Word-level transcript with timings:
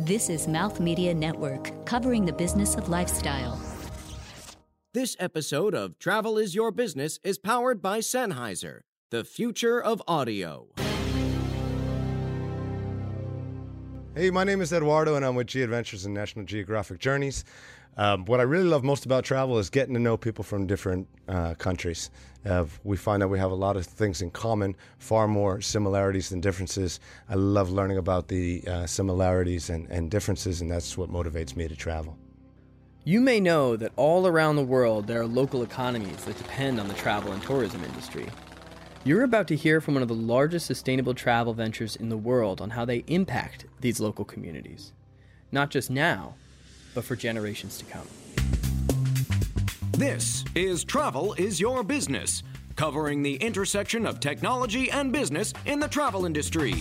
This 0.00 0.28
is 0.28 0.48
Mouth 0.48 0.80
Media 0.80 1.14
Network, 1.14 1.86
covering 1.86 2.24
the 2.24 2.32
business 2.32 2.74
of 2.74 2.88
lifestyle. 2.88 3.60
This 4.92 5.14
episode 5.20 5.72
of 5.72 6.00
Travel 6.00 6.36
is 6.36 6.52
Your 6.52 6.72
Business 6.72 7.20
is 7.22 7.38
powered 7.38 7.80
by 7.80 8.00
Sennheiser, 8.00 8.80
the 9.12 9.22
future 9.22 9.80
of 9.80 10.02
audio. 10.08 10.66
Hey, 14.16 14.30
my 14.30 14.44
name 14.44 14.60
is 14.60 14.72
Eduardo, 14.72 15.16
and 15.16 15.24
I'm 15.24 15.34
with 15.34 15.48
G 15.48 15.62
Adventures 15.62 16.04
and 16.04 16.14
National 16.14 16.44
Geographic 16.44 17.00
Journeys. 17.00 17.44
Um, 17.96 18.24
what 18.26 18.38
I 18.38 18.44
really 18.44 18.68
love 18.68 18.84
most 18.84 19.04
about 19.04 19.24
travel 19.24 19.58
is 19.58 19.68
getting 19.70 19.92
to 19.94 19.98
know 19.98 20.16
people 20.16 20.44
from 20.44 20.68
different 20.68 21.08
uh, 21.26 21.54
countries. 21.54 22.10
Uh, 22.46 22.66
we 22.84 22.96
find 22.96 23.22
that 23.22 23.28
we 23.28 23.40
have 23.40 23.50
a 23.50 23.56
lot 23.56 23.76
of 23.76 23.84
things 23.84 24.22
in 24.22 24.30
common, 24.30 24.76
far 24.98 25.26
more 25.26 25.60
similarities 25.60 26.28
than 26.28 26.40
differences. 26.40 27.00
I 27.28 27.34
love 27.34 27.70
learning 27.72 27.98
about 27.98 28.28
the 28.28 28.62
uh, 28.68 28.86
similarities 28.86 29.68
and, 29.68 29.90
and 29.90 30.12
differences, 30.12 30.60
and 30.60 30.70
that's 30.70 30.96
what 30.96 31.10
motivates 31.10 31.56
me 31.56 31.66
to 31.66 31.74
travel. 31.74 32.16
You 33.02 33.20
may 33.20 33.40
know 33.40 33.74
that 33.74 33.90
all 33.96 34.28
around 34.28 34.54
the 34.54 34.62
world 34.62 35.08
there 35.08 35.22
are 35.22 35.26
local 35.26 35.64
economies 35.64 36.24
that 36.26 36.38
depend 36.38 36.78
on 36.78 36.86
the 36.86 36.94
travel 36.94 37.32
and 37.32 37.42
tourism 37.42 37.82
industry. 37.82 38.28
You're 39.06 39.24
about 39.24 39.48
to 39.48 39.54
hear 39.54 39.82
from 39.82 39.92
one 39.92 40.02
of 40.02 40.08
the 40.08 40.14
largest 40.14 40.64
sustainable 40.64 41.12
travel 41.12 41.52
ventures 41.52 41.94
in 41.94 42.08
the 42.08 42.16
world 42.16 42.62
on 42.62 42.70
how 42.70 42.86
they 42.86 43.04
impact 43.06 43.66
these 43.82 44.00
local 44.00 44.24
communities. 44.24 44.94
Not 45.52 45.68
just 45.68 45.90
now, 45.90 46.36
but 46.94 47.04
for 47.04 47.14
generations 47.14 47.76
to 47.76 47.84
come. 47.84 48.06
This 49.90 50.42
is 50.54 50.84
Travel 50.84 51.34
is 51.34 51.60
Your 51.60 51.82
Business, 51.82 52.42
covering 52.76 53.22
the 53.22 53.34
intersection 53.34 54.06
of 54.06 54.20
technology 54.20 54.90
and 54.90 55.12
business 55.12 55.52
in 55.66 55.80
the 55.80 55.88
travel 55.88 56.24
industry. 56.24 56.72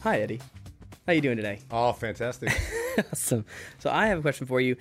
Hi, 0.00 0.22
Eddie. 0.22 0.40
How 1.06 1.12
you 1.12 1.20
doing 1.20 1.36
today? 1.36 1.60
Oh, 1.70 1.92
fantastic. 1.92 2.58
awesome. 3.12 3.44
So 3.80 3.90
I 3.90 4.06
have 4.06 4.20
a 4.20 4.22
question 4.22 4.46
for 4.46 4.62
you. 4.62 4.76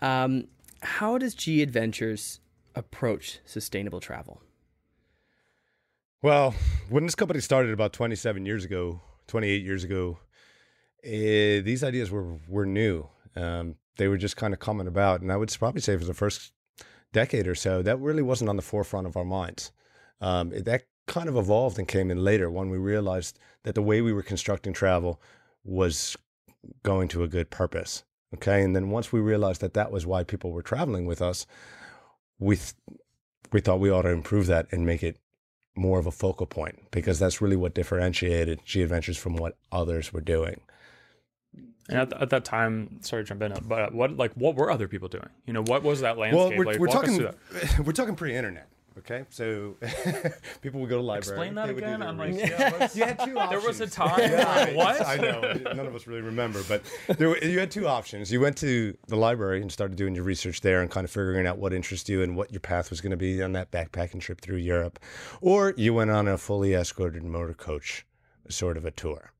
Um, 0.00 0.44
how 0.82 1.18
does 1.18 1.34
G 1.34 1.62
Adventures 1.62 2.40
approach 2.78 3.40
sustainable 3.44 4.00
travel? 4.00 4.40
well, 6.22 6.54
when 6.88 7.04
this 7.04 7.14
company 7.14 7.40
started 7.40 7.72
about 7.72 7.92
27 7.92 8.44
years 8.44 8.64
ago, 8.64 9.00
28 9.28 9.62
years 9.62 9.84
ago, 9.84 10.18
eh, 11.04 11.60
these 11.60 11.84
ideas 11.84 12.10
were, 12.10 12.38
were 12.48 12.66
new. 12.66 13.06
Um, 13.36 13.76
they 13.98 14.08
were 14.08 14.16
just 14.16 14.36
kind 14.36 14.52
of 14.52 14.60
coming 14.60 14.86
about. 14.88 15.20
And 15.20 15.30
I 15.30 15.36
would 15.36 15.54
probably 15.58 15.80
say 15.80 15.96
for 15.96 16.04
the 16.04 16.14
first 16.14 16.52
decade 17.12 17.46
or 17.46 17.54
so, 17.54 17.82
that 17.82 18.00
really 18.00 18.22
wasn't 18.22 18.50
on 18.50 18.56
the 18.56 18.62
forefront 18.62 19.06
of 19.06 19.16
our 19.16 19.24
minds. 19.24 19.70
Um, 20.20 20.52
it- 20.52 20.64
that 20.64 20.84
kind 21.06 21.28
of 21.28 21.36
evolved 21.36 21.78
and 21.78 21.88
came 21.88 22.10
in 22.10 22.22
later 22.22 22.50
when 22.50 22.68
we 22.68 22.78
realized 22.78 23.38
that 23.62 23.74
the 23.74 23.82
way 23.82 24.02
we 24.02 24.12
were 24.12 24.22
constructing 24.22 24.72
travel 24.72 25.20
was 25.64 26.16
going 26.82 27.08
to 27.08 27.22
a 27.22 27.28
good 27.28 27.50
purpose. 27.50 28.04
Okay. 28.34 28.62
And 28.62 28.74
then 28.76 28.90
once 28.90 29.12
we 29.12 29.20
realized 29.20 29.60
that 29.60 29.74
that 29.74 29.90
was 29.90 30.04
why 30.04 30.22
people 30.24 30.52
were 30.52 30.62
traveling 30.62 31.06
with 31.06 31.22
us, 31.22 31.46
we, 32.38 32.56
th- 32.56 32.74
we 33.52 33.60
thought 33.60 33.80
we 33.80 33.90
ought 33.90 34.02
to 34.02 34.10
improve 34.10 34.46
that 34.46 34.66
and 34.70 34.84
make 34.84 35.02
it 35.02 35.18
more 35.76 35.98
of 35.98 36.06
a 36.06 36.10
focal 36.10 36.46
point 36.46 36.90
because 36.90 37.18
that's 37.18 37.40
really 37.40 37.56
what 37.56 37.74
differentiated 37.74 38.60
G 38.64 38.82
Adventures 38.82 39.16
from 39.16 39.36
what 39.36 39.56
others 39.70 40.12
were 40.12 40.20
doing. 40.20 40.60
And 41.88 41.98
at, 41.98 42.12
at 42.20 42.30
that 42.30 42.44
time, 42.44 42.98
sorry 43.00 43.24
to 43.24 43.28
jump 43.28 43.42
in, 43.42 43.54
but 43.66 43.94
what 43.94 44.16
like 44.16 44.32
what 44.34 44.56
were 44.56 44.70
other 44.70 44.88
people 44.88 45.08
doing? 45.08 45.28
You 45.46 45.54
know, 45.54 45.62
what 45.62 45.82
was 45.82 46.00
that 46.02 46.18
landscape? 46.18 46.50
Well, 46.50 46.58
we're, 46.58 46.64
like, 46.64 46.78
we're 46.78 46.88
talking 46.88 47.26
we're 47.84 47.92
talking 47.92 48.14
pre-internet. 48.14 48.68
Okay, 48.98 49.24
so 49.30 49.76
people 50.60 50.80
would 50.80 50.90
go 50.90 50.96
to 50.96 51.02
library. 51.02 51.18
Explain 51.18 51.54
that 51.54 51.66
they 51.66 51.72
would 51.72 51.80
do 51.80 51.86
again. 51.86 52.00
their 52.00 52.08
I'm 52.08 52.18
like, 52.18 52.34
yeah, 52.34 52.88
you 52.94 53.04
had 53.04 53.18
two 53.20 53.34
There 53.48 53.60
was 53.60 53.80
a 53.80 53.86
time. 53.86 54.18
Yeah, 54.18 54.74
what? 54.74 55.06
I 55.06 55.16
know. 55.16 55.40
None 55.74 55.86
of 55.86 55.94
us 55.94 56.06
really 56.06 56.22
remember, 56.22 56.62
but 56.66 56.82
there 57.16 57.42
you 57.44 57.60
had 57.60 57.70
two 57.70 57.86
options. 57.86 58.32
You 58.32 58.40
went 58.40 58.56
to 58.58 58.96
the 59.06 59.16
library 59.16 59.60
and 59.62 59.70
started 59.70 59.96
doing 59.96 60.14
your 60.14 60.24
research 60.24 60.62
there 60.62 60.80
and 60.80 60.90
kind 60.90 61.04
of 61.04 61.10
figuring 61.10 61.46
out 61.46 61.58
what 61.58 61.72
interests 61.72 62.08
you 62.08 62.22
and 62.22 62.36
what 62.36 62.50
your 62.50 62.60
path 62.60 62.90
was 62.90 63.00
going 63.00 63.10
to 63.10 63.16
be 63.16 63.42
on 63.42 63.52
that 63.52 63.70
backpacking 63.70 64.20
trip 64.20 64.40
through 64.40 64.56
Europe, 64.56 64.98
or 65.40 65.74
you 65.76 65.94
went 65.94 66.10
on 66.10 66.26
a 66.26 66.36
fully 66.36 66.74
escorted 66.74 67.22
motor 67.22 67.54
coach 67.54 68.04
sort 68.48 68.76
of 68.76 68.84
a 68.84 68.90
tour. 68.90 69.30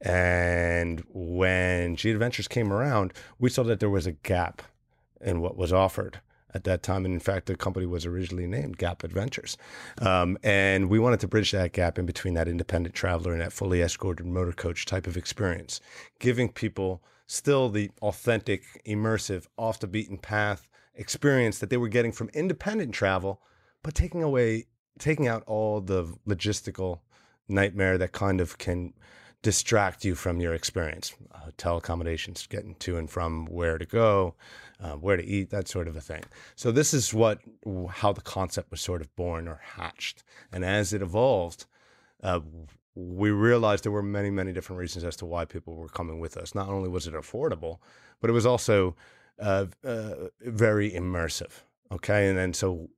And 0.00 1.02
when 1.12 1.96
G 1.96 2.10
Adventures 2.10 2.46
came 2.46 2.72
around, 2.72 3.12
we 3.38 3.48
saw 3.48 3.62
that 3.64 3.80
there 3.80 3.90
was 3.90 4.06
a 4.06 4.12
gap 4.12 4.62
in 5.20 5.40
what 5.40 5.56
was 5.56 5.72
offered 5.72 6.20
at 6.54 6.64
that 6.64 6.82
time. 6.82 7.04
And 7.04 7.14
in 7.14 7.20
fact, 7.20 7.46
the 7.46 7.56
company 7.56 7.86
was 7.86 8.06
originally 8.06 8.46
named 8.46 8.78
Gap 8.78 9.04
Adventures. 9.04 9.56
Um, 10.00 10.38
and 10.42 10.88
we 10.88 10.98
wanted 10.98 11.20
to 11.20 11.28
bridge 11.28 11.52
that 11.52 11.72
gap 11.72 11.98
in 11.98 12.06
between 12.06 12.34
that 12.34 12.48
independent 12.48 12.94
traveler 12.94 13.32
and 13.32 13.40
that 13.40 13.52
fully 13.52 13.82
escorted 13.82 14.26
motor 14.26 14.52
coach 14.52 14.86
type 14.86 15.06
of 15.06 15.16
experience, 15.16 15.80
giving 16.18 16.48
people 16.48 17.02
still 17.26 17.68
the 17.68 17.90
authentic, 18.02 18.82
immersive, 18.86 19.46
off 19.56 19.80
the 19.80 19.86
beaten 19.86 20.18
path 20.18 20.68
experience 20.94 21.58
that 21.58 21.70
they 21.70 21.76
were 21.76 21.88
getting 21.88 22.12
from 22.12 22.28
independent 22.30 22.92
travel, 22.92 23.40
but 23.82 23.94
taking 23.94 24.22
away, 24.22 24.66
taking 24.98 25.28
out 25.28 25.44
all 25.46 25.80
the 25.80 26.04
logistical 26.26 27.00
nightmare 27.48 27.96
that 27.98 28.12
kind 28.12 28.40
of 28.40 28.58
can 28.58 28.92
distract 29.42 30.04
you 30.04 30.14
from 30.14 30.40
your 30.40 30.54
experience. 30.54 31.14
Hotel 31.32 31.76
accommodations, 31.76 32.46
getting 32.46 32.74
to 32.76 32.96
and 32.96 33.08
from 33.08 33.46
where 33.46 33.78
to 33.78 33.86
go, 33.86 34.34
uh, 34.80 34.92
where 34.92 35.16
to 35.16 35.24
eat, 35.24 35.50
that 35.50 35.68
sort 35.68 35.88
of 35.88 35.96
a 35.96 36.00
thing. 36.00 36.24
So 36.56 36.72
this 36.72 36.92
is 36.92 37.14
what 37.14 37.40
how 37.90 38.12
the 38.12 38.20
concept 38.20 38.70
was 38.70 38.80
sort 38.80 39.00
of 39.00 39.14
born 39.16 39.48
or 39.48 39.60
hatched, 39.76 40.24
and 40.52 40.64
as 40.64 40.92
it 40.92 41.02
evolved. 41.02 41.66
Uh, 42.22 42.40
we 42.94 43.30
realized 43.30 43.84
there 43.84 43.92
were 43.92 44.02
many, 44.02 44.28
many 44.28 44.52
different 44.52 44.80
reasons 44.80 45.04
as 45.04 45.14
to 45.14 45.24
why 45.24 45.44
people 45.44 45.76
were 45.76 45.88
coming 45.88 46.18
with 46.18 46.36
us. 46.36 46.52
Not 46.52 46.68
only 46.68 46.88
was 46.88 47.06
it 47.06 47.14
affordable, 47.14 47.78
but 48.20 48.28
it 48.28 48.32
was 48.32 48.44
also 48.44 48.96
uh, 49.38 49.66
uh, 49.84 50.14
very 50.40 50.90
immersive. 50.90 51.62
Okay, 51.92 52.28
and 52.28 52.36
then 52.36 52.52
so 52.52 52.88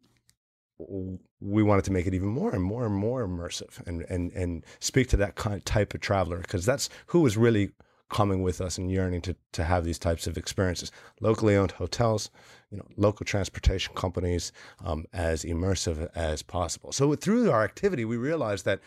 we 1.41 1.62
wanted 1.62 1.84
to 1.84 1.93
make 1.93 2.06
it 2.06 2.15
even 2.15 2.28
more 2.28 2.55
and 2.55 2.62
more 2.62 2.84
and 2.87 2.95
more 2.95 3.27
immersive 3.27 3.84
and 3.87 4.03
and 4.09 4.33
and 4.33 4.65
speak 4.78 5.09
to 5.09 5.17
that 5.17 5.34
kind 5.34 5.56
of 5.56 5.65
type 5.65 5.95
of 5.95 6.01
traveler 6.01 6.39
because 6.39 6.67
that's 6.67 6.89
who 7.06 7.21
was 7.21 7.37
really 7.37 7.71
coming 8.11 8.43
with 8.43 8.61
us 8.61 8.77
and 8.77 8.91
yearning 8.91 9.21
to 9.23 9.37
to 9.53 9.65
have 9.65 9.84
these 9.84 9.99
types 9.99 10.27
of 10.27 10.37
experiences. 10.37 10.91
Locally 11.21 11.56
owned 11.56 11.73
hotels 11.73 12.31
you 12.71 12.77
know 12.77 12.87
local 12.97 13.25
transportation 13.25 13.95
companies 13.95 14.53
um, 14.84 15.06
as 15.12 15.45
immersive 15.45 16.11
as 16.15 16.43
possible. 16.43 16.93
So 16.93 17.15
through 17.15 17.50
our 17.50 17.65
activity 17.65 18.05
we 18.05 18.17
realized 18.17 18.65
that 18.65 18.81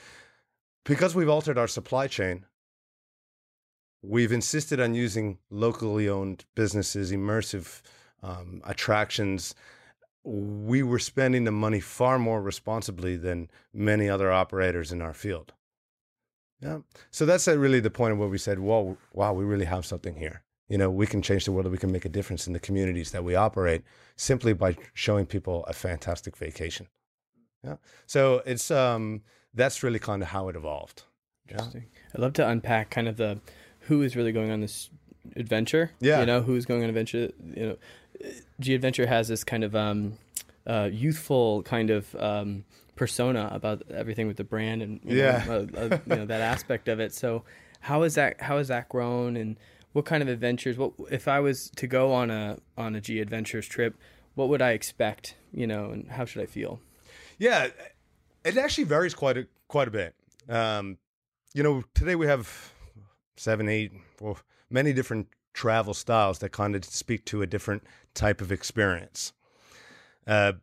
because 0.86 1.16
we've 1.16 1.30
altered 1.30 1.58
our 1.58 1.68
supply 1.68 2.08
chain 2.08 2.46
we've 4.03 4.34
insisted 4.34 4.81
on 4.81 4.94
using 4.94 5.40
locally 5.50 6.09
owned 6.09 6.44
businesses 6.56 7.12
immersive 7.12 7.81
um, 8.22 8.62
attractions 8.66 9.56
we 10.23 10.84
were 10.84 11.00
spending 11.00 11.44
the 11.44 11.51
money 11.51 11.79
far 11.79 12.17
more 12.17 12.41
responsibly 12.41 13.17
than 13.17 13.50
many 13.73 14.09
other 14.09 14.31
operators 14.31 14.91
in 14.91 15.01
our 15.01 15.13
field. 15.13 15.53
Yeah. 16.61 16.79
So 17.11 17.25
that's 17.25 17.47
uh, 17.47 17.57
really 17.57 17.81
the 17.81 17.89
point 17.89 18.13
of 18.13 18.19
where 18.19 18.29
we 18.29 18.38
said, 18.38 18.59
"Whoa, 18.59 18.97
wow, 19.13 19.33
we 19.33 19.44
really 19.44 19.66
have 19.66 19.85
something 19.85 20.16
here. 20.16 20.44
You 20.69 20.78
know, 20.78 20.89
we 20.89 21.06
can 21.06 21.22
change 21.22 21.44
the 21.44 21.51
world. 21.51 21.67
We 21.67 21.78
can 21.78 21.91
make 21.91 22.06
a 22.06 22.09
difference 22.09 22.47
in 22.47 22.53
the 22.53 22.59
communities 22.59 23.12
that 23.12 23.23
we 23.23 23.35
operate 23.35 23.83
simply 24.16 24.53
by 24.53 24.78
showing 24.94 25.25
people 25.25 25.66
a 25.66 25.73
fantastic 25.73 26.38
vacation." 26.38 26.88
Yeah. 27.63 27.75
So 28.06 28.41
it's 28.45 28.72
um 28.72 29.23
that's 29.53 29.83
really 29.83 30.00
kind 30.00 30.22
of 30.22 30.29
how 30.29 30.47
it 30.47 30.56
evolved. 30.56 31.03
Yeah. 31.47 31.53
Interesting. 31.53 31.85
I'd 32.16 32.22
love 32.22 32.33
to 32.33 32.47
unpack 32.47 32.89
kind 32.89 33.09
of 33.09 33.17
the 33.17 33.41
who 33.88 34.01
is 34.01 34.16
really 34.16 34.31
going 34.31 34.50
on 34.50 34.62
this 34.62 34.89
adventure. 35.35 35.91
Yeah. 36.00 36.19
You 36.22 36.25
know, 36.25 36.41
who's 36.41 36.66
going 36.66 36.84
on 36.84 36.89
adventure. 36.89 37.31
You 37.56 37.66
know, 37.67 37.78
G 38.59 38.73
Adventure 38.75 39.06
has 39.07 39.28
this 39.28 39.44
kind 39.44 39.63
of 39.63 39.75
um, 39.75 40.17
uh, 40.67 40.89
youthful 40.91 41.63
kind 41.63 41.89
of 41.89 42.16
um, 42.16 42.66
persona 42.95 43.50
about 43.51 43.81
everything 43.91 44.28
with 44.28 44.38
the 44.38 44.44
brand 44.44 44.81
and 44.81 45.00
you 45.03 45.18
Yeah. 45.18 45.44
know, 45.48 45.68
uh, 45.75 45.80
uh, 45.80 45.98
you 46.06 46.15
know 46.15 46.25
that 46.25 46.42
aspect 46.53 46.88
of 46.88 47.00
it. 47.00 47.13
So 47.13 47.44
how 47.81 48.03
is 48.03 48.15
that 48.15 48.42
how 48.42 48.57
has 48.57 48.68
that 48.69 48.88
grown 48.89 49.36
and 49.36 49.57
what 49.94 50.06
kind 50.06 50.24
of 50.24 50.30
adventures? 50.30 50.77
What 50.77 50.94
if 51.12 51.27
I 51.27 51.39
was 51.39 51.69
to 51.75 51.88
go 51.88 52.13
on 52.13 52.31
a 52.31 52.57
on 52.77 52.95
a 52.95 53.01
G 53.01 53.19
Adventures 53.19 53.68
trip? 53.68 53.95
What 54.36 54.50
would 54.50 54.62
I 54.62 54.71
expect? 54.71 55.36
You 55.51 55.68
know, 55.68 55.92
and 55.92 56.09
how 56.09 56.25
should 56.25 56.42
I 56.42 56.45
feel? 56.48 56.80
Yeah, 57.38 57.68
it 58.45 58.57
actually 58.57 58.86
varies 58.86 59.13
quite 59.13 59.38
a 59.38 59.48
quite 59.68 59.88
a 59.88 59.92
bit. 59.92 60.15
Um, 60.50 60.98
you 61.53 61.62
know, 61.63 61.83
today 61.94 62.15
we 62.15 62.25
have 62.27 62.71
seven, 63.38 63.68
eight, 63.69 63.92
well, 64.19 64.38
many 64.74 64.92
different 64.92 65.28
travel 65.54 65.94
styles 65.94 66.40
that 66.40 66.52
kind 66.52 66.75
of 66.75 66.84
speak 66.84 67.25
to 67.25 67.42
a 67.42 67.48
different 67.48 67.84
type 68.14 68.42
of 68.42 68.52
experience. 68.52 69.34
Uh, 70.25 70.54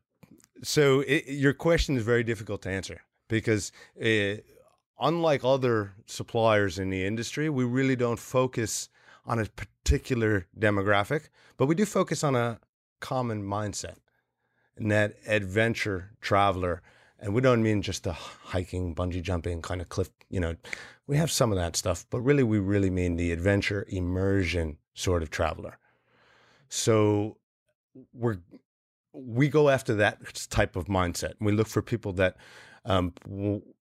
so 0.62 1.01
it, 1.01 1.27
your 1.29 1.53
question 1.53 1.97
is 1.97 2.03
very 2.03 2.25
difficult 2.25 2.62
to 2.62 2.71
answer 2.71 3.01
because 3.29 3.73
uh, 4.05 4.35
unlike 4.99 5.45
other 5.45 5.95
suppliers 6.07 6.79
in 6.79 6.91
the 6.91 7.07
industry, 7.07 7.49
we 7.49 7.65
really 7.65 7.97
don't 7.97 8.19
focus 8.19 8.89
on 9.25 9.39
a 9.39 9.47
particular 9.47 10.47
demographic, 10.59 11.29
but 11.57 11.67
we 11.67 11.75
do 11.75 11.87
focus 11.87 12.25
on 12.25 12.35
a 12.35 12.59
common 13.01 13.43
mindset. 13.43 13.97
And 14.77 14.91
that 14.91 15.17
adventure 15.27 16.11
traveler 16.21 16.83
And 17.20 17.34
we 17.34 17.40
don't 17.40 17.62
mean 17.62 17.82
just 17.82 18.05
the 18.05 18.12
hiking, 18.12 18.94
bungee 18.94 19.22
jumping, 19.22 19.61
kind 19.62 19.81
of 19.81 19.88
cliff, 19.88 20.11
you 20.31 20.40
know, 20.40 20.56
we 21.06 21.17
have 21.17 21.31
some 21.31 21.52
of 21.52 21.58
that 21.58 21.76
stuff, 21.76 22.06
but 22.08 22.20
really, 22.20 22.43
we 22.43 22.58
really 22.58 22.90
mean 22.90 23.17
the 23.17 23.32
adventure 23.32 23.84
immersion 23.88 24.78
sort 24.94 25.22
of 25.22 25.31
traveler. 25.31 25.78
So 26.69 27.37
we're, 28.14 28.38
we 29.12 29.49
go 29.49 29.69
after 29.69 29.94
that 29.96 30.46
type 30.50 30.76
of 30.76 30.87
mindset. 30.87 31.34
We 31.40 31.52
look 31.52 31.67
for 31.67 31.82
people 31.82 32.12
that 32.14 32.37
um, 32.84 33.12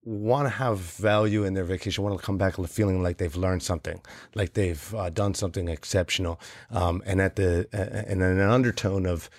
want 0.05 0.45
to 0.47 0.51
have 0.51 0.79
value 0.79 1.45
in 1.45 1.55
their 1.55 1.65
vacation, 1.65 2.05
want 2.05 2.19
to 2.19 2.25
come 2.25 2.37
back 2.37 2.57
feeling 2.67 3.03
like 3.03 3.17
they've 3.17 3.35
learned 3.35 3.63
something, 3.63 4.01
like 4.35 4.53
they've 4.53 4.95
uh, 4.95 5.11
done 5.11 5.35
something 5.35 5.69
exceptional, 5.69 6.39
um, 6.71 7.03
and 7.07 7.21
at 7.21 7.37
the 7.37 7.67
uh, 7.73 8.05
and 8.07 8.23
an 8.23 8.41
undertone 8.41 9.07
of 9.07 9.31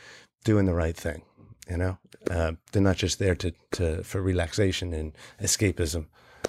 doing 0.43 0.65
the 0.65 0.73
right 0.73 0.97
thing. 0.97 1.21
You 1.69 1.77
know, 1.77 1.97
uh, 2.29 2.51
they're 2.71 2.81
not 2.81 2.97
just 2.97 3.17
there 3.19 3.35
to, 3.35 3.51
to 3.71 4.03
for 4.03 4.21
relaxation 4.21 4.93
and 4.93 5.13
escapism. 5.41 6.05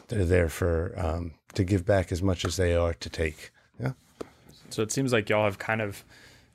They're 0.09 0.25
there 0.27 0.49
for 0.49 0.93
um, 0.97 1.33
to 1.55 1.65
give 1.65 1.87
back 1.87 2.13
as 2.13 2.23
much 2.23 2.45
as 2.45 2.57
they 2.57 2.75
are 2.75 2.93
to 2.95 3.09
take. 3.11 3.51
Yeah. 3.81 3.93
So 4.71 4.83
it 4.83 4.93
seems 4.93 5.13
like 5.13 5.29
y'all 5.31 5.45
have 5.45 5.59
kind 5.59 5.81
of 5.81 6.05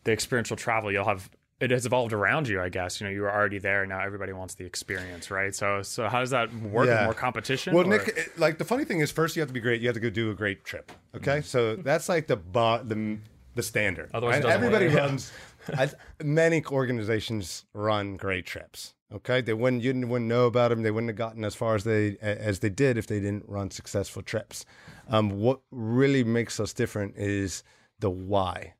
the 0.03 0.11
experiential 0.11 0.55
travel. 0.55 0.91
You'll 0.91 1.05
have 1.05 1.29
it 1.59 1.69
has 1.69 1.85
evolved 1.85 2.11
around 2.11 2.47
you, 2.47 2.59
I 2.59 2.69
guess. 2.69 2.99
You 2.99 3.05
know, 3.07 3.11
you 3.13 3.21
were 3.21 3.31
already 3.31 3.59
there. 3.59 3.85
Now 3.85 3.99
everybody 4.01 4.33
wants 4.33 4.55
the 4.55 4.65
experience, 4.65 5.29
right? 5.29 5.53
So, 5.53 5.83
so 5.83 6.09
how 6.09 6.19
does 6.19 6.31
that 6.31 6.51
work? 6.55 6.87
Yeah. 6.87 7.03
More 7.05 7.13
competition? 7.13 7.73
Well, 7.75 7.85
or- 7.85 7.89
Nick, 7.89 8.07
it- 8.09 8.39
like 8.39 8.57
the 8.57 8.65
funny 8.65 8.83
thing 8.83 8.99
is, 8.99 9.11
first 9.11 9.35
you 9.35 9.41
have 9.41 9.49
to 9.49 9.53
be 9.53 9.59
great. 9.59 9.79
You 9.79 9.87
have 9.87 9.93
to 9.95 9.99
go 9.99 10.09
do 10.09 10.31
a 10.31 10.33
great 10.33 10.65
trip. 10.65 10.91
Okay, 11.15 11.41
so 11.41 11.75
that's 11.75 12.09
like 12.09 12.27
the 12.27 12.35
bo- 12.37 12.83
the 12.83 13.17
the 13.53 13.63
standard. 13.63 14.09
Otherwise 14.13 14.43
right? 14.43 14.53
everybody 14.53 14.87
work. 14.89 14.97
Runs. 14.97 15.31
I, 15.77 15.89
many 16.23 16.63
organizations 16.65 17.65
run 17.73 18.17
great 18.17 18.45
trips. 18.45 18.93
Okay, 19.13 19.41
they 19.41 19.53
wouldn't 19.53 19.83
you 19.83 19.93
wouldn't 20.07 20.29
know 20.29 20.45
about 20.45 20.69
them. 20.69 20.83
They 20.83 20.91
wouldn't 20.91 21.09
have 21.09 21.17
gotten 21.17 21.43
as 21.43 21.53
far 21.53 21.75
as 21.75 21.83
they 21.83 22.17
as 22.21 22.59
they 22.59 22.69
did 22.69 22.97
if 22.97 23.07
they 23.07 23.19
didn't 23.19 23.43
run 23.47 23.69
successful 23.69 24.21
trips. 24.21 24.65
Um, 25.09 25.31
what 25.31 25.59
really 25.69 26.23
makes 26.23 26.59
us 26.59 26.71
different 26.73 27.17
is 27.17 27.63
the 27.99 28.09
why. 28.09 28.75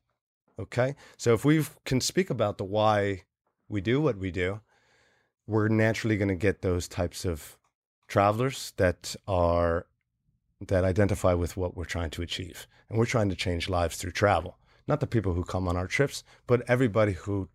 Okay, 0.58 0.94
so 1.16 1.34
if 1.34 1.44
we 1.44 1.64
can 1.84 2.00
speak 2.00 2.30
about 2.30 2.56
the 2.58 2.64
why 2.64 3.24
we 3.68 3.80
do 3.80 4.00
what 4.00 4.16
we 4.16 4.30
do, 4.30 4.60
we're 5.46 5.68
naturally 5.68 6.16
going 6.16 6.28
to 6.28 6.34
get 6.34 6.62
those 6.62 6.88
types 6.88 7.24
of 7.24 7.58
travelers 8.08 8.72
that 8.76 9.16
are 9.26 9.86
that 10.60 10.84
identify 10.84 11.34
with 11.34 11.56
what 11.56 11.76
we're 11.76 11.84
trying 11.84 12.10
to 12.10 12.22
achieve 12.22 12.66
and 12.88 12.98
we're 12.98 13.06
trying 13.06 13.28
to 13.28 13.34
change 13.34 13.68
lives 13.68 13.96
through 13.96 14.12
travel 14.12 14.56
not 14.86 15.00
the 15.00 15.06
people 15.06 15.34
who 15.34 15.44
come 15.44 15.68
on 15.68 15.76
our 15.76 15.86
trips 15.86 16.24
but 16.46 16.62
everybody 16.68 17.12
who 17.12 17.48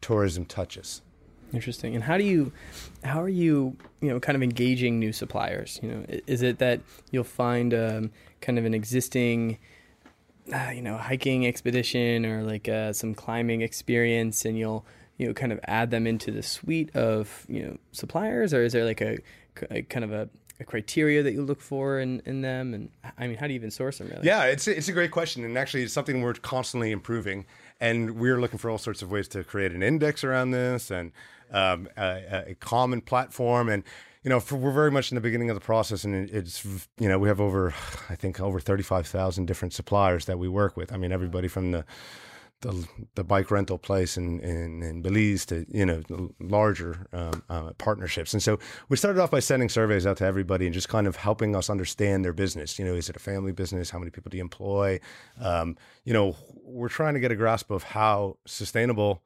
tourism 0.00 0.44
touches 0.44 1.02
Interesting. 1.52 1.94
And 1.94 2.04
how 2.04 2.18
do 2.18 2.24
you, 2.24 2.52
how 3.04 3.22
are 3.22 3.28
you, 3.28 3.76
you 4.00 4.08
know, 4.08 4.18
kind 4.18 4.34
of 4.34 4.42
engaging 4.42 4.98
new 4.98 5.12
suppliers? 5.12 5.78
You 5.82 5.88
know, 5.90 6.04
is 6.26 6.42
it 6.42 6.58
that 6.58 6.80
you'll 7.10 7.24
find 7.24 7.72
um, 7.72 8.10
kind 8.40 8.58
of 8.58 8.64
an 8.64 8.74
existing, 8.74 9.58
uh, 10.52 10.70
you 10.74 10.82
know, 10.82 10.96
hiking 10.96 11.46
expedition 11.46 12.26
or 12.26 12.42
like 12.42 12.68
uh, 12.68 12.92
some 12.92 13.14
climbing 13.14 13.60
experience, 13.60 14.44
and 14.44 14.58
you'll, 14.58 14.84
you 15.18 15.28
know, 15.28 15.34
kind 15.34 15.52
of 15.52 15.60
add 15.64 15.90
them 15.90 16.06
into 16.06 16.32
the 16.32 16.42
suite 16.42 16.94
of, 16.96 17.46
you 17.48 17.62
know, 17.62 17.78
suppliers, 17.92 18.52
or 18.52 18.64
is 18.64 18.72
there 18.72 18.84
like 18.84 19.00
a, 19.00 19.18
a 19.70 19.82
kind 19.82 20.04
of 20.04 20.12
a, 20.12 20.28
a 20.60 20.64
criteria 20.64 21.22
that 21.22 21.32
you 21.32 21.42
look 21.42 21.60
for 21.60 22.00
in, 22.00 22.20
in 22.26 22.40
them? 22.42 22.74
And 22.74 22.90
I 23.18 23.26
mean, 23.26 23.36
how 23.36 23.46
do 23.46 23.52
you 23.52 23.58
even 23.58 23.70
source 23.70 23.98
them? 23.98 24.08
Really? 24.08 24.26
Yeah, 24.26 24.44
it's 24.44 24.66
it's 24.68 24.88
a 24.88 24.92
great 24.92 25.10
question, 25.10 25.44
and 25.44 25.56
actually, 25.58 25.82
it's 25.82 25.92
something 25.92 26.22
we're 26.22 26.34
constantly 26.34 26.90
improving. 26.92 27.46
And 27.80 28.12
we're 28.18 28.40
looking 28.40 28.58
for 28.58 28.70
all 28.70 28.78
sorts 28.78 29.02
of 29.02 29.10
ways 29.10 29.28
to 29.28 29.44
create 29.44 29.72
an 29.72 29.82
index 29.82 30.24
around 30.24 30.52
this 30.52 30.90
and 30.90 31.12
um, 31.52 31.88
a, 31.98 32.44
a 32.52 32.54
common 32.54 33.02
platform. 33.02 33.68
And 33.68 33.82
you 34.24 34.30
know, 34.30 34.40
for, 34.40 34.56
we're 34.56 34.72
very 34.72 34.90
much 34.90 35.12
in 35.12 35.14
the 35.14 35.20
beginning 35.20 35.50
of 35.50 35.54
the 35.56 35.60
process, 35.60 36.02
and 36.02 36.14
it- 36.14 36.30
it's 36.34 36.64
you 36.98 37.08
know 37.08 37.18
we 37.18 37.28
have 37.28 37.40
over 37.40 37.74
I 38.08 38.14
think 38.14 38.40
over 38.40 38.60
thirty 38.60 38.82
five 38.82 39.06
thousand 39.06 39.46
different 39.46 39.74
suppliers 39.74 40.24
that 40.24 40.38
we 40.38 40.48
work 40.48 40.76
with. 40.76 40.92
I 40.92 40.96
mean, 40.96 41.12
everybody 41.12 41.48
from 41.48 41.70
the 41.72 41.84
the, 42.62 42.88
the 43.14 43.24
bike 43.24 43.50
rental 43.50 43.78
place 43.78 44.16
in, 44.16 44.40
in, 44.40 44.82
in 44.82 45.02
Belize 45.02 45.44
to 45.46 45.66
you 45.68 45.84
know 45.84 46.02
larger 46.40 47.06
um, 47.12 47.42
uh, 47.48 47.72
partnerships. 47.78 48.32
And 48.32 48.42
so 48.42 48.58
we 48.88 48.96
started 48.96 49.20
off 49.20 49.30
by 49.30 49.40
sending 49.40 49.68
surveys 49.68 50.06
out 50.06 50.16
to 50.18 50.24
everybody 50.24 50.66
and 50.66 50.74
just 50.74 50.88
kind 50.88 51.06
of 51.06 51.16
helping 51.16 51.54
us 51.54 51.68
understand 51.68 52.24
their 52.24 52.32
business. 52.32 52.78
You 52.78 52.84
know, 52.84 52.94
is 52.94 53.08
it 53.08 53.16
a 53.16 53.20
family 53.20 53.52
business? 53.52 53.90
How 53.90 53.98
many 53.98 54.10
people 54.10 54.30
do 54.30 54.38
you 54.38 54.42
employ? 54.42 55.00
Um, 55.40 55.76
you 56.04 56.12
know, 56.12 56.36
we're 56.62 56.88
trying 56.88 57.14
to 57.14 57.20
get 57.20 57.30
a 57.30 57.36
grasp 57.36 57.70
of 57.70 57.82
how 57.82 58.38
sustainable 58.46 59.22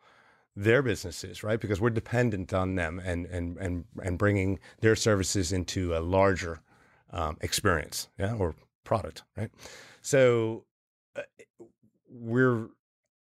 their 0.57 0.83
business 0.83 1.23
is, 1.23 1.43
right? 1.45 1.61
Because 1.61 1.81
we're 1.81 1.91
dependent 1.91 2.53
on 2.53 2.75
them 2.75 3.01
and 3.05 3.27
and 3.27 3.57
and 3.59 3.85
and 4.03 4.19
bringing 4.19 4.59
their 4.81 4.97
services 4.97 5.53
into 5.53 5.97
a 5.97 6.01
larger 6.01 6.61
um, 7.13 7.37
experience, 7.41 8.09
yeah, 8.19 8.35
or 8.35 8.55
product, 8.85 9.23
right? 9.37 9.51
So 10.03 10.65
uh, 11.17 11.23
we're 12.09 12.69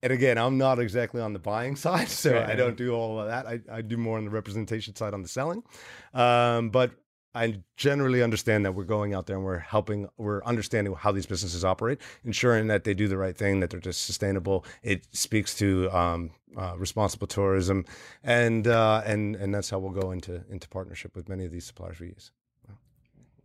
and 0.02 0.12
again, 0.12 0.38
I'm 0.38 0.58
not 0.58 0.78
exactly 0.78 1.20
on 1.20 1.32
the 1.32 1.38
buying 1.38 1.76
side, 1.86 2.08
so 2.08 2.34
Right. 2.34 2.50
I 2.50 2.54
don't 2.54 2.76
do 2.76 2.92
all 2.92 3.20
of 3.20 3.26
that. 3.28 3.46
I, 3.46 3.60
I 3.70 3.82
do 3.82 3.96
more 3.96 4.18
on 4.18 4.24
the 4.24 4.30
representation 4.30 4.94
side 4.94 5.14
on 5.14 5.22
the 5.22 5.28
selling. 5.28 5.62
Um, 6.14 6.70
but 6.70 6.92
I 7.34 7.60
generally 7.76 8.22
understand 8.22 8.64
that 8.64 8.72
we're 8.72 8.84
going 8.84 9.12
out 9.12 9.26
there 9.26 9.36
and 9.36 9.44
we're 9.44 9.58
helping, 9.58 10.08
we're 10.16 10.42
understanding 10.44 10.94
how 10.94 11.12
these 11.12 11.26
businesses 11.26 11.66
operate, 11.66 12.00
ensuring 12.24 12.68
that 12.68 12.84
they 12.84 12.94
do 12.94 13.08
the 13.08 13.18
right 13.18 13.36
thing, 13.36 13.60
that 13.60 13.68
they're 13.68 13.78
just 13.80 14.06
sustainable. 14.06 14.64
It 14.82 15.06
speaks 15.12 15.54
to 15.56 15.90
um, 15.90 16.30
uh, 16.56 16.74
responsible 16.78 17.26
tourism, 17.26 17.84
and 18.24 18.66
uh, 18.66 19.02
and 19.04 19.36
and 19.36 19.54
that's 19.54 19.68
how 19.68 19.78
we'll 19.78 19.92
go 20.00 20.12
into 20.12 20.42
into 20.48 20.66
partnership 20.68 21.14
with 21.14 21.28
many 21.28 21.44
of 21.44 21.52
these 21.52 21.66
suppliers 21.66 22.00
we 22.00 22.06
use. 22.06 22.30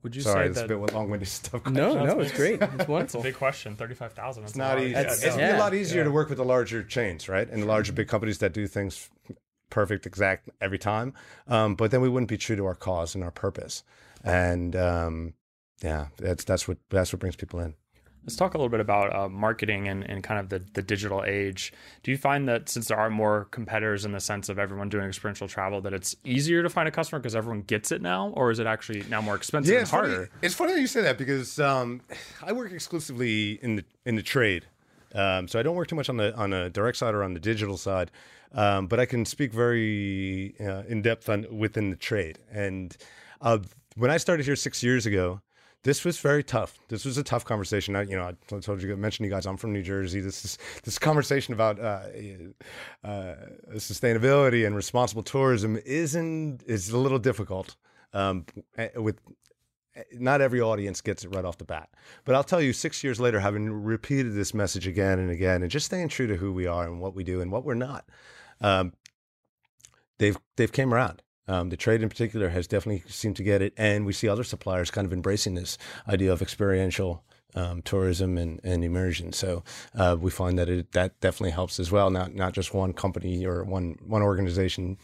Would 0.03 0.15
you 0.15 0.21
Sorry, 0.23 0.45
say 0.45 0.47
that's 0.53 0.67
that 0.67 0.71
a 0.73 0.79
bit 0.79 0.93
long-winded 0.93 1.27
stuff. 1.29 1.65
No, 1.67 1.93
That's- 1.93 2.15
no, 2.15 2.19
it's 2.21 2.31
great. 2.35 2.61
It's 2.61 2.73
It's 2.79 2.87
a 2.87 2.91
wonderful. 2.91 3.21
big 3.23 3.35
question. 3.35 3.75
Thirty-five 3.75 4.13
thousand. 4.13 4.43
It's 4.45 4.55
not 4.55 4.79
easy. 4.79 4.95
It's- 4.95 5.23
It's, 5.23 5.37
yeah. 5.37 5.57
a 5.57 5.59
lot 5.59 5.73
easier 5.73 6.03
to 6.03 6.11
work 6.11 6.29
with 6.29 6.37
the 6.39 6.45
larger 6.45 6.83
chains, 6.83 7.29
right? 7.29 7.47
And 7.49 7.61
the 7.63 7.67
larger 7.67 7.93
big 7.93 8.07
companies 8.07 8.39
that 8.39 8.53
do 8.53 8.65
things 8.67 9.09
perfect, 9.69 10.05
exact 10.05 10.49
every 10.59 10.79
time. 10.79 11.13
Um, 11.47 11.75
but 11.75 11.91
then 11.91 12.01
we 12.01 12.09
wouldn't 12.09 12.29
be 12.29 12.37
true 12.37 12.55
to 12.55 12.65
our 12.65 12.75
cause 12.75 13.13
and 13.15 13.23
our 13.23 13.31
purpose. 13.31 13.83
And 14.23 14.75
um, 14.75 15.33
yeah, 15.83 16.07
that's 16.17 16.43
that's 16.43 16.67
what 16.67 16.77
that's 16.89 17.13
what 17.13 17.19
brings 17.19 17.35
people 17.35 17.59
in. 17.59 17.75
Let's 18.23 18.35
talk 18.35 18.53
a 18.53 18.57
little 18.57 18.69
bit 18.69 18.79
about 18.79 19.15
uh, 19.15 19.29
marketing 19.29 19.87
and, 19.87 20.07
and 20.07 20.23
kind 20.23 20.39
of 20.39 20.49
the, 20.49 20.63
the 20.73 20.83
digital 20.83 21.23
age. 21.23 21.73
Do 22.03 22.11
you 22.11 22.17
find 22.17 22.47
that 22.47 22.69
since 22.69 22.87
there 22.87 22.97
are 22.97 23.09
more 23.09 23.47
competitors 23.49 24.05
in 24.05 24.11
the 24.11 24.19
sense 24.19 24.47
of 24.47 24.59
everyone 24.59 24.89
doing 24.89 25.05
experiential 25.05 25.47
travel, 25.47 25.81
that 25.81 25.93
it's 25.93 26.15
easier 26.23 26.61
to 26.61 26.69
find 26.69 26.87
a 26.87 26.91
customer 26.91 27.19
because 27.19 27.35
everyone 27.35 27.63
gets 27.63 27.91
it 27.91 28.01
now, 28.01 28.29
or 28.35 28.51
is 28.51 28.59
it 28.59 28.67
actually 28.67 29.03
now 29.09 29.21
more 29.21 29.35
expensive 29.35 29.73
and 29.73 29.81
it's 29.81 29.91
funny, 29.91 30.09
harder? 30.09 30.29
it's 30.43 30.53
funny 30.53 30.73
that 30.73 30.81
you 30.81 30.87
say 30.87 31.01
that 31.01 31.17
because 31.17 31.59
um, 31.59 32.01
I 32.43 32.51
work 32.51 32.71
exclusively 32.71 33.59
in 33.63 33.77
the 33.77 33.85
in 34.05 34.15
the 34.15 34.23
trade, 34.23 34.65
um, 35.15 35.47
so 35.47 35.59
I 35.59 35.63
don't 35.63 35.75
work 35.75 35.87
too 35.87 35.95
much 35.95 36.09
on 36.09 36.17
the 36.17 36.35
on 36.35 36.51
the 36.51 36.69
direct 36.69 36.97
side 36.97 37.15
or 37.15 37.23
on 37.23 37.33
the 37.33 37.39
digital 37.39 37.77
side. 37.77 38.11
Um, 38.53 38.87
but 38.87 38.99
I 38.99 39.05
can 39.05 39.25
speak 39.25 39.53
very 39.53 40.55
uh, 40.59 40.83
in 40.87 41.01
depth 41.01 41.29
on 41.29 41.47
within 41.57 41.89
the 41.89 41.95
trade. 41.95 42.37
And 42.51 42.95
uh, 43.39 43.59
when 43.95 44.11
I 44.11 44.17
started 44.17 44.45
here 44.45 44.55
six 44.55 44.83
years 44.83 45.05
ago, 45.05 45.41
this 45.83 46.05
was 46.05 46.19
very 46.19 46.43
tough. 46.43 46.77
This 46.89 47.05
was 47.05 47.17
a 47.17 47.23
tough 47.23 47.43
conversation. 47.43 47.95
I, 47.95 48.03
you 48.03 48.15
know, 48.15 48.25
I 48.25 48.59
told 48.59 48.81
you, 48.81 48.95
mentioned 48.95 49.25
you 49.25 49.31
guys, 49.31 49.45
I'm 49.45 49.57
from 49.57 49.73
New 49.73 49.81
Jersey. 49.81 50.19
This 50.19 50.45
is 50.45 50.57
this 50.83 50.99
conversation 50.99 51.53
about 51.53 51.79
uh, 51.79 52.03
uh, 53.03 53.35
sustainability 53.73 54.65
and 54.65 54.75
responsible 54.75 55.23
tourism 55.23 55.79
isn't 55.85 56.63
is 56.67 56.89
a 56.91 56.97
little 56.97 57.19
difficult. 57.19 57.75
Um, 58.13 58.45
eh, 58.77 58.89
with 58.97 59.19
not 60.13 60.41
every 60.41 60.61
audience 60.61 61.01
gets 61.01 61.23
it 61.23 61.29
right 61.29 61.45
off 61.45 61.57
the 61.57 61.65
bat. 61.65 61.89
But 62.25 62.35
I'll 62.35 62.43
tell 62.43 62.61
you, 62.61 62.73
six 62.73 63.03
years 63.03 63.19
later, 63.19 63.39
having 63.39 63.71
repeated 63.71 64.33
this 64.33 64.53
message 64.53 64.87
again 64.87 65.19
and 65.19 65.29
again, 65.29 65.61
and 65.61 65.71
just 65.71 65.87
staying 65.87 66.09
true 66.09 66.27
to 66.27 66.35
who 66.35 66.53
we 66.53 66.67
are 66.67 66.85
and 66.85 67.01
what 67.01 67.15
we 67.15 67.23
do 67.23 67.41
and 67.41 67.51
what 67.51 67.65
we're 67.65 67.73
not, 67.73 68.05
um, 68.61 68.93
they've 70.19 70.37
they've 70.57 70.71
came 70.71 70.93
around. 70.93 71.23
Um, 71.51 71.69
the 71.69 71.77
trade 71.77 72.01
in 72.01 72.09
particular 72.09 72.49
has 72.49 72.65
definitely 72.67 73.03
seemed 73.07 73.35
to 73.35 73.43
get 73.43 73.61
it, 73.61 73.73
and 73.77 74.05
we 74.05 74.13
see 74.13 74.29
other 74.29 74.43
suppliers 74.45 74.89
kind 74.89 75.05
of 75.05 75.11
embracing 75.13 75.55
this 75.55 75.77
idea 76.07 76.31
of 76.31 76.41
experiential 76.41 77.23
um, 77.55 77.81
tourism 77.81 78.37
and, 78.37 78.61
and 78.63 78.83
immersion. 78.83 79.33
So 79.33 79.63
uh, 79.93 80.15
we 80.19 80.31
find 80.31 80.57
that 80.59 80.69
it 80.69 80.91
that 80.93 81.19
definitely 81.19 81.51
helps 81.51 81.79
as 81.79 81.91
well. 81.91 82.09
Not 82.09 82.33
not 82.33 82.53
just 82.53 82.73
one 82.73 82.93
company 82.93 83.45
or 83.45 83.63
one 83.65 83.97
one 84.07 84.21
organization 84.21 84.97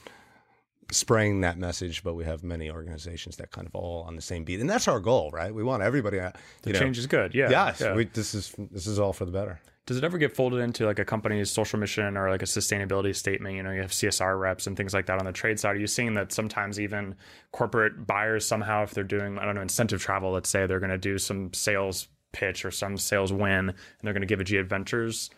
spraying 0.89 1.41
that 1.41 1.57
message, 1.57 2.01
but 2.03 2.13
we 2.13 2.23
have 2.23 2.43
many 2.43 2.71
organizations 2.71 3.35
that 3.37 3.51
kind 3.51 3.67
of 3.67 3.75
all 3.75 4.03
on 4.03 4.15
the 4.15 4.21
same 4.21 4.45
beat, 4.45 4.61
and 4.61 4.69
that's 4.69 4.87
our 4.87 5.01
goal, 5.01 5.29
right? 5.31 5.53
We 5.53 5.63
want 5.63 5.83
everybody. 5.83 6.19
uh, 6.19 6.31
The 6.61 6.71
know, 6.71 6.79
change 6.79 6.97
is 6.97 7.07
good. 7.07 7.35
Yeah. 7.35 7.49
yes, 7.49 7.81
yeah. 7.81 7.93
we, 7.93 8.05
this 8.05 8.33
is 8.33 8.53
this 8.71 8.87
is 8.87 8.99
all 8.99 9.11
for 9.11 9.25
the 9.25 9.31
better. 9.31 9.59
Does 9.87 9.97
it 9.97 10.03
ever 10.03 10.17
get 10.17 10.35
folded 10.35 10.59
into 10.59 10.85
like 10.85 10.99
a 10.99 11.05
company's 11.05 11.49
social 11.49 11.79
mission 11.79 12.17
or 12.17 12.29
like 12.29 12.41
a 12.41 12.45
sustainability 12.45 13.15
statement? 13.15 13.55
You 13.55 13.63
know, 13.63 13.71
you 13.71 13.81
have 13.81 13.91
CSR 13.91 14.37
reps 14.37 14.67
and 14.67 14.75
things 14.75 14.93
like 14.93 15.05
that 15.05 15.17
on 15.17 15.25
the 15.25 15.31
trade 15.31 15.59
side. 15.59 15.77
Are 15.77 15.79
you 15.79 15.87
seeing 15.87 16.13
that 16.15 16.33
sometimes 16.33 16.77
even 16.77 17.15
corporate 17.53 18.05
buyers 18.05 18.45
somehow, 18.45 18.83
if 18.83 18.91
they're 18.91 19.05
doing, 19.05 19.39
I 19.39 19.45
don't 19.45 19.55
know, 19.55 19.61
incentive 19.61 20.01
travel, 20.01 20.31
let's 20.31 20.49
say 20.49 20.67
they're 20.67 20.81
going 20.81 20.89
to 20.89 20.97
do 20.97 21.17
some 21.17 21.53
sales 21.53 22.09
pitch 22.33 22.65
or 22.65 22.71
some 22.71 22.97
sales 22.97 23.31
win 23.31 23.69
and 23.69 23.75
they're 24.03 24.13
going 24.13 24.21
to 24.21 24.27
give 24.27 24.41
a 24.41 24.43
G 24.43 24.57
Adventures 24.57 25.29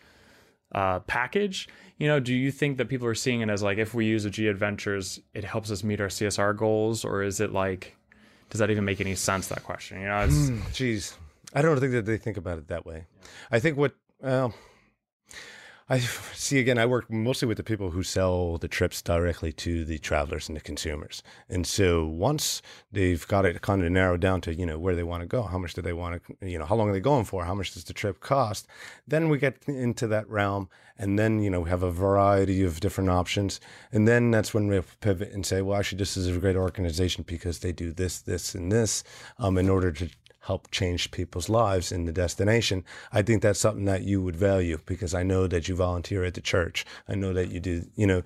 uh, 0.72 0.98
package. 0.98 1.68
You 1.98 2.08
know, 2.08 2.18
do 2.18 2.34
you 2.34 2.50
think 2.50 2.78
that 2.78 2.88
people 2.88 3.06
are 3.06 3.14
seeing 3.14 3.42
it 3.42 3.50
as 3.50 3.62
like 3.62 3.78
if 3.78 3.94
we 3.94 4.06
use 4.06 4.24
a 4.24 4.30
G 4.30 4.48
Adventures, 4.48 5.20
it 5.32 5.44
helps 5.44 5.70
us 5.70 5.84
meet 5.84 6.00
our 6.00 6.08
CSR 6.08 6.56
goals, 6.56 7.04
or 7.04 7.22
is 7.22 7.38
it 7.38 7.52
like, 7.52 7.96
does 8.48 8.58
that 8.58 8.70
even 8.70 8.84
make 8.84 9.00
any 9.00 9.14
sense? 9.14 9.46
That 9.46 9.62
question, 9.62 10.00
you 10.00 10.08
know, 10.08 10.20
it's 10.20 10.50
Jeez, 10.72 11.14
I 11.54 11.62
don't 11.62 11.78
think 11.78 11.92
that 11.92 12.04
they 12.04 12.16
think 12.16 12.36
about 12.36 12.58
it 12.58 12.66
that 12.66 12.84
way. 12.84 13.06
I 13.52 13.60
think 13.60 13.76
what 13.76 13.94
well, 14.22 14.54
I 15.90 15.98
see 16.34 16.60
again. 16.60 16.78
I 16.78 16.86
work 16.86 17.10
mostly 17.10 17.48
with 17.48 17.56
the 17.56 17.64
people 17.64 17.90
who 17.90 18.04
sell 18.04 18.58
the 18.58 18.68
trips 18.68 19.02
directly 19.02 19.52
to 19.54 19.84
the 19.84 19.98
travelers 19.98 20.48
and 20.48 20.56
the 20.56 20.60
consumers. 20.60 21.22
And 21.48 21.66
so 21.66 22.06
once 22.06 22.62
they've 22.92 23.26
got 23.26 23.44
it 23.44 23.60
kind 23.60 23.82
of 23.82 23.90
narrowed 23.90 24.20
down 24.20 24.40
to 24.42 24.54
you 24.54 24.64
know 24.64 24.78
where 24.78 24.94
they 24.94 25.02
want 25.02 25.22
to 25.22 25.26
go, 25.26 25.42
how 25.42 25.58
much 25.58 25.74
do 25.74 25.82
they 25.82 25.92
want 25.92 26.22
to, 26.40 26.48
you 26.48 26.58
know, 26.58 26.64
how 26.64 26.76
long 26.76 26.88
are 26.88 26.92
they 26.92 27.00
going 27.00 27.24
for, 27.24 27.44
how 27.44 27.54
much 27.54 27.74
does 27.74 27.84
the 27.84 27.92
trip 27.92 28.20
cost, 28.20 28.68
then 29.06 29.28
we 29.28 29.38
get 29.38 29.56
into 29.66 30.06
that 30.06 30.28
realm, 30.28 30.68
and 30.96 31.18
then 31.18 31.42
you 31.42 31.50
know 31.50 31.60
we 31.62 31.70
have 31.70 31.82
a 31.82 31.90
variety 31.90 32.62
of 32.62 32.78
different 32.78 33.10
options, 33.10 33.60
and 33.90 34.06
then 34.06 34.30
that's 34.30 34.54
when 34.54 34.68
we 34.68 34.80
pivot 35.00 35.32
and 35.32 35.44
say, 35.44 35.60
well, 35.60 35.78
actually, 35.78 35.98
this 35.98 36.16
is 36.16 36.28
a 36.28 36.38
great 36.38 36.56
organization 36.56 37.24
because 37.26 37.58
they 37.58 37.72
do 37.72 37.92
this, 37.92 38.20
this, 38.20 38.54
and 38.54 38.70
this, 38.70 39.02
um, 39.38 39.58
in 39.58 39.68
order 39.68 39.90
to 39.90 40.08
help 40.40 40.70
change 40.70 41.10
people's 41.10 41.48
lives 41.48 41.92
in 41.92 42.06
the 42.06 42.12
destination, 42.12 42.84
I 43.12 43.22
think 43.22 43.42
that's 43.42 43.60
something 43.60 43.84
that 43.84 44.02
you 44.02 44.22
would 44.22 44.36
value 44.36 44.78
because 44.86 45.14
I 45.14 45.22
know 45.22 45.46
that 45.46 45.68
you 45.68 45.76
volunteer 45.76 46.24
at 46.24 46.34
the 46.34 46.40
church. 46.40 46.86
I 47.08 47.14
know 47.14 47.32
that 47.32 47.50
you 47.50 47.60
do, 47.60 47.84
you 47.94 48.06
know. 48.06 48.22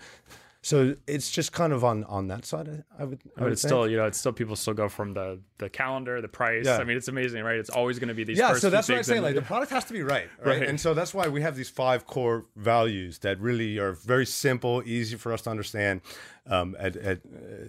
So 0.65 0.97
it's 1.07 1.31
just 1.31 1.53
kind 1.53 1.75
of 1.75 1.85
on 1.85 2.05
on 2.05 2.29
that 2.29 2.47
side. 2.47 2.85
I 2.99 3.05
would. 3.05 3.21
I 3.25 3.31
but 3.37 3.45
would 3.45 3.53
it's 3.53 3.61
say. 3.63 3.69
still, 3.69 3.87
you 3.87 3.99
know, 3.99 4.07
it's 4.07 4.17
still 4.19 4.33
people 4.33 4.57
still 4.57 4.73
go 4.73 4.89
from 4.89 5.13
the 5.13 5.39
the 5.59 5.69
calendar, 5.69 6.23
the 6.23 6.29
price. 6.29 6.65
Yeah. 6.65 6.79
I 6.79 6.85
mean, 6.85 6.97
it's 6.97 7.09
amazing, 7.09 7.45
right? 7.45 7.59
It's 7.59 7.69
always 7.69 7.99
going 7.99 8.09
to 8.09 8.15
be 8.15 8.25
these. 8.25 8.39
Yeah, 8.39 8.55
so 8.55 8.71
that's 8.71 8.89
what 8.89 8.97
I'm 8.97 9.05
saying. 9.05 9.19
and- 9.19 9.27
Like 9.27 9.35
the 9.35 9.43
product 9.43 9.71
has 9.73 9.85
to 9.85 9.93
be 9.93 10.03
right, 10.03 10.27
right, 10.39 10.61
Right. 10.61 10.69
And 10.69 10.81
so 10.81 10.95
that's 10.95 11.13
why 11.13 11.29
we 11.29 11.43
have 11.43 11.55
these 11.55 11.69
five 11.69 12.07
core 12.07 12.47
values 12.57 13.19
that 13.19 13.39
really 13.41 13.79
are 13.79 13.93
very 13.93 14.25
simple, 14.25 14.83
easy 14.87 15.17
for 15.17 15.35
us 15.35 15.43
to 15.43 15.51
understand. 15.51 16.01
Um, 16.47 16.77
at, 16.79 16.97
at, 16.97 17.21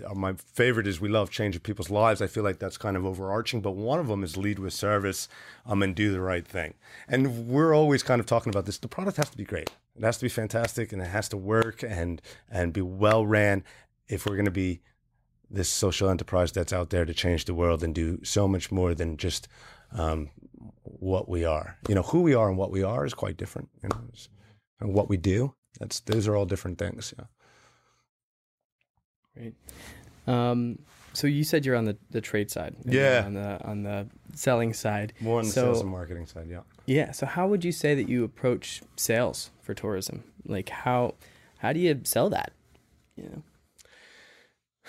uh, 0.06 0.14
my 0.16 0.34
favorite 0.34 0.88
is 0.88 1.00
we 1.00 1.08
love 1.10 1.30
changing 1.30 1.62
people's 1.62 1.90
lives. 1.90 2.22
I 2.22 2.28
feel 2.28 2.44
like 2.44 2.60
that's 2.60 2.78
kind 2.78 2.98
of 2.98 3.06
overarching, 3.06 3.62
but 3.62 3.72
one 3.72 4.00
of 4.00 4.08
them 4.08 4.24
is 4.24 4.36
lead 4.38 4.60
with 4.60 4.74
service, 4.74 5.28
um, 5.66 5.82
and 5.84 5.96
do 5.96 6.12
the 6.12 6.20
right 6.22 6.46
thing. 6.48 6.74
And 7.08 7.48
we're 7.48 7.74
always 7.74 8.04
kind 8.04 8.20
of 8.20 8.26
talking 8.26 8.50
about 8.52 8.66
this. 8.66 8.78
The 8.78 8.88
product 8.90 9.18
has 9.18 9.30
to 9.30 9.38
be 9.38 9.46
great. 9.46 9.70
It 9.98 10.04
has 10.04 10.18
to 10.18 10.26
be 10.26 10.30
fantastic, 10.30 10.92
and 10.92 11.02
it 11.02 11.08
has 11.08 11.30
to 11.30 11.38
work 11.38 11.84
and 11.84 12.22
and 12.50 12.74
be 12.74 12.82
well 12.82 13.26
ran. 13.26 13.64
If 14.08 14.26
we're 14.26 14.36
going 14.36 14.46
to 14.46 14.52
be 14.52 14.82
this 15.50 15.70
social 15.70 16.10
enterprise 16.10 16.52
that's 16.52 16.74
out 16.74 16.90
there 16.90 17.06
to 17.06 17.14
change 17.14 17.46
the 17.46 17.54
world 17.54 17.84
and 17.84 17.94
do 17.96 18.20
so 18.24 18.48
much 18.48 18.72
more 18.72 18.94
than 18.94 19.18
just 19.18 19.48
um, 19.92 20.30
what 20.84 21.30
we 21.30 21.46
are. 21.46 21.78
You 21.88 21.96
know, 21.96 22.02
who 22.02 22.22
we 22.22 22.34
are 22.34 22.50
and 22.50 22.58
what 22.58 22.72
we 22.72 22.84
are 22.84 23.06
is 23.06 23.14
quite 23.14 23.38
different. 23.38 23.70
You 23.82 23.90
know, 23.90 24.02
and 24.80 24.94
what 24.94 25.10
we 25.10 25.18
do, 25.18 25.56
that's 25.80 26.00
those 26.02 26.28
are 26.28 26.36
all 26.36 26.46
different 26.46 26.78
things. 26.78 27.14
Yeah. 27.18 27.26
Great. 29.34 29.54
Um, 30.28 30.80
so 31.14 31.28
you 31.28 31.44
said 31.44 31.66
you're 31.66 31.76
on 31.76 31.86
the, 31.86 31.98
the 32.10 32.22
trade 32.22 32.52
side. 32.52 32.76
Yeah. 32.86 33.24
On 33.26 33.34
the 33.34 33.66
on 33.66 33.84
the 33.84 34.08
selling 34.36 34.74
side. 34.74 35.14
More 35.20 35.40
on 35.40 35.46
the 35.46 35.52
so, 35.52 35.64
sales 35.64 35.82
and 35.82 35.90
marketing 35.90 36.28
side. 36.28 36.48
Yeah. 36.50 36.62
Yeah. 36.86 37.12
So 37.12 37.26
how 37.26 37.48
would 37.48 37.66
you 37.66 37.72
say 37.72 37.96
that 37.96 38.08
you 38.10 38.24
approach 38.24 38.82
sales 38.96 39.52
for 39.62 39.74
tourism? 39.74 40.24
Like 40.46 40.70
how 40.70 41.16
how 41.60 41.74
do 41.74 41.80
you 41.80 42.02
sell 42.04 42.30
that? 42.30 42.52
You 43.16 43.24
know. 43.24 43.42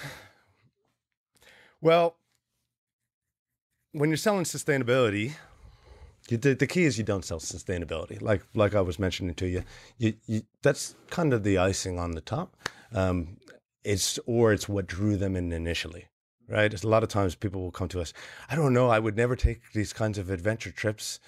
Well, 1.82 2.16
when 3.92 4.08
you're 4.08 4.16
selling 4.16 4.44
sustainability, 4.44 5.34
you, 6.28 6.38
the, 6.38 6.54
the 6.54 6.66
key 6.66 6.84
is 6.84 6.98
you 6.98 7.04
don't 7.04 7.24
sell 7.24 7.38
sustainability. 7.38 8.20
Like 8.20 8.42
like 8.54 8.74
I 8.74 8.80
was 8.80 8.98
mentioning 8.98 9.34
to 9.34 9.46
you, 9.46 9.62
you, 9.98 10.14
you 10.26 10.42
that's 10.62 10.96
kind 11.10 11.32
of 11.32 11.44
the 11.44 11.58
icing 11.58 11.98
on 11.98 12.12
the 12.12 12.20
top. 12.20 12.56
Um, 12.92 13.36
it's 13.84 14.18
or 14.26 14.52
it's 14.52 14.68
what 14.68 14.86
drew 14.86 15.16
them 15.16 15.36
in 15.36 15.52
initially, 15.52 16.06
right? 16.48 16.72
It's 16.72 16.84
a 16.84 16.88
lot 16.88 17.02
of 17.02 17.08
times 17.08 17.34
people 17.34 17.62
will 17.62 17.70
come 17.70 17.88
to 17.88 18.00
us. 18.00 18.12
I 18.50 18.56
don't 18.56 18.72
know. 18.72 18.88
I 18.88 18.98
would 18.98 19.16
never 19.16 19.36
take 19.36 19.72
these 19.72 19.92
kinds 19.92 20.18
of 20.18 20.30
adventure 20.30 20.70
trips. 20.70 21.20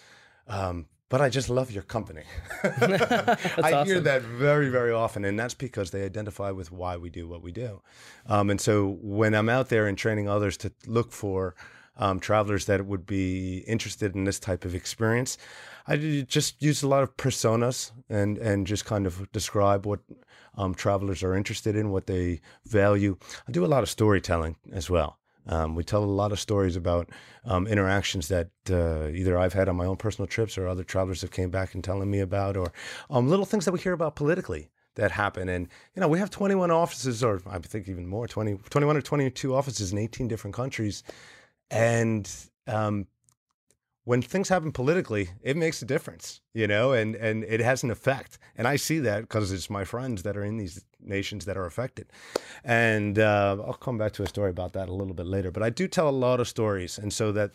Um, 0.46 0.86
but 1.08 1.22
I 1.22 1.30
just 1.30 1.48
love 1.48 1.70
your 1.70 1.82
company. 1.82 2.24
I 2.62 3.82
hear 3.86 4.00
that 4.00 4.22
very, 4.22 4.68
very 4.68 4.92
often, 4.92 5.24
and 5.24 5.38
that's 5.38 5.54
because 5.54 5.90
they 5.90 6.04
identify 6.04 6.50
with 6.50 6.70
why 6.70 6.98
we 6.98 7.08
do 7.08 7.26
what 7.26 7.42
we 7.42 7.50
do. 7.50 7.80
Um, 8.26 8.50
and 8.50 8.60
so 8.60 8.98
when 9.00 9.34
I'm 9.34 9.48
out 9.48 9.70
there 9.70 9.86
and 9.86 9.96
training 9.96 10.28
others 10.28 10.58
to 10.58 10.72
look 10.86 11.12
for 11.12 11.54
um, 11.98 12.20
travelers 12.20 12.66
that 12.66 12.86
would 12.86 13.06
be 13.06 13.58
interested 13.66 14.14
in 14.14 14.24
this 14.24 14.38
type 14.38 14.64
of 14.64 14.74
experience, 14.74 15.38
I 15.86 16.24
just 16.28 16.62
use 16.62 16.82
a 16.82 16.88
lot 16.88 17.02
of 17.02 17.16
personas 17.16 17.92
and 18.08 18.38
and 18.38 18.66
just 18.66 18.84
kind 18.84 19.06
of 19.06 19.30
describe 19.32 19.86
what 19.86 20.00
um, 20.56 20.74
travelers 20.74 21.22
are 21.22 21.34
interested 21.34 21.76
in, 21.76 21.90
what 21.90 22.06
they 22.06 22.40
value. 22.66 23.16
I 23.48 23.52
do 23.52 23.64
a 23.64 23.66
lot 23.66 23.82
of 23.82 23.88
storytelling 23.88 24.56
as 24.72 24.90
well. 24.90 25.18
Um, 25.46 25.74
we 25.74 25.82
tell 25.82 26.04
a 26.04 26.06
lot 26.22 26.32
of 26.32 26.38
stories 26.38 26.76
about 26.76 27.08
um, 27.44 27.66
interactions 27.66 28.28
that 28.28 28.50
uh, 28.70 29.08
either 29.08 29.38
I've 29.38 29.54
had 29.54 29.68
on 29.68 29.76
my 29.76 29.86
own 29.86 29.96
personal 29.96 30.26
trips 30.26 30.58
or 30.58 30.68
other 30.68 30.84
travelers 30.84 31.22
have 31.22 31.30
came 31.30 31.50
back 31.50 31.74
and 31.74 31.82
telling 31.82 32.10
me 32.10 32.20
about, 32.20 32.56
or 32.56 32.72
um, 33.08 33.28
little 33.28 33.46
things 33.46 33.64
that 33.64 33.72
we 33.72 33.80
hear 33.80 33.94
about 33.94 34.14
politically 34.14 34.68
that 34.96 35.10
happen. 35.10 35.48
And, 35.48 35.68
you 35.94 36.00
know, 36.00 36.08
we 36.08 36.18
have 36.18 36.28
21 36.28 36.70
offices, 36.70 37.24
or 37.24 37.40
I 37.48 37.58
think 37.58 37.88
even 37.88 38.06
more, 38.06 38.28
20, 38.28 38.58
21 38.68 38.96
or 38.96 39.00
22 39.00 39.54
offices 39.54 39.92
in 39.92 39.98
18 39.98 40.28
different 40.28 40.54
countries. 40.54 41.02
And 41.70 42.30
um, 42.66 43.06
when 44.08 44.22
things 44.22 44.48
happen 44.48 44.72
politically, 44.72 45.28
it 45.42 45.54
makes 45.54 45.82
a 45.82 45.84
difference, 45.84 46.40
you 46.54 46.66
know, 46.66 46.92
and, 46.92 47.14
and 47.14 47.44
it 47.44 47.60
has 47.60 47.82
an 47.82 47.90
effect. 47.90 48.38
And 48.56 48.66
I 48.66 48.76
see 48.76 49.00
that 49.00 49.20
because 49.20 49.52
it's 49.52 49.68
my 49.68 49.84
friends 49.84 50.22
that 50.22 50.34
are 50.34 50.44
in 50.44 50.56
these 50.56 50.82
nations 50.98 51.44
that 51.44 51.58
are 51.58 51.66
affected. 51.66 52.10
And 52.64 53.18
uh, 53.18 53.58
I'll 53.66 53.74
come 53.74 53.98
back 53.98 54.12
to 54.14 54.22
a 54.22 54.26
story 54.26 54.50
about 54.50 54.72
that 54.72 54.88
a 54.88 54.94
little 54.94 55.12
bit 55.12 55.26
later. 55.26 55.50
But 55.50 55.62
I 55.62 55.68
do 55.68 55.86
tell 55.86 56.08
a 56.08 56.10
lot 56.10 56.40
of 56.40 56.48
stories. 56.48 56.96
And 56.96 57.12
so 57.12 57.32
that 57.32 57.52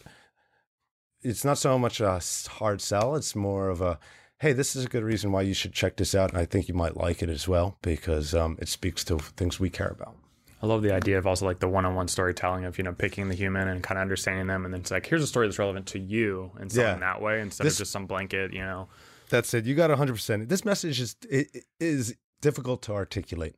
it's 1.23 1.43
not 1.43 1.57
so 1.57 1.79
much 1.79 1.99
a 1.99 2.21
hard 2.49 2.81
sell, 2.81 3.15
it's 3.15 3.35
more 3.35 3.69
of 3.69 3.81
a, 3.81 3.97
hey, 4.39 4.53
this 4.53 4.75
is 4.75 4.85
a 4.85 4.89
good 4.89 5.03
reason 5.03 5.31
why 5.31 5.41
you 5.41 5.55
should 5.55 5.73
check 5.73 5.95
this 5.95 6.13
out. 6.13 6.29
And 6.29 6.37
I 6.37 6.45
think 6.45 6.67
you 6.67 6.75
might 6.75 6.95
like 6.95 7.23
it 7.23 7.29
as 7.29 7.47
well 7.47 7.77
because 7.81 8.35
um, 8.35 8.57
it 8.61 8.67
speaks 8.67 9.03
to 9.05 9.17
things 9.17 9.59
we 9.59 9.71
care 9.71 9.87
about. 9.87 10.17
I 10.63 10.65
love 10.65 10.81
the 10.81 10.93
idea 10.95 11.17
of 11.17 11.27
also 11.27 11.45
like 11.45 11.59
the 11.59 11.67
one-on-one 11.67 12.07
storytelling 12.07 12.63
of 12.63 12.77
you 12.77 12.85
know 12.85 12.93
picking 12.93 13.27
the 13.27 13.35
human 13.35 13.67
and 13.67 13.83
kind 13.83 13.97
of 13.97 14.01
understanding 14.01 14.47
them, 14.47 14.63
and 14.63 14.73
then 14.73 14.79
it's 14.79 14.91
like 14.91 15.05
here's 15.05 15.21
a 15.21 15.27
story 15.27 15.45
that's 15.45 15.59
relevant 15.59 15.87
to 15.87 15.99
you 15.99 16.51
and 16.57 16.71
selling 16.71 16.99
Yeah. 17.01 17.13
that 17.13 17.21
way 17.21 17.41
instead 17.41 17.65
This- 17.67 17.73
of 17.73 17.79
just 17.79 17.91
some 17.91 18.05
blanket, 18.07 18.53
you 18.53 18.61
know. 18.61 18.87
That's 19.29 19.53
it. 19.53 19.65
You 19.65 19.75
got 19.75 19.89
100%. 19.89 20.47
This 20.47 20.63
message 20.63 21.01
is 21.01 21.17
it, 21.29 21.65
is 21.81 22.15
difficult 22.41 22.81
to 22.83 22.93
articulate. 22.93 23.55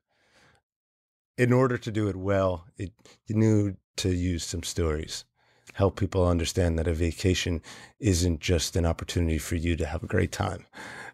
In 1.37 1.53
order 1.53 1.77
to 1.77 1.91
do 1.91 2.07
it 2.07 2.15
well, 2.15 2.65
it, 2.77 2.91
you 3.27 3.35
need 3.35 3.75
to 3.97 4.09
use 4.09 4.43
some 4.43 4.63
stories. 4.63 5.25
Help 5.73 5.99
people 5.99 6.25
understand 6.25 6.79
that 6.79 6.87
a 6.87 6.93
vacation 6.93 7.61
isn't 7.99 8.39
just 8.39 8.75
an 8.75 8.85
opportunity 8.85 9.37
for 9.37 9.55
you 9.55 9.75
to 9.75 9.85
have 9.85 10.01
a 10.01 10.07
great 10.07 10.31
time. 10.31 10.65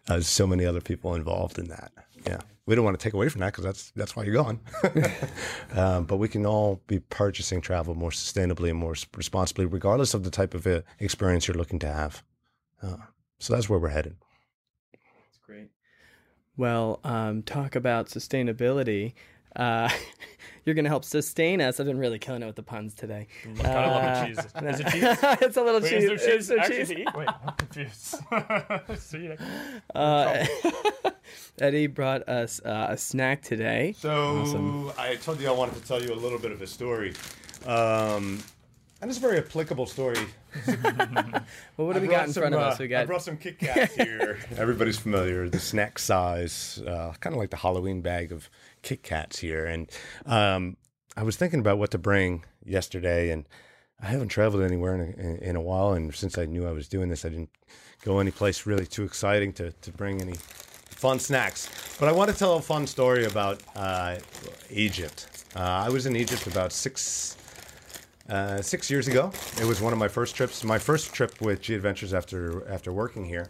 Uh, 0.08 0.14
there's 0.14 0.28
so 0.28 0.46
many 0.46 0.64
other 0.64 0.80
people 0.80 1.14
involved 1.14 1.58
in 1.58 1.66
that. 1.68 1.92
Yeah. 2.26 2.40
We 2.66 2.76
don't 2.76 2.84
want 2.84 2.98
to 2.98 3.02
take 3.02 3.14
away 3.14 3.28
from 3.28 3.40
that 3.40 3.52
because 3.52 3.64
that's 3.64 3.90
that's 3.96 4.14
why 4.14 4.24
you're 4.24 4.34
going. 4.34 4.60
um, 5.74 6.04
but 6.04 6.18
we 6.18 6.28
can 6.28 6.46
all 6.46 6.80
be 6.86 7.00
purchasing 7.00 7.60
travel 7.60 7.94
more 7.94 8.10
sustainably 8.10 8.70
and 8.70 8.78
more 8.78 8.94
responsibly, 9.16 9.64
regardless 9.64 10.14
of 10.14 10.22
the 10.22 10.30
type 10.30 10.54
of 10.54 10.66
uh, 10.66 10.82
experience 11.00 11.48
you're 11.48 11.56
looking 11.56 11.80
to 11.80 11.88
have. 11.88 12.22
Uh, 12.82 12.96
so 13.38 13.54
that's 13.54 13.68
where 13.68 13.78
we're 13.78 13.88
headed. 13.88 14.16
That's 14.92 15.38
great. 15.44 15.70
Well, 16.56 17.00
um, 17.02 17.42
talk 17.42 17.74
about 17.74 18.06
sustainability. 18.06 19.14
Uh, 19.56 19.88
you're 20.64 20.74
going 20.74 20.84
to 20.84 20.90
help 20.90 21.04
sustain 21.04 21.60
us. 21.60 21.80
I've 21.80 21.86
been 21.86 21.98
really 21.98 22.18
killing 22.18 22.42
it 22.42 22.46
with 22.46 22.56
the 22.56 22.62
puns 22.62 22.94
today. 22.94 23.26
I 23.60 23.62
kind 23.62 23.66
of 23.68 23.92
love 23.92 24.04
the 24.20 24.26
cheese. 24.26 24.38
Is 24.74 24.80
it 24.80 24.86
cheese? 24.88 25.18
it's 25.42 25.56
a 25.56 25.62
little 25.62 25.80
Wait, 25.80 25.90
cheese. 25.90 26.04
is 26.04 26.08
there 26.08 26.16
cheese? 26.36 26.50
It's 26.50 26.60
Actually, 26.60 26.76
cheese. 26.78 26.90
eat? 26.92 27.16
Wait, 27.16 27.28
I'm 27.28 27.54
confused. 27.56 28.16
See, 28.98 29.30
Uh, 29.94 30.46
Eddie 31.60 31.86
brought 31.86 32.28
us 32.28 32.60
uh, 32.64 32.86
a 32.90 32.96
snack 32.96 33.42
today. 33.42 33.94
So 33.98 34.92
I 34.98 35.16
told 35.16 35.40
you 35.40 35.48
I 35.48 35.52
wanted 35.52 35.74
to 35.80 35.86
tell 35.86 36.02
you 36.02 36.12
a 36.12 36.16
little 36.16 36.38
bit 36.38 36.52
of 36.52 36.62
a 36.62 36.66
story, 36.66 37.14
um, 37.66 38.42
and 39.00 39.10
it's 39.10 39.18
a 39.18 39.20
very 39.20 39.38
applicable 39.38 39.86
story. 39.86 40.18
Well, 40.66 41.86
what 41.86 41.96
have 41.96 42.02
we 42.02 42.08
got 42.08 42.26
in 42.26 42.32
some, 42.32 42.42
front 42.42 42.54
of 42.54 42.60
uh, 42.60 42.64
us? 42.64 42.78
We 42.78 42.88
got. 42.88 43.02
I 43.02 43.04
brought 43.06 43.22
some 43.22 43.36
Kit 43.36 43.58
Kats 43.58 43.94
here. 43.94 44.38
Everybody's 44.56 44.98
familiar. 44.98 45.48
The 45.48 45.58
snack 45.58 45.98
size, 45.98 46.80
uh, 46.86 47.12
kind 47.20 47.34
of 47.34 47.40
like 47.40 47.50
the 47.50 47.56
Halloween 47.56 48.02
bag 48.02 48.32
of 48.32 48.48
Kit 48.82 49.02
Kats 49.02 49.38
here. 49.38 49.64
And 49.66 49.90
um, 50.26 50.76
I 51.16 51.22
was 51.22 51.36
thinking 51.36 51.60
about 51.60 51.78
what 51.78 51.90
to 51.92 51.98
bring 51.98 52.44
yesterday, 52.64 53.30
and 53.30 53.48
I 54.00 54.06
haven't 54.06 54.28
traveled 54.28 54.62
anywhere 54.62 54.94
in 54.94 55.00
a, 55.00 55.48
in, 55.48 55.56
a 55.56 55.60
while. 55.60 55.92
And 55.92 56.14
since 56.14 56.38
I 56.38 56.46
knew 56.46 56.66
I 56.66 56.72
was 56.72 56.88
doing 56.88 57.08
this, 57.08 57.24
I 57.24 57.28
didn't 57.28 57.50
go 58.04 58.18
any 58.18 58.30
place 58.30 58.66
really 58.66 58.86
too 58.86 59.04
exciting 59.04 59.52
to, 59.54 59.72
to 59.72 59.92
bring 59.92 60.20
any 60.20 60.34
fun 60.34 61.18
snacks. 61.18 61.68
But 61.98 62.08
I 62.08 62.12
want 62.12 62.30
to 62.30 62.36
tell 62.36 62.56
a 62.56 62.62
fun 62.62 62.86
story 62.86 63.26
about 63.26 63.62
uh, 63.76 64.18
Egypt. 64.70 65.46
Uh, 65.54 65.60
I 65.60 65.88
was 65.88 66.06
in 66.06 66.16
Egypt 66.16 66.46
about 66.46 66.72
six 66.72 67.36
uh, 68.28 68.62
six 68.62 68.90
years 68.90 69.08
ago. 69.08 69.32
It 69.60 69.64
was 69.64 69.80
one 69.80 69.92
of 69.92 69.98
my 69.98 70.08
first 70.08 70.36
trips, 70.36 70.62
my 70.64 70.78
first 70.78 71.12
trip 71.12 71.40
with 71.40 71.60
G 71.60 71.74
Adventures 71.74 72.14
after 72.14 72.66
after 72.68 72.92
working 72.92 73.24
here, 73.24 73.48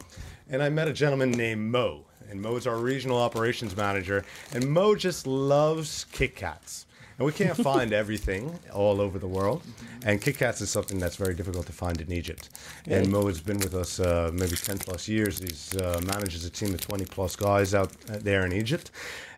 and 0.49 0.63
I 0.63 0.71
met 0.71 0.89
a 0.89 0.93
gentleman 0.93 1.31
named 1.31 1.61
Mo, 1.71 2.07
and 2.33 2.41
Mo's 2.41 2.67
our 2.67 2.79
regional 2.79 3.19
operations 3.19 3.77
manager, 3.77 4.25
and 4.55 4.67
Mo 4.67 4.95
just 4.95 5.27
loves 5.27 6.07
Kit 6.13 6.35
Kats. 6.35 6.87
And 7.19 7.27
we 7.27 7.33
can't 7.33 7.57
find 7.57 7.93
everything 8.03 8.59
all 8.73 9.03
over 9.03 9.19
the 9.19 9.29
world. 9.29 9.63
And 10.07 10.21
Kit 10.21 10.39
Kats 10.39 10.63
is 10.63 10.71
something 10.71 10.99
that's 10.99 11.17
very 11.17 11.35
difficult 11.35 11.67
to 11.67 11.73
find 11.73 12.01
in 12.01 12.11
Egypt. 12.11 12.49
And 12.87 13.13
Mo 13.13 13.27
has 13.27 13.41
been 13.41 13.59
with 13.59 13.75
us 13.75 14.01
uh, 14.01 14.31
maybe 14.33 14.57
10 14.57 14.79
plus 14.79 15.09
years. 15.09 15.39
He 15.39 15.79
uh, 15.79 16.01
manages 16.01 16.47
a 16.47 16.51
team 16.51 16.73
of 16.73 16.81
20 16.81 17.05
plus 17.05 17.37
guys 17.37 17.75
out 17.75 17.93
uh, 18.11 18.17
there 18.19 18.47
in 18.47 18.53
Egypt. 18.53 18.91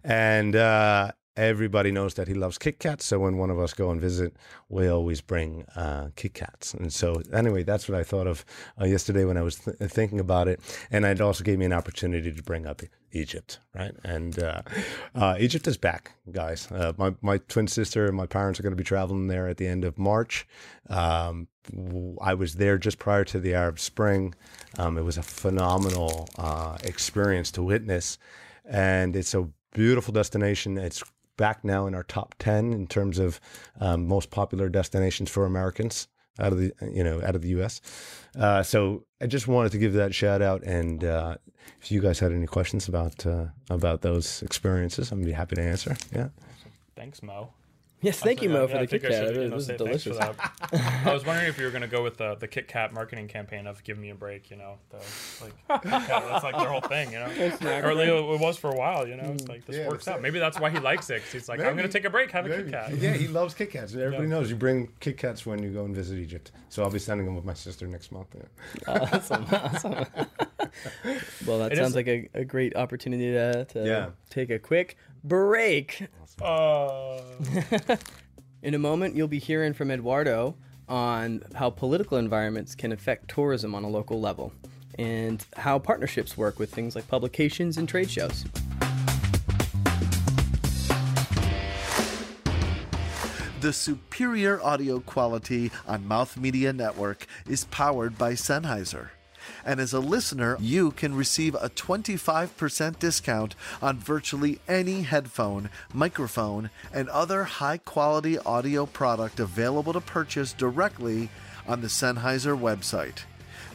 And 0.04 0.54
uh, 0.54 1.10
everybody 1.36 1.90
knows 1.90 2.14
that 2.14 2.28
he 2.28 2.34
loves 2.34 2.58
Kit 2.58 2.78
Kats. 2.78 3.04
So 3.04 3.18
when 3.18 3.36
one 3.36 3.50
of 3.50 3.58
us 3.58 3.72
go 3.72 3.90
and 3.90 4.00
visit, 4.00 4.36
we 4.68 4.88
always 4.88 5.20
bring 5.20 5.64
uh, 5.76 6.10
Kit 6.16 6.34
Kats. 6.34 6.74
And 6.74 6.92
so 6.92 7.22
anyway, 7.32 7.62
that's 7.62 7.88
what 7.88 7.98
I 7.98 8.04
thought 8.04 8.26
of 8.26 8.44
uh, 8.80 8.84
yesterday 8.84 9.24
when 9.24 9.36
I 9.36 9.42
was 9.42 9.56
th- 9.56 9.76
thinking 9.78 10.20
about 10.20 10.48
it. 10.48 10.60
And 10.90 11.04
it 11.04 11.20
also 11.20 11.44
gave 11.44 11.58
me 11.58 11.64
an 11.64 11.72
opportunity 11.72 12.32
to 12.32 12.42
bring 12.42 12.66
up 12.66 12.82
Egypt, 13.12 13.58
right? 13.74 13.94
And 14.04 14.38
uh, 14.38 14.62
uh, 15.14 15.36
Egypt 15.38 15.66
is 15.66 15.76
back, 15.76 16.12
guys. 16.30 16.70
Uh, 16.70 16.92
my 16.96 17.14
my 17.22 17.38
twin 17.38 17.68
sister 17.68 18.06
and 18.06 18.16
my 18.16 18.26
parents 18.26 18.58
are 18.58 18.62
going 18.62 18.72
to 18.72 18.76
be 18.76 18.84
traveling 18.84 19.28
there 19.28 19.48
at 19.48 19.56
the 19.56 19.66
end 19.66 19.84
of 19.84 19.98
March. 19.98 20.46
Um, 20.88 21.48
I 22.20 22.34
was 22.34 22.54
there 22.54 22.76
just 22.76 22.98
prior 22.98 23.24
to 23.24 23.40
the 23.40 23.54
Arab 23.54 23.78
Spring. 23.78 24.34
Um, 24.78 24.98
it 24.98 25.02
was 25.02 25.16
a 25.16 25.22
phenomenal 25.22 26.28
uh, 26.36 26.76
experience 26.82 27.50
to 27.52 27.62
witness, 27.62 28.18
and 28.64 29.16
it's 29.16 29.34
a 29.34 29.48
beautiful 29.72 30.12
destination. 30.12 30.78
It's 30.78 31.02
back 31.36 31.64
now 31.64 31.86
in 31.86 31.94
our 31.94 32.02
top 32.04 32.34
10 32.38 32.72
in 32.72 32.86
terms 32.86 33.18
of 33.18 33.40
um, 33.80 34.06
most 34.06 34.30
popular 34.30 34.68
destinations 34.68 35.30
for 35.30 35.46
Americans 35.46 36.08
out 36.40 36.52
of 36.52 36.58
the 36.58 36.72
you 36.92 37.04
know 37.04 37.22
out 37.22 37.36
of 37.36 37.42
the 37.42 37.48
US. 37.60 37.80
Uh, 38.36 38.62
so 38.62 39.04
I 39.20 39.26
just 39.26 39.46
wanted 39.46 39.72
to 39.72 39.78
give 39.78 39.92
that 39.94 40.14
shout 40.14 40.42
out 40.42 40.62
and 40.64 41.04
uh, 41.04 41.36
if 41.80 41.90
you 41.90 42.00
guys 42.00 42.18
had 42.18 42.32
any 42.32 42.46
questions 42.46 42.88
about 42.88 43.24
uh, 43.26 43.46
about 43.70 44.02
those 44.02 44.42
experiences, 44.42 45.12
I'm 45.12 45.22
be 45.22 45.32
happy 45.32 45.56
to 45.56 45.62
answer. 45.62 45.96
Yeah. 46.14 46.28
Thanks, 46.96 47.22
Mo. 47.22 47.50
Yes, 48.04 48.20
thank 48.20 48.42
you, 48.42 48.50
Mo, 48.50 48.62
Yeah, 48.62 48.66
for 48.66 48.76
I 48.76 48.80
the 48.82 48.86
think 48.86 49.02
Kit 49.02 49.12
I 49.12 49.24
Kat. 49.24 49.36
It 49.36 49.52
was 49.52 49.66
say 49.66 49.72
for 49.78 49.84
delicious. 49.84 50.18
that. 50.18 50.36
I 51.06 51.12
was 51.12 51.24
wondering 51.24 51.48
if 51.48 51.58
you 51.58 51.64
were 51.64 51.70
going 51.70 51.82
to 51.82 51.88
go 51.88 52.02
with 52.02 52.18
the 52.18 52.34
the 52.34 52.46
Kit 52.46 52.68
Kat 52.68 52.92
marketing 52.92 53.28
campaign 53.28 53.66
of 53.66 53.82
"Give 53.84 53.96
me 53.98 54.10
a 54.10 54.14
break," 54.14 54.50
you 54.50 54.56
know, 54.56 54.76
the, 54.90 54.98
like 55.42 55.82
Kit 55.82 55.90
Kat, 55.92 56.24
that's 56.28 56.44
like 56.44 56.56
their 56.58 56.68
whole 56.68 56.80
thing, 56.82 57.12
you 57.12 57.18
know. 57.18 57.24
or 57.28 57.90
at 57.90 57.96
least 57.96 58.10
it 58.12 58.40
was 58.40 58.56
for 58.58 58.70
a 58.70 58.76
while, 58.76 59.08
you 59.08 59.16
know. 59.16 59.30
It's 59.32 59.48
like 59.48 59.64
this 59.64 59.76
Yeah, 59.76 59.88
works 59.88 60.04
that's 60.04 60.16
out. 60.16 60.22
Maybe 60.22 60.38
that's 60.38 60.60
why 60.60 60.70
he 60.70 60.78
likes 60.78 61.08
it. 61.10 61.22
'cause 61.22 61.32
he's 61.32 61.48
like, 61.48 61.60
I'm 61.60 61.76
going 61.76 61.88
to 61.88 61.92
take 61.92 62.04
a 62.04 62.10
break, 62.10 62.30
have 62.32 62.44
a 62.46 62.48
Maybe. 62.50 62.64
Kit 62.64 62.72
Kat. 62.72 62.96
Yeah, 62.98 63.12
he 63.14 63.26
loves 63.26 63.54
Kit 63.54 63.70
Kats. 63.70 63.94
Everybody 63.94 64.24
Yeah. 64.24 64.28
knows 64.28 64.50
you 64.50 64.56
bring 64.56 64.88
Kit 65.00 65.16
Kats 65.16 65.46
when 65.46 65.62
you 65.62 65.70
go 65.70 65.84
and 65.86 65.94
visit 65.94 66.18
Egypt. 66.18 66.52
So 66.68 66.82
I'll 66.82 66.90
be 66.90 66.98
sending 66.98 67.24
them 67.26 67.34
with 67.36 67.44
my 67.46 67.54
sister 67.54 67.86
next 67.86 68.12
month. 68.12 68.28
Yeah. 68.36 68.98
awesome, 69.12 69.46
awesome. 69.50 69.92
well, 71.46 71.58
that 71.60 71.72
It 71.72 71.76
sounds 71.76 71.90
is- 71.90 71.94
like 71.96 72.08
a, 72.08 72.28
a 72.34 72.44
great 72.44 72.76
opportunity 72.76 73.32
to, 73.32 73.64
to 73.66 73.86
Yeah. 73.86 74.08
take 74.30 74.50
a 74.50 74.58
quick 74.58 74.96
break. 75.24 76.06
Uh, 76.40 77.20
In 78.62 78.74
a 78.74 78.78
moment, 78.78 79.14
you'll 79.14 79.28
be 79.28 79.38
hearing 79.38 79.74
from 79.74 79.90
Eduardo 79.90 80.56
on 80.88 81.42
how 81.54 81.70
political 81.70 82.18
environments 82.18 82.74
can 82.74 82.92
affect 82.92 83.28
tourism 83.28 83.74
on 83.74 83.84
a 83.84 83.88
local 83.88 84.20
level 84.20 84.52
and 84.98 85.44
how 85.56 85.78
partnerships 85.78 86.36
work 86.36 86.58
with 86.58 86.72
things 86.72 86.94
like 86.94 87.08
publications 87.08 87.76
and 87.76 87.88
trade 87.88 88.10
shows. 88.10 88.44
The 93.60 93.72
superior 93.72 94.62
audio 94.62 95.00
quality 95.00 95.70
on 95.86 96.06
Mouth 96.06 96.36
Media 96.36 96.72
Network 96.72 97.26
is 97.48 97.64
powered 97.64 98.18
by 98.18 98.34
Sennheiser. 98.34 99.08
And 99.64 99.80
as 99.80 99.92
a 99.92 100.00
listener, 100.00 100.56
you 100.60 100.90
can 100.90 101.14
receive 101.14 101.54
a 101.54 101.70
25% 101.70 102.98
discount 102.98 103.54
on 103.80 103.98
virtually 103.98 104.60
any 104.68 105.02
headphone, 105.02 105.70
microphone, 105.92 106.70
and 106.92 107.08
other 107.08 107.44
high 107.44 107.78
quality 107.78 108.38
audio 108.38 108.86
product 108.86 109.40
available 109.40 109.92
to 109.92 110.00
purchase 110.00 110.52
directly 110.52 111.30
on 111.66 111.80
the 111.80 111.88
Sennheiser 111.88 112.58
website. 112.58 113.24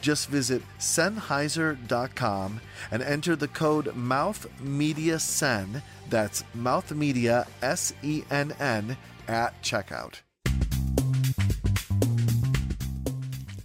Just 0.00 0.28
visit 0.28 0.62
Sennheiser.com 0.78 2.60
and 2.90 3.02
enter 3.02 3.36
the 3.36 3.48
code 3.48 3.86
MouthMediaSen, 3.86 5.82
that's 6.08 6.42
MouthMedia 6.56 7.46
S 7.62 7.92
E 8.02 8.22
N 8.30 8.52
N, 8.58 8.96
at 9.28 9.62
checkout. 9.62 10.20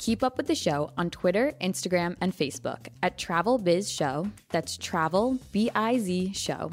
Keep 0.06 0.22
up 0.22 0.38
with 0.38 0.46
the 0.46 0.54
show 0.54 0.92
on 1.00 1.10
Twitter, 1.10 1.52
Instagram, 1.62 2.16
and 2.22 2.32
Facebook 2.32 2.90
at 3.02 3.18
Travel 3.18 3.58
Biz 3.58 3.92
Show. 3.92 4.28
That's 4.50 4.78
Travel 4.78 5.40
B 5.52 5.72
I 5.74 5.98
Z 5.98 6.34
Show. 6.34 6.70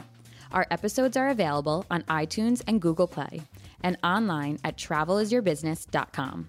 Our 0.53 0.67
episodes 0.71 1.17
are 1.17 1.31
available 1.31 1.87
on 1.91 2.03
iTunes 2.03 2.63
and 2.67 2.79
Google 2.79 3.07
Play 3.07 3.41
and 3.83 3.97
online 4.05 4.59
at 4.65 4.77
travelisyourbusiness.com. 4.77 6.49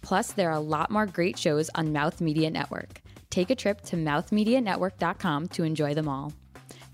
Plus, 0.00 0.32
there 0.32 0.48
are 0.48 0.56
a 0.56 0.60
lot 0.60 0.90
more 0.90 1.04
great 1.04 1.38
shows 1.38 1.68
on 1.74 1.92
Mouth 1.92 2.22
Media 2.22 2.48
Network. 2.50 3.02
Take 3.28 3.50
a 3.50 3.54
trip 3.54 3.82
to 3.82 3.96
mouthmedianetwork.com 3.96 5.48
to 5.48 5.64
enjoy 5.64 5.92
them 5.92 6.08
all. 6.08 6.32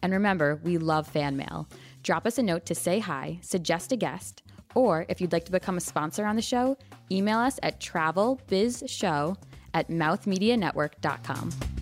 And 0.03 0.13
remember, 0.13 0.59
we 0.65 0.79
love 0.79 1.07
fan 1.07 1.37
mail. 1.37 1.69
Drop 2.03 2.27
us 2.27 2.39
a 2.39 2.43
note 2.43 2.67
to 2.67 2.75
say 2.75 2.99
hi, 2.99 3.39
suggest 3.43 3.93
a 3.93 3.97
guest, 3.97 4.43
or 4.75 5.07
if 5.09 5.21
you'd 5.21 5.33
like 5.33 5.45
to 5.45 5.53
become 5.53 5.77
a 5.77 5.81
sponsor 5.81 6.25
on 6.25 6.37
the 6.37 6.43
show, 6.43 6.77
email 7.11 7.39
us 7.39 7.59
at 7.63 7.81
travelbizshow 7.81 9.37
at 9.75 9.89
mouthmedianetwork.com. 9.89 11.78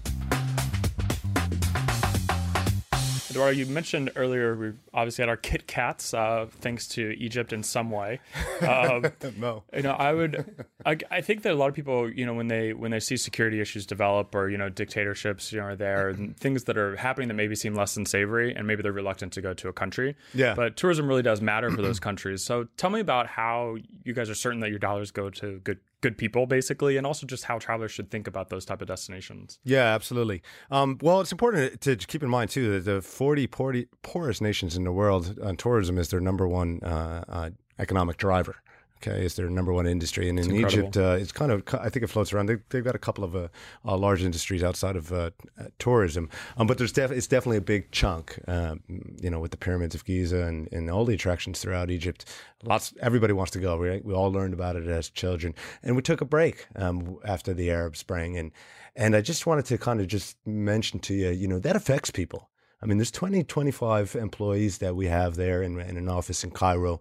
Eduardo, 3.37 3.59
you 3.59 3.67
mentioned 3.67 4.11
earlier 4.17 4.57
we 4.57 4.73
obviously 4.95 5.23
had 5.23 5.29
our 5.29 5.37
Kit 5.37 5.67
Kats, 5.67 6.15
uh, 6.15 6.47
thanks 6.61 6.89
to 6.89 7.15
Egypt 7.19 7.53
in 7.53 7.63
some 7.63 7.91
way. 7.91 8.21
Um, 8.67 9.05
Mo. 9.37 9.65
you 9.75 9.83
know, 9.83 9.93
I 9.93 10.15
would, 10.15 10.65
I, 10.87 10.97
I 11.11 11.21
think 11.21 11.43
that 11.43 11.53
a 11.53 11.57
lot 11.57 11.69
of 11.69 11.75
people, 11.75 12.11
you 12.11 12.25
know, 12.25 12.33
when 12.33 12.49
they 12.49 12.73
when 12.73 12.91
they 12.91 13.01
see 13.01 13.19
security 13.19 13.61
issues 13.61 13.85
develop 13.85 14.35
or 14.35 14.49
you 14.49 14.57
know 14.57 14.71
dictatorships, 14.71 15.53
you 15.53 15.61
know, 15.61 15.67
are 15.67 15.77
there 15.77 16.09
and 16.09 16.35
things 16.41 16.65
that 16.65 16.79
are 16.79 16.97
happening 16.97 17.29
that 17.29 17.35
maybe 17.35 17.55
seem 17.55 17.75
less 17.75 17.95
than 17.95 18.07
savory, 18.07 18.55
and 18.55 18.67
maybe 18.67 18.83
they're 18.83 18.93
reluctant 18.93 19.35
to 19.35 19.43
go 19.43 19.53
to 19.53 19.69
a 19.69 19.75
country. 19.75 20.17
Yeah. 20.33 20.55
But 20.55 20.77
tourism 20.77 21.07
really 21.07 21.23
does 21.23 21.43
matter 21.43 21.71
for 21.71 21.83
those 21.83 22.01
countries. 22.09 22.43
So 22.43 22.67
tell 22.79 22.89
me 22.89 23.01
about 23.01 23.27
how 23.27 23.77
you 24.05 24.15
guys 24.15 24.31
are 24.31 24.35
certain 24.35 24.61
that 24.61 24.71
your 24.71 24.79
dollars 24.79 25.11
go 25.11 25.29
to 25.29 25.61
good 25.61 25.79
good 26.01 26.19
people, 26.19 26.47
basically, 26.47 26.97
and 26.97 27.07
also 27.07 27.27
just 27.27 27.45
how 27.45 27.59
travelers 27.59 27.91
should 27.91 28.11
think 28.11 28.27
about 28.27 28.51
those 28.51 28.65
type 28.65 28.83
of 28.83 28.89
destinations. 28.89 29.59
Yeah, 29.65 29.95
absolutely. 29.95 30.43
Um, 30.71 30.99
well, 31.03 31.21
it's 31.21 31.33
important 31.33 31.81
to 31.81 31.97
keep 31.97 32.23
in 32.23 32.29
mind 32.29 32.51
too 32.51 32.73
that 32.73 32.91
the 32.91 33.01
40 33.01 33.47
poor- 33.47 33.85
poorest 34.03 34.43
nations 34.43 34.77
in 34.77 34.85
the 34.85 34.93
world, 34.93 35.39
uh, 35.43 35.55
tourism 35.57 35.99
is 35.99 36.09
their 36.09 36.21
number 36.21 36.47
one 36.47 36.81
uh, 36.83 37.25
uh, 37.29 37.51
economic 37.79 38.17
driver. 38.17 38.57
Okay, 39.03 39.25
it's 39.25 39.35
their 39.35 39.51
number 39.51 39.73
one 39.73 39.87
industry, 39.87 40.29
and 40.29 40.39
in 40.39 40.51
incredible. 40.51 40.89
Egypt, 40.89 40.97
uh, 40.97 41.17
it's 41.21 41.33
kind 41.33 41.53
of 41.53 41.63
I 41.75 41.91
think 41.91 42.03
it 42.03 42.07
floats 42.09 42.33
around. 42.33 42.47
They, 42.47 42.57
they've 42.71 42.85
got 42.85 42.95
a 42.95 42.99
couple 42.99 43.25
of 43.25 43.37
uh, 43.37 43.49
uh, 43.85 43.97
large 43.97 44.23
industries 44.23 44.63
outside 44.63 44.97
of 44.97 45.13
uh, 45.13 45.31
uh, 45.61 45.65
tourism, 45.79 46.31
um, 46.57 46.67
but 46.67 46.79
there's 46.79 46.93
def- 46.93 47.11
it's 47.11 47.27
definitely 47.27 47.59
a 47.59 47.63
big 47.63 47.91
chunk. 47.91 48.39
Um, 48.49 48.81
you 49.21 49.29
know, 49.29 49.39
with 49.39 49.51
the 49.51 49.59
pyramids 49.59 49.95
of 49.95 50.05
Giza 50.05 50.43
and, 50.43 50.73
and 50.73 50.91
all 50.91 51.05
the 51.05 51.15
attractions 51.15 51.61
throughout 51.61 51.91
Egypt, 51.91 52.25
lots 52.65 52.95
everybody 53.01 53.35
wants 53.35 53.53
to 53.53 53.61
go. 53.61 53.79
Right? 53.79 54.03
We 54.03 54.15
all 54.15 54.33
learned 54.33 54.55
about 54.55 54.77
it 54.77 54.87
as 54.87 55.11
children, 55.11 55.55
and 55.83 55.95
we 55.95 56.03
took 56.03 56.23
a 56.23 56.27
break 56.27 56.67
um, 56.77 57.19
after 57.25 57.53
the 57.53 57.71
Arab 57.71 57.97
Spring, 57.97 58.39
and 58.39 58.51
and 58.97 59.15
I 59.15 59.21
just 59.21 59.47
wanted 59.47 59.67
to 59.67 59.79
kind 59.79 60.01
of 60.01 60.07
just 60.07 60.39
mention 60.47 61.01
to 61.01 61.15
you, 61.15 61.31
you 61.31 61.49
know, 61.49 61.59
that 61.59 61.77
affects 61.77 62.11
people. 62.11 62.49
I 62.83 62.87
mean, 62.87 62.99
there's 62.99 63.11
20, 63.11 63.45
25 63.45 64.17
employees 64.17 64.79
that 64.79 64.95
we 64.95 65.07
have 65.07 65.37
there 65.37 65.63
in, 65.63 65.81
in 65.81 65.97
an 65.97 66.09
office 66.09 66.45
in 66.45 66.51
Cairo. 66.51 67.01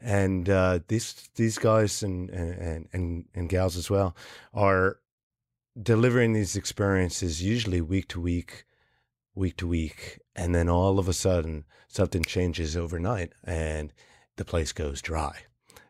And 0.00 0.48
uh, 0.48 0.80
these 0.88 1.28
these 1.34 1.58
guys 1.58 2.02
and, 2.02 2.30
and, 2.30 2.88
and, 2.92 3.24
and 3.34 3.48
gals 3.48 3.76
as 3.76 3.90
well 3.90 4.14
are 4.54 4.98
delivering 5.80 6.32
these 6.32 6.54
experiences 6.54 7.42
usually 7.42 7.80
week 7.80 8.08
to 8.08 8.20
week, 8.20 8.64
week 9.34 9.56
to 9.58 9.66
week. 9.66 10.20
And 10.34 10.54
then 10.54 10.68
all 10.68 10.98
of 10.98 11.08
a 11.08 11.12
sudden, 11.12 11.64
something 11.88 12.22
changes 12.22 12.76
overnight 12.76 13.32
and 13.42 13.92
the 14.36 14.44
place 14.44 14.72
goes 14.72 15.02
dry. 15.02 15.44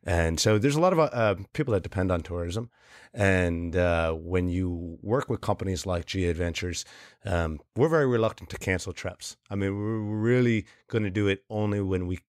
And 0.06 0.38
so 0.38 0.56
there's 0.56 0.76
a 0.76 0.80
lot 0.80 0.92
of 0.92 1.00
uh, 1.00 1.34
people 1.52 1.74
that 1.74 1.82
depend 1.82 2.12
on 2.12 2.22
tourism. 2.22 2.70
And 3.12 3.74
uh, 3.74 4.12
when 4.12 4.48
you 4.48 4.98
work 5.02 5.28
with 5.28 5.40
companies 5.40 5.84
like 5.84 6.06
G 6.06 6.26
Adventures, 6.26 6.84
um, 7.24 7.58
we're 7.74 7.88
very 7.88 8.06
reluctant 8.06 8.48
to 8.50 8.58
cancel 8.58 8.92
trips. 8.92 9.36
I 9.50 9.56
mean, 9.56 9.76
we're 9.76 9.98
really 9.98 10.66
going 10.88 11.02
to 11.04 11.10
do 11.10 11.26
it 11.26 11.42
only 11.50 11.80
when 11.80 12.06
we 12.06 12.20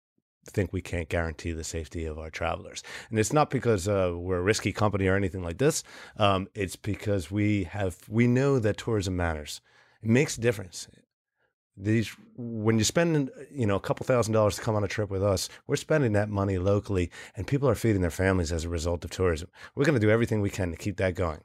think 0.48 0.74
we 0.74 0.82
can't 0.82 1.10
guarantee 1.10 1.52
the 1.52 1.63
safety 1.63 2.06
of 2.06 2.18
our 2.18 2.30
travelers. 2.30 2.82
And 3.10 3.20
it's 3.20 3.34
not 3.34 3.50
because 3.50 3.88
uh, 3.88 4.13
we're 4.16 4.38
a 4.38 4.42
risky 4.42 4.72
company 4.72 5.08
or 5.08 5.16
anything 5.16 5.44
like 5.44 5.58
this. 5.58 5.84
Um, 6.18 6.48
it's 6.56 6.76
because 6.76 7.30
we 7.30 7.66
have 7.66 7.98
we 8.10 8.28
know 8.28 8.58
that 8.60 8.78
tourism 8.78 9.16
matters. 9.16 9.62
It 10.02 10.10
makes 10.10 10.38
a 10.38 10.42
difference. 10.42 10.88
These 11.80 12.16
when 12.36 12.80
you 12.80 12.84
spend 12.84 13.30
you 13.52 13.68
know 13.68 13.76
a 13.76 13.80
couple 13.80 14.06
thousand 14.06 14.34
dollars 14.34 14.56
to 14.56 14.62
come 14.62 14.76
on 14.76 14.84
a 14.84 14.88
trip 14.88 15.10
with 15.12 15.24
us, 15.24 15.48
we're 15.68 15.76
spending 15.76 16.13
that 16.13 16.30
money 16.30 16.58
locally, 16.58 17.12
and 17.36 17.46
people 17.46 17.70
are 17.70 17.76
feeding 17.76 18.02
their 18.02 18.10
families 18.10 18.52
as 18.52 18.66
a 18.66 18.70
result 18.70 19.06
of 19.06 19.12
tourism. 19.12 19.50
We're 19.76 19.86
going 19.86 20.00
to 20.00 20.06
do 20.06 20.12
everything 20.12 20.42
we 20.42 20.50
can 20.50 20.72
to 20.72 20.78
keep 20.78 20.98
that 20.98 21.13
going, 21.13 21.42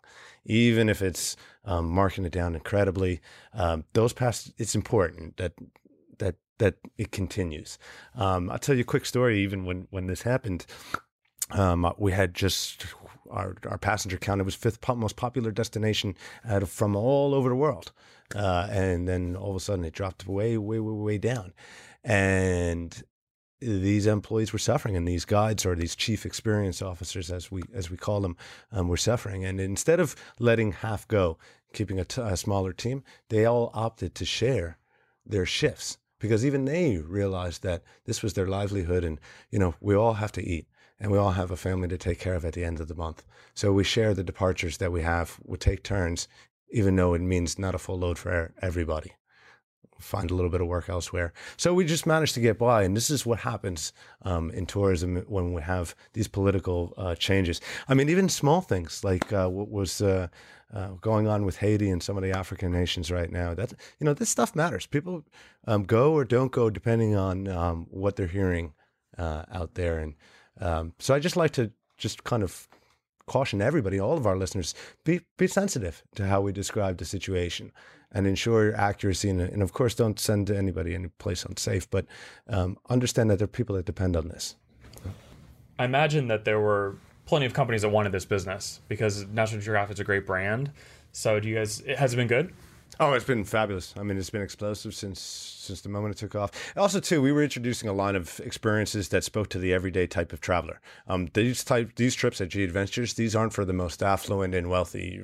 even 0.46 0.88
if 0.88 1.02
it's 1.02 1.36
um, 1.66 1.90
marking 1.90 2.24
it 2.24 2.32
down 2.32 2.54
incredibly. 2.54 3.20
Um, 3.52 3.84
those 3.92 4.14
past, 4.14 4.52
it's 4.56 4.74
important 4.74 5.36
that 5.36 5.52
that 6.18 6.36
that 6.58 6.76
it 6.96 7.12
continues. 7.12 7.78
Um, 8.14 8.50
I'll 8.50 8.58
tell 8.58 8.74
you 8.74 8.82
a 8.82 8.84
quick 8.84 9.04
story. 9.04 9.40
Even 9.40 9.66
when 9.66 9.86
when 9.90 10.06
this 10.06 10.22
happened, 10.22 10.64
um, 11.50 11.92
we 11.98 12.12
had 12.12 12.32
just 12.32 12.86
our 13.30 13.56
our 13.68 13.78
passenger 13.78 14.16
count. 14.16 14.40
It 14.40 14.44
was 14.44 14.54
fifth 14.54 14.78
most 14.96 15.16
popular 15.16 15.50
destination 15.50 16.16
out 16.44 16.62
of, 16.62 16.70
from 16.70 16.96
all 16.96 17.34
over 17.34 17.48
the 17.48 17.56
world, 17.56 17.92
uh, 18.34 18.68
and 18.70 19.08
then 19.08 19.36
all 19.36 19.50
of 19.50 19.56
a 19.56 19.60
sudden 19.60 19.84
it 19.84 19.92
dropped 19.94 20.26
way 20.26 20.56
way 20.58 20.80
way 20.80 20.92
way 20.92 21.18
down, 21.18 21.52
and 22.04 23.02
these 23.60 24.06
employees 24.06 24.52
were 24.52 24.58
suffering, 24.58 24.96
and 24.96 25.06
these 25.06 25.24
guides 25.24 25.64
or 25.64 25.74
these 25.74 25.94
chief 25.94 26.26
experience 26.26 26.82
officers, 26.82 27.30
as 27.30 27.50
we 27.50 27.62
as 27.72 27.90
we 27.90 27.96
call 27.96 28.20
them, 28.20 28.36
um, 28.72 28.88
were 28.88 28.96
suffering. 28.96 29.44
And 29.44 29.60
instead 29.60 30.00
of 30.00 30.16
letting 30.38 30.72
half 30.72 31.06
go, 31.06 31.38
keeping 31.72 32.00
a, 32.00 32.04
t- 32.04 32.20
a 32.20 32.36
smaller 32.36 32.72
team, 32.72 33.02
they 33.28 33.44
all 33.44 33.70
opted 33.72 34.14
to 34.16 34.24
share 34.24 34.78
their 35.24 35.46
shifts 35.46 35.98
because 36.18 36.44
even 36.44 36.64
they 36.64 36.98
realized 36.98 37.62
that 37.62 37.82
this 38.04 38.22
was 38.22 38.34
their 38.34 38.46
livelihood, 38.46 39.04
and 39.04 39.20
you 39.50 39.58
know 39.58 39.74
we 39.80 39.94
all 39.94 40.14
have 40.14 40.32
to 40.32 40.44
eat, 40.44 40.66
and 40.98 41.10
we 41.10 41.18
all 41.18 41.32
have 41.32 41.50
a 41.50 41.56
family 41.56 41.88
to 41.88 41.98
take 41.98 42.18
care 42.18 42.34
of 42.34 42.44
at 42.44 42.54
the 42.54 42.64
end 42.64 42.80
of 42.80 42.88
the 42.88 42.94
month. 42.94 43.24
So 43.54 43.72
we 43.72 43.84
share 43.84 44.14
the 44.14 44.24
departures 44.24 44.78
that 44.78 44.92
we 44.92 45.02
have. 45.02 45.38
We 45.44 45.58
take 45.58 45.82
turns, 45.82 46.28
even 46.72 46.96
though 46.96 47.14
it 47.14 47.20
means 47.20 47.58
not 47.58 47.74
a 47.74 47.78
full 47.78 47.98
load 47.98 48.18
for 48.18 48.52
everybody 48.60 49.12
find 50.02 50.30
a 50.30 50.34
little 50.34 50.50
bit 50.50 50.60
of 50.60 50.66
work 50.66 50.88
elsewhere. 50.88 51.32
So 51.56 51.72
we 51.72 51.84
just 51.84 52.06
managed 52.06 52.34
to 52.34 52.40
get 52.40 52.58
by. 52.58 52.82
And 52.82 52.96
this 52.96 53.10
is 53.10 53.24
what 53.24 53.40
happens 53.40 53.92
um, 54.22 54.50
in 54.50 54.66
tourism 54.66 55.16
when 55.28 55.52
we 55.52 55.62
have 55.62 55.94
these 56.12 56.28
political 56.28 56.92
uh, 56.96 57.14
changes. 57.14 57.60
I 57.88 57.94
mean, 57.94 58.08
even 58.08 58.28
small 58.28 58.60
things 58.60 59.04
like 59.04 59.32
uh, 59.32 59.48
what 59.48 59.70
was 59.70 60.02
uh, 60.02 60.28
uh 60.74 60.88
going 61.00 61.28
on 61.28 61.44
with 61.44 61.58
Haiti 61.58 61.90
and 61.90 62.02
some 62.02 62.16
of 62.16 62.22
the 62.22 62.32
African 62.32 62.72
nations 62.72 63.10
right 63.10 63.30
now. 63.30 63.54
That 63.54 63.72
you 63.98 64.04
know, 64.04 64.14
this 64.14 64.28
stuff 64.28 64.54
matters. 64.56 64.86
People 64.86 65.24
um, 65.66 65.84
go 65.84 66.12
or 66.12 66.24
don't 66.24 66.52
go 66.52 66.70
depending 66.70 67.16
on 67.16 67.48
um, 67.48 67.86
what 67.90 68.16
they're 68.16 68.26
hearing 68.26 68.74
uh, 69.16 69.44
out 69.52 69.74
there. 69.74 69.98
And 69.98 70.14
um, 70.60 70.94
so 70.98 71.14
I 71.14 71.18
just 71.18 71.36
like 71.36 71.52
to 71.52 71.70
just 71.96 72.24
kind 72.24 72.42
of 72.42 72.68
caution 73.26 73.60
everybody, 73.62 73.98
all 73.98 74.16
of 74.16 74.26
our 74.26 74.36
listeners, 74.36 74.74
be 75.04 75.20
be 75.36 75.46
sensitive 75.46 76.02
to 76.14 76.26
how 76.26 76.40
we 76.40 76.52
describe 76.52 76.98
the 76.98 77.04
situation 77.04 77.72
and 78.12 78.26
ensure 78.26 78.74
accuracy. 78.76 79.30
And, 79.30 79.40
and 79.40 79.62
of 79.62 79.72
course, 79.72 79.94
don't 79.94 80.18
send 80.18 80.50
anybody 80.50 80.94
any 80.94 81.08
place 81.08 81.44
unsafe, 81.44 81.88
but 81.90 82.06
um, 82.48 82.76
understand 82.90 83.30
that 83.30 83.38
there 83.38 83.44
are 83.44 83.48
people 83.48 83.76
that 83.76 83.86
depend 83.86 84.16
on 84.16 84.28
this. 84.28 84.56
I 85.78 85.84
imagine 85.84 86.28
that 86.28 86.44
there 86.44 86.60
were 86.60 86.96
plenty 87.26 87.46
of 87.46 87.54
companies 87.54 87.82
that 87.82 87.88
wanted 87.88 88.12
this 88.12 88.24
business 88.24 88.80
because 88.88 89.26
National 89.26 89.60
Geographic 89.60 89.94
is 89.94 90.00
a 90.00 90.04
great 90.04 90.26
brand. 90.26 90.70
So, 91.12 91.40
do 91.40 91.48
you 91.48 91.56
guys? 91.56 91.82
Has 91.96 92.12
it 92.12 92.16
been 92.16 92.28
good? 92.28 92.52
Oh, 93.00 93.14
it's 93.14 93.24
been 93.24 93.44
fabulous. 93.44 93.94
I 93.96 94.02
mean, 94.02 94.18
it's 94.18 94.30
been 94.30 94.42
explosive 94.42 94.94
since 94.94 95.20
since 95.20 95.80
the 95.80 95.88
moment 95.88 96.14
it 96.14 96.18
took 96.18 96.34
off. 96.34 96.50
Also, 96.76 97.00
too, 97.00 97.22
we 97.22 97.32
were 97.32 97.42
introducing 97.42 97.88
a 97.88 97.92
line 97.92 98.16
of 98.16 98.40
experiences 98.40 99.08
that 99.08 99.24
spoke 99.24 99.48
to 99.48 99.58
the 99.58 99.72
everyday 99.72 100.06
type 100.06 100.32
of 100.32 100.40
traveler. 100.40 100.80
Um, 101.06 101.28
these 101.32 101.64
type 101.64 101.96
these 101.96 102.14
trips 102.14 102.40
at 102.40 102.48
G 102.48 102.64
Adventures, 102.64 103.14
these 103.14 103.34
aren't 103.34 103.52
for 103.52 103.64
the 103.64 103.72
most 103.72 104.02
affluent 104.02 104.54
and 104.54 104.68
wealthy, 104.68 105.22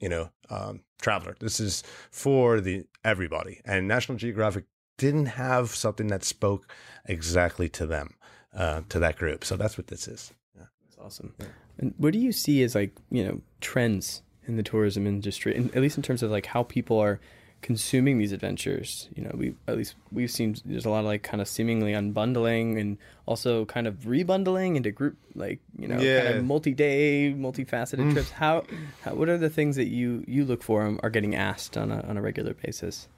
you 0.00 0.08
know, 0.08 0.30
um, 0.50 0.80
traveler. 1.00 1.36
This 1.38 1.60
is 1.60 1.82
for 2.10 2.60
the 2.60 2.84
everybody. 3.04 3.60
And 3.64 3.86
National 3.86 4.16
Geographic 4.16 4.64
didn't 4.98 5.26
have 5.26 5.74
something 5.74 6.06
that 6.08 6.24
spoke 6.24 6.72
exactly 7.04 7.68
to 7.70 7.86
them, 7.86 8.14
uh, 8.54 8.82
to 8.88 8.98
that 8.98 9.16
group. 9.16 9.44
So 9.44 9.56
that's 9.56 9.76
what 9.76 9.88
this 9.88 10.08
is. 10.08 10.32
Yeah. 10.56 10.64
That's 10.84 10.98
awesome. 10.98 11.34
Yeah. 11.38 11.46
And 11.78 11.94
what 11.98 12.12
do 12.12 12.18
you 12.18 12.32
see 12.32 12.62
as 12.62 12.74
like 12.74 12.96
you 13.10 13.24
know 13.24 13.40
trends 13.60 14.22
in 14.46 14.56
the 14.56 14.62
tourism 14.62 15.06
industry, 15.06 15.56
and 15.56 15.74
at 15.74 15.82
least 15.82 15.96
in 15.96 16.02
terms 16.02 16.22
of 16.22 16.30
like 16.30 16.46
how 16.46 16.62
people 16.62 16.98
are 16.98 17.20
consuming 17.60 18.18
these 18.18 18.32
adventures. 18.32 19.08
You 19.14 19.24
know, 19.24 19.30
we 19.34 19.54
at 19.68 19.76
least 19.76 19.94
we've 20.10 20.30
seen 20.30 20.56
there's 20.64 20.84
a 20.84 20.90
lot 20.90 21.00
of 21.00 21.06
like 21.06 21.22
kind 21.22 21.40
of 21.40 21.48
seemingly 21.48 21.92
unbundling 21.92 22.80
and 22.80 22.98
also 23.26 23.64
kind 23.64 23.86
of 23.86 24.00
rebundling 24.00 24.76
into 24.76 24.90
group 24.90 25.16
like 25.34 25.60
you 25.78 25.88
know 25.88 25.98
yeah. 26.00 26.24
kind 26.24 26.38
of 26.38 26.44
multi-day, 26.44 27.34
multifaceted 27.36 27.98
mm. 27.98 28.12
trips. 28.12 28.30
How, 28.30 28.64
how 29.02 29.14
what 29.14 29.28
are 29.28 29.38
the 29.38 29.50
things 29.50 29.76
that 29.76 29.88
you 29.88 30.24
you 30.26 30.44
look 30.44 30.62
for 30.62 30.84
and 30.84 31.00
are 31.02 31.10
getting 31.10 31.34
asked 31.34 31.76
on 31.76 31.90
a 31.90 32.00
on 32.02 32.16
a 32.16 32.22
regular 32.22 32.54
basis? 32.54 33.08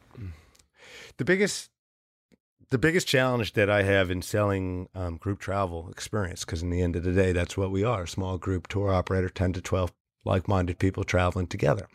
The 1.16 1.24
biggest 1.24 1.70
the 2.70 2.78
biggest 2.78 3.06
challenge 3.06 3.52
that 3.52 3.70
I 3.70 3.82
have 3.82 4.10
in 4.10 4.20
selling 4.20 4.88
um, 4.94 5.16
group 5.16 5.38
travel 5.38 5.88
experience, 5.90 6.44
because 6.44 6.62
in 6.62 6.70
the 6.70 6.82
end 6.82 6.96
of 6.96 7.04
the 7.04 7.12
day, 7.12 7.32
that's 7.32 7.56
what 7.56 7.70
we 7.70 7.84
are: 7.84 8.06
small 8.06 8.36
group 8.36 8.66
tour 8.66 8.92
operator, 8.92 9.28
ten 9.28 9.52
to 9.52 9.60
twelve 9.60 9.92
like-minded 10.24 10.78
people 10.78 11.04
traveling 11.04 11.46
together. 11.46 11.88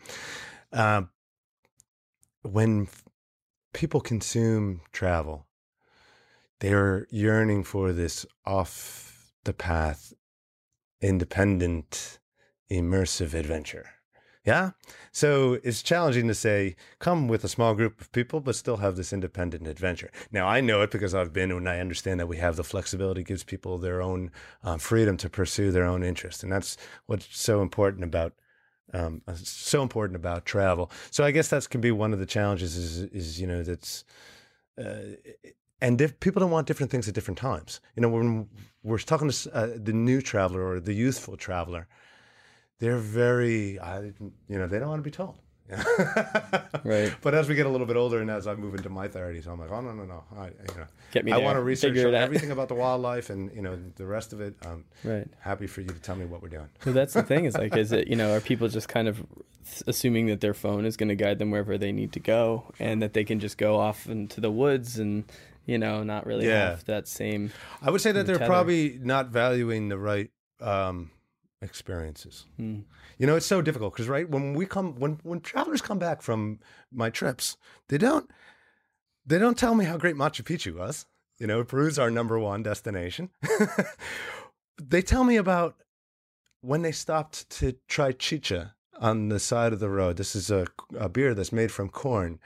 Uh, 0.72 1.02
when 2.42 2.88
people 3.72 4.00
consume 4.00 4.80
travel, 4.92 5.46
they're 6.60 7.06
yearning 7.10 7.64
for 7.64 7.92
this 7.92 8.26
off 8.46 9.32
the 9.44 9.52
path, 9.52 10.12
independent, 11.00 12.18
immersive 12.70 13.34
adventure. 13.34 13.86
Yeah. 14.44 14.70
So 15.12 15.58
it's 15.62 15.82
challenging 15.82 16.26
to 16.28 16.34
say, 16.34 16.74
come 16.98 17.28
with 17.28 17.44
a 17.44 17.48
small 17.48 17.74
group 17.74 18.00
of 18.00 18.10
people, 18.12 18.40
but 18.40 18.56
still 18.56 18.78
have 18.78 18.96
this 18.96 19.12
independent 19.12 19.66
adventure. 19.66 20.10
Now, 20.32 20.48
I 20.48 20.62
know 20.62 20.80
it 20.80 20.90
because 20.90 21.14
I've 21.14 21.32
been 21.32 21.50
and 21.50 21.68
I 21.68 21.78
understand 21.78 22.20
that 22.20 22.26
we 22.26 22.38
have 22.38 22.56
the 22.56 22.64
flexibility, 22.64 23.22
gives 23.22 23.44
people 23.44 23.76
their 23.76 24.00
own 24.00 24.30
uh, 24.64 24.78
freedom 24.78 25.18
to 25.18 25.28
pursue 25.28 25.70
their 25.70 25.84
own 25.84 26.02
interests. 26.02 26.42
And 26.42 26.50
that's 26.50 26.78
what's 27.06 27.36
so 27.36 27.60
important 27.60 28.04
about 28.04 28.32
um, 28.92 29.22
uh, 29.28 29.34
so 29.34 29.82
important 29.82 30.16
about 30.16 30.46
travel. 30.46 30.90
So 31.10 31.22
I 31.22 31.30
guess 31.30 31.48
that 31.48 31.68
can 31.70 31.80
be 31.80 31.92
one 31.92 32.12
of 32.12 32.18
the 32.18 32.26
challenges. 32.26 32.76
Is 32.76 32.98
is 33.12 33.40
you 33.40 33.46
know 33.46 33.62
that's. 33.62 34.04
Uh, 34.76 35.16
and 35.82 35.96
diff- 35.96 36.18
people 36.20 36.40
don't 36.40 36.50
want 36.50 36.66
different 36.66 36.90
things 36.90 37.08
at 37.08 37.14
different 37.14 37.38
times. 37.38 37.80
You 37.94 38.02
know, 38.02 38.08
when 38.08 38.48
we're 38.82 38.98
talking 38.98 39.30
to 39.30 39.54
uh, 39.54 39.68
the 39.76 39.92
new 39.92 40.20
traveler 40.20 40.66
or 40.66 40.80
the 40.80 40.92
youthful 40.92 41.36
traveler, 41.36 41.86
they're 42.80 42.98
very, 42.98 43.78
I, 43.78 44.00
you 44.00 44.58
know, 44.58 44.66
they 44.66 44.78
don't 44.80 44.88
want 44.88 44.98
to 45.00 45.04
be 45.04 45.10
told. 45.12 45.36
right. 46.84 47.14
But 47.22 47.34
as 47.34 47.48
we 47.48 47.54
get 47.54 47.66
a 47.66 47.68
little 47.68 47.86
bit 47.86 47.96
older, 47.96 48.20
and 48.20 48.28
as 48.28 48.46
I 48.48 48.54
move 48.56 48.74
into 48.74 48.88
my 48.88 49.06
thirties, 49.06 49.46
I'm 49.46 49.60
like, 49.60 49.70
oh 49.70 49.80
no, 49.80 49.92
no, 49.92 50.04
no. 50.04 50.24
I, 50.36 50.46
you 50.46 50.52
know, 50.76 50.86
Get 51.12 51.24
me 51.24 51.30
I 51.32 51.36
there. 51.36 51.44
want 51.44 51.56
to 51.56 51.62
research 51.62 51.92
Figure 51.94 52.08
it 52.08 52.14
out. 52.14 52.22
everything 52.22 52.50
about 52.50 52.68
the 52.68 52.74
wildlife 52.84 53.30
and 53.30 53.52
you 53.54 53.62
know 53.62 53.78
the 53.96 54.04
rest 54.06 54.32
of 54.32 54.40
it. 54.40 54.54
I'm 54.66 54.84
Right. 55.04 55.28
happy 55.38 55.68
for 55.68 55.80
you 55.82 55.86
to 55.88 55.94
tell 56.00 56.16
me 56.16 56.24
what 56.26 56.42
we're 56.42 56.48
doing. 56.48 56.68
So 56.84 56.92
that's 56.92 57.12
the 57.14 57.22
thing 57.22 57.44
is 57.44 57.54
like, 57.56 57.76
is 57.76 57.92
it, 57.92 58.08
you 58.08 58.16
know, 58.20 58.34
are 58.34 58.40
people 58.40 58.66
just 58.68 58.88
kind 58.88 59.06
of 59.06 59.24
assuming 59.86 60.26
that 60.26 60.40
their 60.40 60.54
phone 60.54 60.84
is 60.84 60.96
going 60.96 61.08
to 61.10 61.14
guide 61.14 61.38
them 61.38 61.50
wherever 61.52 61.78
they 61.78 61.92
need 61.92 62.12
to 62.14 62.20
go 62.20 62.72
and 62.80 63.00
that 63.02 63.12
they 63.12 63.22
can 63.22 63.38
just 63.38 63.56
go 63.56 63.78
off 63.78 64.08
into 64.08 64.40
the 64.40 64.50
woods 64.50 64.98
and, 64.98 65.22
you 65.66 65.78
know, 65.78 66.02
not 66.02 66.26
really 66.26 66.48
Yeah. 66.48 66.70
have 66.70 66.84
that 66.86 67.06
same. 67.06 67.52
I 67.80 67.90
would 67.90 68.00
say 68.00 68.10
that 68.10 68.26
they're 68.26 68.38
tether. 68.38 68.48
probably 68.48 68.98
not 69.00 69.28
valuing 69.28 69.88
the 69.88 69.98
right 69.98 70.30
um, 70.60 71.10
experiences. 71.62 72.46
Hmm. 72.56 72.80
You 73.18 73.26
know, 73.26 73.36
it's 73.36 73.46
so 73.46 73.62
difficult 73.62 73.92
because 73.92 74.08
right 74.08 74.28
when 74.28 74.54
we 74.54 74.66
come 74.66 74.98
when 74.98 75.20
when 75.22 75.40
travelers 75.40 75.82
come 75.82 75.98
back 75.98 76.22
from 76.22 76.60
my 76.92 77.10
trips, 77.10 77.56
they 77.88 77.98
don't 77.98 78.30
they 79.26 79.38
don't 79.38 79.58
tell 79.58 79.74
me 79.74 79.84
how 79.84 79.96
great 79.96 80.16
Machu 80.16 80.42
Picchu 80.42 80.76
was. 80.76 81.06
You 81.38 81.46
know, 81.46 81.64
Peru's 81.64 81.98
our 81.98 82.10
number 82.10 82.38
one 82.38 82.62
destination. 82.62 83.30
they 84.82 85.02
tell 85.02 85.24
me 85.24 85.36
about 85.36 85.76
when 86.60 86.82
they 86.82 86.92
stopped 86.92 87.48
to 87.50 87.76
try 87.88 88.12
chicha 88.12 88.74
on 88.98 89.28
the 89.28 89.40
side 89.40 89.72
of 89.72 89.80
the 89.80 89.88
road. 89.88 90.16
This 90.16 90.36
is 90.36 90.50
a, 90.50 90.66
a 90.98 91.08
beer 91.08 91.34
that's 91.34 91.52
made 91.52 91.72
from 91.72 91.88
corn 91.88 92.38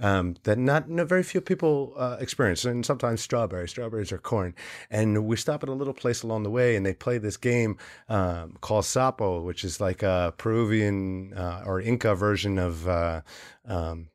um, 0.00 0.36
that 0.44 0.58
not 0.58 0.88
no, 0.88 1.04
very 1.04 1.22
few 1.22 1.40
people 1.40 1.94
uh, 1.96 2.16
experience, 2.20 2.64
and 2.64 2.84
sometimes 2.84 3.20
strawberries. 3.20 3.70
Strawberries 3.70 4.12
are 4.12 4.18
corn, 4.18 4.54
and 4.90 5.26
we 5.26 5.36
stop 5.36 5.62
at 5.62 5.68
a 5.68 5.72
little 5.72 5.94
place 5.94 6.22
along 6.22 6.42
the 6.42 6.50
way, 6.50 6.76
and 6.76 6.84
they 6.84 6.94
play 6.94 7.18
this 7.18 7.36
game 7.36 7.76
um, 8.08 8.56
called 8.60 8.84
Sapo, 8.84 9.42
which 9.44 9.64
is 9.64 9.80
like 9.80 10.02
a 10.02 10.34
Peruvian 10.36 11.32
uh, 11.34 11.62
or 11.64 11.80
Inca 11.80 12.14
version 12.14 12.58
of. 12.58 12.88
Uh, 12.88 13.20
um, 13.66 14.08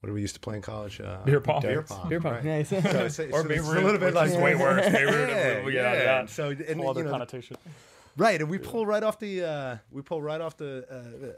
what 0.00 0.06
did 0.06 0.12
we 0.12 0.20
used 0.20 0.34
to 0.34 0.40
play 0.40 0.54
in 0.54 0.62
college? 0.62 1.00
Uh, 1.00 1.18
Beer 1.24 1.40
pong. 1.40 1.60
Beer 1.60 1.82
pong. 1.82 2.08
Beer 2.08 2.20
pong, 2.20 2.34
right. 2.34 2.44
nice. 2.44 2.68
So 2.68 2.76
it's, 2.76 2.84
it's, 3.18 3.34
Or 3.34 3.40
it's 3.40 3.48
Beirut, 3.48 3.82
a 3.82 3.84
little 3.84 3.98
bit 3.98 4.14
like 4.14 4.30
is 4.30 4.36
way 4.36 4.54
worse. 4.54 4.86
Beirut, 4.92 5.28
Yeah, 5.28 5.64
we 5.64 5.72
get 5.72 5.82
yeah. 5.82 5.88
out 5.88 5.96
of 5.96 6.02
that. 6.04 6.30
So 6.30 6.50
and, 6.50 6.78
Whole 6.80 6.90
other 6.90 7.00
you 7.00 7.06
know, 7.06 7.10
connotation. 7.10 7.56
Right, 8.16 8.40
and 8.40 8.48
we 8.48 8.58
pull 8.58 8.86
right 8.86 9.02
off 9.02 9.18
the 9.18 9.44
uh, 9.44 9.76
we 9.90 10.02
pull 10.02 10.22
right 10.22 10.40
off 10.40 10.56
the 10.56 10.86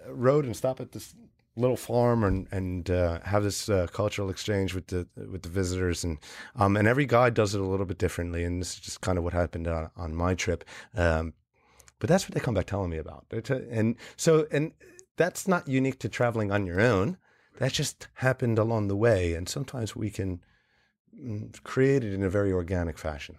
uh, 0.06 0.12
road 0.12 0.44
and 0.44 0.54
stop 0.54 0.80
at 0.80 0.92
this 0.92 1.14
little 1.60 1.76
farm 1.76 2.24
and 2.24 2.46
and 2.50 2.90
uh, 2.90 3.20
have 3.20 3.42
this 3.42 3.68
uh, 3.68 3.86
cultural 3.92 4.30
exchange 4.30 4.74
with 4.74 4.88
the 4.88 5.06
with 5.30 5.42
the 5.42 5.48
visitors. 5.48 6.04
And 6.04 6.18
um 6.56 6.76
and 6.76 6.88
every 6.88 7.06
guide 7.06 7.34
does 7.34 7.54
it 7.54 7.60
a 7.60 7.64
little 7.64 7.86
bit 7.86 7.98
differently. 7.98 8.44
And 8.44 8.60
this 8.60 8.74
is 8.74 8.80
just 8.80 9.00
kind 9.00 9.18
of 9.18 9.24
what 9.24 9.32
happened 9.32 9.68
on, 9.68 9.90
on 9.96 10.14
my 10.14 10.34
trip. 10.34 10.64
Um 10.94 11.34
but 11.98 12.08
that's 12.08 12.26
what 12.26 12.34
they 12.34 12.40
come 12.40 12.54
back 12.54 12.66
telling 12.66 12.90
me 12.90 12.98
about. 12.98 13.26
T- 13.30 13.54
and 13.70 13.96
so 14.16 14.46
and 14.50 14.72
that's 15.16 15.46
not 15.46 15.68
unique 15.68 15.98
to 16.00 16.08
traveling 16.08 16.50
on 16.50 16.66
your 16.66 16.80
own. 16.80 17.18
That 17.58 17.72
just 17.72 18.08
happened 18.14 18.58
along 18.58 18.88
the 18.88 18.96
way. 18.96 19.34
And 19.34 19.48
sometimes 19.48 19.94
we 19.94 20.10
can 20.10 20.40
mm, 21.14 21.62
create 21.62 22.02
it 22.04 22.14
in 22.14 22.22
a 22.22 22.30
very 22.30 22.52
organic 22.52 22.98
fashion 22.98 23.36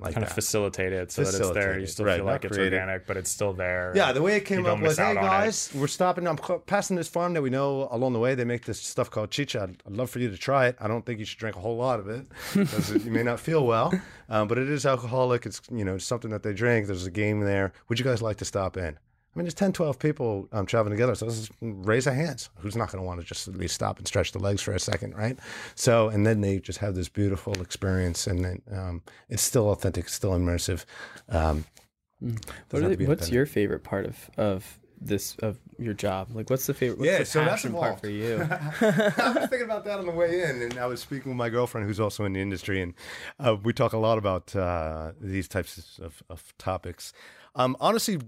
like 0.00 0.14
kind 0.14 0.24
that. 0.24 0.30
of 0.30 0.34
facilitate 0.34 0.92
it 0.92 1.10
so 1.10 1.22
that 1.22 1.28
it's 1.30 1.38
there. 1.38 1.46
You 1.46 1.52
Facilitate 1.54 1.82
it, 1.82 1.88
still 1.90 2.06
right, 2.06 2.16
feel 2.16 2.24
like 2.26 2.44
it's 2.44 2.56
create 2.56 2.72
it. 2.72 2.76
organic, 2.76 3.06
but 3.06 3.16
it's 3.16 3.30
still 3.30 3.52
there. 3.52 3.92
Yeah, 3.96 4.12
the 4.12 4.22
way 4.22 4.36
it 4.36 4.44
came 4.44 4.64
up 4.66 4.80
was, 4.80 4.98
hey 4.98 5.04
out 5.04 5.16
it." 5.16 5.20
guys, 5.20 5.70
we're 5.74 5.86
stopping. 5.88 6.26
I'm 6.28 6.36
passing 6.66 6.96
this 6.96 7.08
farm 7.08 7.34
that 7.34 7.42
we 7.42 7.50
know 7.50 7.88
along 7.90 8.12
the 8.12 8.18
way. 8.20 8.34
They 8.34 8.44
make 8.44 8.64
this 8.64 8.80
stuff 8.80 9.10
called 9.10 9.30
chicha. 9.30 9.62
I'd, 9.62 9.82
I'd 9.86 9.96
love 9.96 10.10
for 10.10 10.20
you 10.20 10.30
to 10.30 10.36
try 10.36 10.66
it. 10.66 10.76
I 10.80 10.86
don't 10.88 11.04
think 11.04 11.18
you 11.18 11.24
should 11.24 11.38
drink 11.38 11.56
a 11.56 11.60
whole 11.60 11.76
lot 11.76 11.98
of 12.00 12.08
it 12.08 12.26
because 12.54 13.04
you 13.04 13.10
may 13.10 13.22
not 13.22 13.40
feel 13.40 13.66
well. 13.66 13.92
Um, 14.30 14.46
but 14.46 14.58
it 14.58 14.68
is 14.68 14.84
alcoholic. 14.84 15.46
It's 15.46 15.62
you 15.72 15.86
know 15.86 15.96
something 15.96 16.30
that 16.32 16.42
they 16.42 16.52
drink. 16.52 16.86
There's 16.86 17.06
a 17.06 17.10
game 17.10 17.40
there. 17.40 17.72
Would 17.88 17.98
you 17.98 18.04
guys 18.04 18.20
like 18.20 18.36
to 18.36 18.44
stop 18.44 18.76
in? 18.76 18.98
I 19.34 19.38
mean, 19.38 19.44
there's 19.44 19.54
10, 19.54 19.72
12 19.72 19.98
people 19.98 20.48
um, 20.52 20.66
traveling 20.66 20.92
together. 20.96 21.14
So 21.14 21.26
let's 21.26 21.48
raise 21.60 22.06
our 22.06 22.14
hands. 22.14 22.50
Who's 22.58 22.74
not 22.76 22.90
going 22.90 23.02
to 23.02 23.06
want 23.06 23.20
to 23.20 23.26
just 23.26 23.46
at 23.46 23.54
least 23.56 23.74
stop 23.74 23.98
and 23.98 24.06
stretch 24.08 24.32
the 24.32 24.38
legs 24.40 24.62
for 24.62 24.72
a 24.72 24.80
second, 24.80 25.14
right? 25.14 25.38
So, 25.74 26.08
and 26.08 26.26
then 26.26 26.40
they 26.40 26.58
just 26.58 26.78
have 26.80 26.94
this 26.94 27.08
beautiful 27.08 27.60
experience, 27.60 28.26
and 28.26 28.44
then 28.44 28.62
um, 28.72 29.02
it's 29.28 29.42
still 29.42 29.70
authentic, 29.70 30.08
still 30.08 30.32
immersive. 30.32 30.84
Um, 31.28 31.64
What 32.20 32.40
doesn't 32.70 32.78
are 32.78 32.82
have 32.82 32.82
to 32.82 32.88
the- 32.88 32.96
be 32.96 33.06
what's 33.06 33.30
your 33.30 33.46
favorite 33.46 33.84
part 33.84 34.06
of 34.06 34.30
of 34.36 34.78
this 35.00 35.36
of 35.40 35.60
your 35.78 35.94
job? 35.94 36.30
Like, 36.34 36.50
what's 36.50 36.66
the 36.66 36.74
favorite? 36.74 36.98
What's 36.98 37.10
Yeah, 37.12 37.18
the 37.18 37.24
so 37.26 37.44
that's 37.44 37.64
part 37.66 38.00
for 38.00 38.08
you? 38.08 38.38
I 38.50 39.32
was 39.36 39.48
thinking 39.48 39.62
about 39.62 39.84
that 39.84 40.00
on 40.00 40.06
the 40.06 40.12
way 40.12 40.42
in, 40.42 40.62
and 40.62 40.78
I 40.78 40.86
was 40.86 41.00
speaking 41.00 41.30
with 41.30 41.36
my 41.38 41.48
girlfriend, 41.50 41.86
who's 41.86 42.00
also 42.00 42.24
in 42.24 42.32
the 42.32 42.40
industry, 42.40 42.82
and 42.82 42.94
uh, 43.38 43.54
we 43.62 43.72
talk 43.72 43.92
a 43.92 43.98
lot 43.98 44.18
about 44.18 44.56
uh, 44.56 45.12
these 45.20 45.46
types 45.46 46.00
of, 46.02 46.22
of 46.28 46.52
topics. 46.58 47.12
Um, 47.54 47.76
honestly, 47.78 48.18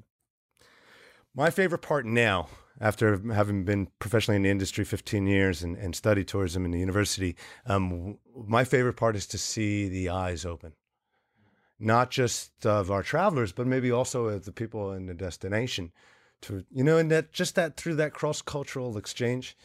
my 1.35 1.51
favorite 1.51 1.83
part 1.83 2.07
now, 2.07 2.49
after 2.81 3.21
having 3.33 3.65
been 3.65 3.89
professionally 3.99 4.37
in 4.37 4.43
the 4.43 4.51
industry 4.51 4.85
15 4.85 5.27
years 5.27 5.63
and, 5.63 5.77
and 5.77 5.95
studied 5.95 6.27
tourism 6.27 6.65
in 6.65 6.71
the 6.71 6.79
university, 6.79 7.37
um, 7.67 8.19
my 8.47 8.65
favorite 8.65 8.95
part 8.95 9.17
is 9.17 9.27
to 9.27 9.39
see 9.39 9.89
the 9.89 10.09
eyes 10.09 10.45
open. 10.45 10.73
Not 11.79 12.11
just 12.11 12.65
of 12.67 12.91
our 12.91 13.03
travelers, 13.03 13.53
but 13.53 13.67
maybe 13.67 13.91
also 13.91 14.27
of 14.27 14.45
the 14.45 14.53
people 14.53 14.93
in 14.93 15.07
the 15.07 15.15
destination. 15.15 15.93
To 16.43 16.65
you 16.71 16.85
know, 16.85 16.97
and 16.97 17.11
that 17.11 17.33
just 17.33 17.55
that 17.55 17.77
through 17.77 17.97
that 17.97 18.15
cross 18.15 18.41
cultural 18.41 18.97
exchange, 18.97 19.57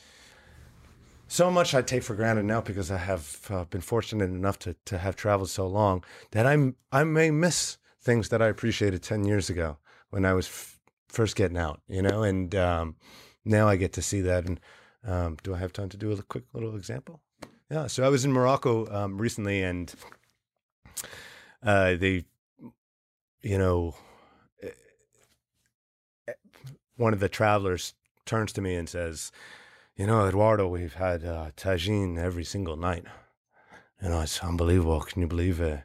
so 1.27 1.49
much 1.49 1.73
I 1.73 1.81
take 1.81 2.03
for 2.03 2.15
granted 2.15 2.45
now 2.45 2.61
because 2.61 2.91
I 2.91 2.97
have 2.97 3.39
uh, 3.49 3.63
been 3.65 3.81
fortunate 3.81 4.25
enough 4.25 4.59
to, 4.59 4.75
to 4.85 4.97
have 4.97 5.15
traveled 5.15 5.49
so 5.49 5.67
long 5.67 6.03
that 6.31 6.45
I'm 6.45 6.75
I 6.91 7.05
may 7.05 7.31
miss 7.31 7.77
things 8.01 8.29
that 8.29 8.41
I 8.41 8.47
appreciated 8.47 9.03
ten 9.03 9.23
years 9.25 9.49
ago 9.49 9.77
when 10.09 10.25
I 10.25 10.33
was 10.33 10.74
first 11.15 11.35
getting 11.35 11.57
out, 11.57 11.81
you 11.87 12.01
know, 12.01 12.23
and 12.23 12.53
um, 12.55 12.95
now 13.45 13.67
I 13.67 13.77
get 13.77 13.93
to 13.93 14.01
see 14.01 14.21
that. 14.21 14.45
And 14.45 14.59
um, 15.07 15.37
do 15.43 15.55
I 15.55 15.57
have 15.57 15.73
time 15.73 15.89
to 15.89 15.97
do 15.97 16.11
a 16.11 16.21
quick 16.21 16.43
little 16.53 16.75
example? 16.75 17.21
Yeah, 17.71 17.87
so 17.87 18.03
I 18.03 18.09
was 18.09 18.25
in 18.25 18.31
Morocco 18.31 18.85
um, 18.93 19.17
recently, 19.17 19.63
and 19.63 19.93
uh, 21.63 21.95
they, 21.95 22.25
you 23.41 23.57
know, 23.57 23.95
eh, 24.61 26.33
one 26.97 27.13
of 27.13 27.19
the 27.19 27.29
travelers 27.29 27.93
turns 28.25 28.53
to 28.53 28.61
me 28.61 28.75
and 28.75 28.87
says, 28.87 29.31
you 29.95 30.05
know, 30.05 30.27
Eduardo, 30.27 30.67
we've 30.67 30.95
had 30.95 31.23
uh, 31.23 31.51
tagine 31.55 32.17
every 32.17 32.43
single 32.43 32.75
night. 32.75 33.05
You 34.01 34.09
know, 34.09 34.21
it's 34.21 34.43
unbelievable. 34.43 35.01
Can 35.01 35.21
you 35.21 35.27
believe 35.27 35.61
uh, 35.61 35.77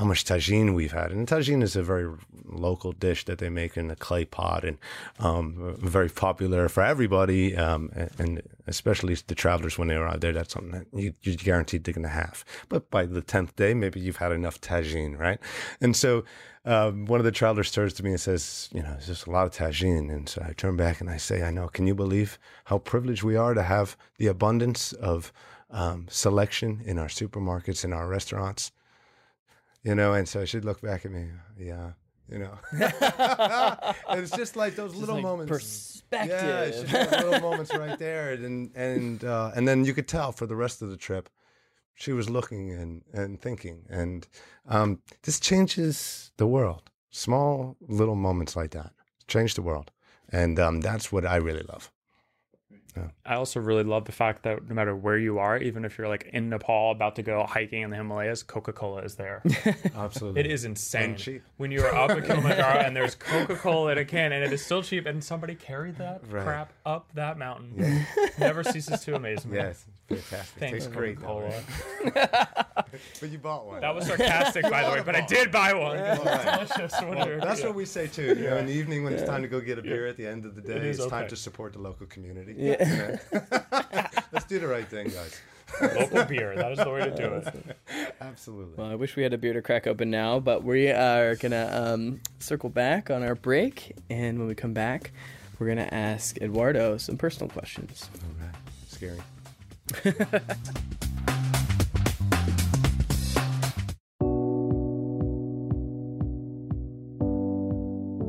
how 0.00 0.06
much 0.06 0.24
tagine 0.24 0.74
we've 0.74 0.92
had? 0.92 1.12
And 1.12 1.28
tagine 1.28 1.62
is 1.62 1.76
a 1.76 1.82
very 1.82 2.10
local 2.46 2.92
dish 2.92 3.26
that 3.26 3.38
they 3.38 3.50
make 3.50 3.76
in 3.76 3.90
a 3.90 3.96
clay 3.96 4.24
pot 4.24 4.64
and 4.64 4.78
um, 5.18 5.76
very 5.78 6.08
popular 6.08 6.70
for 6.70 6.82
everybody, 6.82 7.54
um, 7.54 7.90
and- 8.18 8.40
especially 8.66 9.14
the 9.26 9.34
travelers 9.34 9.76
when 9.76 9.88
they 9.88 9.96
arrive 9.96 10.20
there. 10.20 10.32
That's 10.32 10.54
something 10.54 10.70
that 10.70 10.86
you, 10.98 11.12
you're 11.20 11.34
guaranteed 11.36 11.84
they're 11.84 11.92
going 11.92 12.04
to 12.04 12.08
have. 12.08 12.46
But 12.70 12.90
by 12.90 13.04
the 13.04 13.20
10th 13.20 13.56
day, 13.56 13.74
maybe 13.74 14.00
you've 14.00 14.16
had 14.16 14.32
enough 14.32 14.58
tagine, 14.62 15.18
right? 15.18 15.38
And 15.82 15.94
so 15.94 16.24
um, 16.64 17.04
one 17.04 17.20
of 17.20 17.24
the 17.24 17.32
travelers 17.32 17.70
turns 17.70 17.92
to 17.94 18.02
me 18.02 18.12
and 18.12 18.20
says, 18.20 18.70
You 18.72 18.82
know, 18.82 18.92
there's 18.92 19.08
just 19.08 19.26
a 19.26 19.30
lot 19.30 19.46
of 19.46 19.52
tagine. 19.52 20.10
And 20.10 20.30
so 20.30 20.42
I 20.42 20.54
turn 20.54 20.76
back 20.76 21.02
and 21.02 21.10
I 21.10 21.18
say, 21.18 21.42
I 21.42 21.50
know. 21.50 21.68
Can 21.68 21.86
you 21.86 21.94
believe 21.94 22.38
how 22.64 22.78
privileged 22.78 23.22
we 23.22 23.36
are 23.36 23.52
to 23.52 23.62
have 23.62 23.98
the 24.16 24.28
abundance 24.28 24.94
of 24.94 25.30
um, 25.70 26.06
selection 26.08 26.80
in 26.86 26.96
our 26.96 27.08
supermarkets, 27.08 27.84
in 27.84 27.92
our 27.92 28.08
restaurants? 28.08 28.72
You 29.82 29.94
know, 29.94 30.12
and 30.12 30.28
so 30.28 30.44
she 30.44 30.60
looked 30.60 30.82
back 30.82 31.04
at 31.04 31.10
me. 31.10 31.28
Yeah. 31.58 31.92
You 32.28 32.38
know, 32.38 32.58
it's 34.10 34.30
just 34.30 34.54
like 34.54 34.76
those 34.76 34.94
little 34.94 35.16
like 35.16 35.24
moments. 35.24 35.50
perspective. 35.50 36.30
Yeah, 36.30 36.70
just 36.70 37.24
little 37.24 37.40
moments 37.40 37.74
right 37.74 37.98
there, 37.98 38.34
and 38.34 38.70
and 38.76 39.24
uh, 39.24 39.50
and 39.56 39.66
then 39.66 39.84
you 39.84 39.92
could 39.92 40.06
tell 40.06 40.30
for 40.30 40.46
the 40.46 40.54
rest 40.54 40.80
of 40.80 40.90
the 40.90 40.96
trip, 40.96 41.28
she 41.94 42.12
was 42.12 42.30
looking 42.30 42.70
and 42.70 43.02
and 43.12 43.42
thinking, 43.42 43.84
and 43.90 44.28
um, 44.68 45.00
this 45.24 45.40
changes 45.40 46.30
the 46.36 46.46
world. 46.46 46.88
Small 47.10 47.76
little 47.80 48.14
moments 48.14 48.54
like 48.54 48.70
that 48.70 48.92
change 49.26 49.54
the 49.54 49.62
world, 49.62 49.90
and 50.28 50.58
um, 50.58 50.80
that's 50.80 51.10
what 51.10 51.24
I 51.24 51.36
really 51.36 51.62
love. 51.62 51.90
I 53.24 53.34
also 53.34 53.60
really 53.60 53.82
love 53.84 54.04
the 54.04 54.12
fact 54.12 54.42
that 54.44 54.68
no 54.68 54.74
matter 54.74 54.94
where 54.96 55.18
you 55.18 55.38
are, 55.38 55.56
even 55.58 55.84
if 55.84 55.96
you're 55.98 56.08
like 56.08 56.28
in 56.32 56.48
Nepal 56.50 56.90
about 56.90 57.16
to 57.16 57.22
go 57.22 57.44
hiking 57.44 57.82
in 57.82 57.90
the 57.90 57.96
Himalayas, 57.96 58.42
Coca 58.42 58.72
Cola 58.72 59.02
is 59.02 59.14
there. 59.16 59.42
Absolutely, 59.96 60.40
It 60.40 60.46
is 60.46 60.64
insane. 60.64 61.10
And 61.10 61.18
cheap. 61.18 61.42
When 61.56 61.70
you 61.70 61.82
are 61.84 61.94
up 61.94 62.10
at 62.10 62.24
Kilimanjaro 62.26 62.78
and 62.80 62.96
there's 62.96 63.14
Coca 63.14 63.56
Cola 63.56 63.92
in 63.92 63.98
a 63.98 64.04
can 64.04 64.32
and 64.32 64.44
it 64.44 64.52
is 64.52 64.64
still 64.64 64.82
cheap, 64.82 65.06
and 65.06 65.22
somebody 65.22 65.54
carried 65.54 65.96
that 65.96 66.22
Right. 66.28 66.44
crap 66.44 66.72
up 66.84 67.08
that 67.14 67.38
mountain. 67.38 68.04
Never 68.38 68.62
ceases 68.64 69.00
to 69.02 69.14
amaze 69.14 69.44
me. 69.46 69.56
Yes, 69.58 69.84
fantastic. 70.08 70.58
Thanks, 70.58 70.84
Tastes 70.84 70.88
great, 70.88 71.20
Coca 71.20 71.52
Cola. 72.04 72.66
But 73.20 73.30
you 73.30 73.38
bought 73.38 73.66
one. 73.66 73.80
That 73.82 73.94
was 73.94 74.06
sarcastic, 74.06 74.62
by 74.68 74.82
the 74.82 74.90
way, 74.90 75.02
but 75.04 75.14
I 75.14 75.24
did 75.26 75.52
buy 75.52 75.72
one. 75.74 75.96
All 75.98 76.24
right. 76.24 76.66
Delicious 76.66 77.00
when 77.02 77.18
you're- 77.18 77.38
That's 77.40 77.60
yeah. 77.60 77.66
what 77.66 77.76
we 77.76 77.84
say 77.84 78.08
too. 78.08 78.28
You 78.36 78.50
know, 78.50 78.56
in 78.56 78.66
the 78.66 78.72
evening 78.72 79.04
when 79.04 79.12
it's 79.12 79.22
time 79.22 79.42
to 79.42 79.48
go 79.48 79.60
get 79.60 79.78
a 79.78 79.82
beer 79.82 80.06
at 80.08 80.16
the 80.16 80.26
end 80.26 80.44
of 80.44 80.56
the 80.56 80.60
day, 80.60 80.88
is 80.88 80.98
it's 80.98 81.06
time 81.08 81.28
to 81.28 81.36
support 81.36 81.72
the 81.72 81.78
local 81.78 82.06
community. 82.06 82.54
Yeah. 82.56 82.79
Let's 84.32 84.46
do 84.46 84.58
the 84.58 84.66
right 84.66 84.88
thing, 84.88 85.08
guys. 85.08 85.40
local 85.82 86.24
beer. 86.24 86.54
That 86.56 86.72
is 86.72 86.78
the 86.78 86.90
way 86.90 87.04
to 87.04 87.14
do 87.14 87.34
it. 87.34 87.76
Absolutely. 88.20 88.74
Well, 88.76 88.90
I 88.90 88.94
wish 88.94 89.16
we 89.16 89.22
had 89.22 89.34
a 89.34 89.38
beer 89.38 89.52
to 89.52 89.60
crack 89.60 89.86
open 89.86 90.10
now, 90.10 90.40
but 90.40 90.64
we 90.64 90.90
are 90.90 91.36
gonna 91.36 91.70
um, 91.72 92.20
circle 92.38 92.70
back 92.70 93.10
on 93.10 93.22
our 93.22 93.34
break, 93.34 93.96
and 94.08 94.38
when 94.38 94.48
we 94.48 94.54
come 94.54 94.72
back, 94.72 95.12
we're 95.58 95.68
gonna 95.68 95.88
ask 95.92 96.38
Eduardo 96.38 96.96
some 96.96 97.18
personal 97.18 97.50
questions. 97.50 98.08
Okay. 98.40 98.50
Scary. 98.88 99.20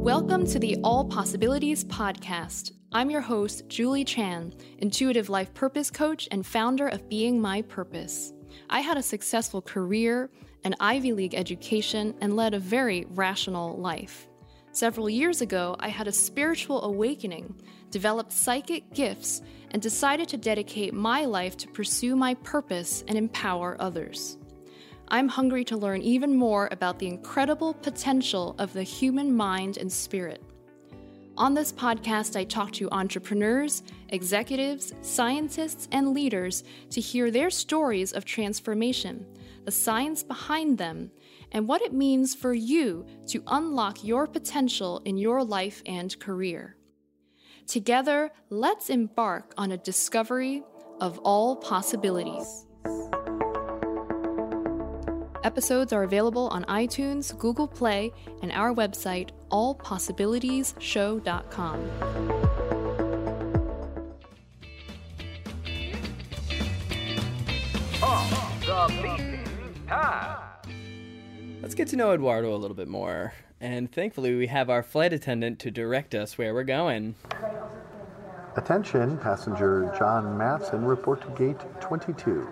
Welcome 0.01 0.45
to 0.47 0.59
the 0.59 0.77
All 0.83 1.05
Possibilities 1.05 1.85
Podcast. 1.85 2.71
I'm 2.93 3.09
your 3.09 3.21
host, 3.21 3.69
Julie 3.69 4.03
Chan, 4.03 4.53
intuitive 4.79 5.29
life 5.29 5.53
purpose 5.53 5.89
coach 5.89 6.27
and 6.29 6.45
founder 6.45 6.89
of 6.89 7.07
Being 7.07 7.39
My 7.39 7.61
Purpose. 7.61 8.33
I 8.69 8.81
had 8.81 8.97
a 8.97 9.01
successful 9.01 9.61
career, 9.61 10.29
an 10.65 10.75
Ivy 10.77 11.13
League 11.13 11.33
education, 11.33 12.13
and 12.19 12.35
led 12.35 12.53
a 12.53 12.59
very 12.59 13.05
rational 13.11 13.77
life. 13.77 14.27
Several 14.73 15.09
years 15.09 15.39
ago, 15.39 15.77
I 15.79 15.87
had 15.87 16.09
a 16.09 16.11
spiritual 16.11 16.83
awakening, 16.83 17.61
developed 17.91 18.33
psychic 18.33 18.93
gifts, 18.93 19.41
and 19.69 19.81
decided 19.81 20.27
to 20.27 20.35
dedicate 20.35 20.93
my 20.93 21.23
life 21.23 21.55
to 21.57 21.69
pursue 21.69 22.17
my 22.17 22.33
purpose 22.33 23.05
and 23.07 23.17
empower 23.17 23.77
others. 23.79 24.37
I'm 25.07 25.29
hungry 25.29 25.63
to 25.65 25.77
learn 25.77 26.01
even 26.01 26.35
more 26.35 26.67
about 26.71 26.99
the 26.99 27.07
incredible 27.07 27.73
potential 27.73 28.53
of 28.59 28.73
the 28.73 28.83
human 28.83 29.33
mind 29.33 29.77
and 29.77 29.89
spirit. 29.89 30.43
On 31.37 31.53
this 31.53 31.71
podcast, 31.71 32.35
I 32.35 32.43
talk 32.43 32.71
to 32.73 32.91
entrepreneurs, 32.91 33.83
executives, 34.09 34.93
scientists, 35.01 35.87
and 35.91 36.13
leaders 36.13 36.63
to 36.89 36.99
hear 36.99 37.31
their 37.31 37.49
stories 37.49 38.11
of 38.11 38.25
transformation, 38.25 39.25
the 39.63 39.71
science 39.71 40.23
behind 40.23 40.77
them, 40.77 41.09
and 41.53 41.67
what 41.67 41.81
it 41.81 41.93
means 41.93 42.35
for 42.35 42.53
you 42.53 43.05
to 43.27 43.43
unlock 43.47 44.03
your 44.03 44.27
potential 44.27 45.01
in 45.05 45.17
your 45.17 45.43
life 45.43 45.81
and 45.85 46.19
career. 46.19 46.75
Together, 47.65 48.31
let's 48.49 48.89
embark 48.89 49.53
on 49.57 49.71
a 49.71 49.77
discovery 49.77 50.63
of 50.99 51.17
all 51.19 51.55
possibilities. 51.55 52.65
Episodes 55.43 55.91
are 55.91 56.03
available 56.03 56.47
on 56.49 56.63
iTunes, 56.65 57.35
Google 57.37 57.67
Play, 57.67 58.13
and 58.43 58.51
our 58.51 58.71
website, 58.73 59.29
allpossibilitiesshow.com. 59.51 61.91
Let's 71.61 71.75
get 71.75 71.87
to 71.89 71.95
know 71.95 72.13
Eduardo 72.13 72.53
a 72.53 72.57
little 72.57 72.75
bit 72.75 72.87
more, 72.87 73.33
and 73.59 73.91
thankfully, 73.91 74.35
we 74.35 74.47
have 74.47 74.69
our 74.69 74.83
flight 74.83 75.13
attendant 75.13 75.59
to 75.59 75.71
direct 75.71 76.13
us 76.13 76.37
where 76.37 76.53
we're 76.53 76.63
going. 76.63 77.15
Attention, 78.57 79.17
passenger 79.17 79.93
John 79.97 80.37
Matson, 80.37 80.85
report 80.85 81.21
to 81.21 81.29
gate 81.37 81.59
22. 81.79 82.47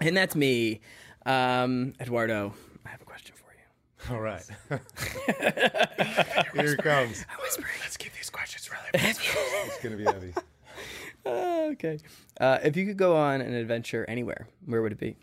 And 0.00 0.16
that's 0.16 0.34
me. 0.34 0.80
Um, 1.24 1.94
Eduardo, 2.00 2.54
I 2.84 2.88
have 2.90 3.02
a 3.02 3.04
question 3.04 3.34
for 3.36 3.52
you. 3.52 4.14
All 4.14 4.20
right. 4.20 4.42
Here 6.54 6.72
it 6.74 6.82
comes. 6.82 7.24
Let's 7.82 7.96
keep 7.96 8.12
these 8.14 8.30
questions 8.30 8.68
really. 8.70 8.82
It's 9.10 9.78
going 9.82 9.96
to 9.96 9.98
be 9.98 10.04
heavy. 10.04 10.34
Ah, 11.24 11.62
okay. 11.72 11.98
Uh, 12.40 12.58
if 12.64 12.76
you 12.76 12.84
could 12.86 12.96
go 12.96 13.16
on 13.16 13.40
an 13.40 13.54
adventure 13.54 14.04
anywhere, 14.08 14.48
where 14.66 14.82
would 14.82 14.92
it 14.92 14.98
be? 14.98 15.16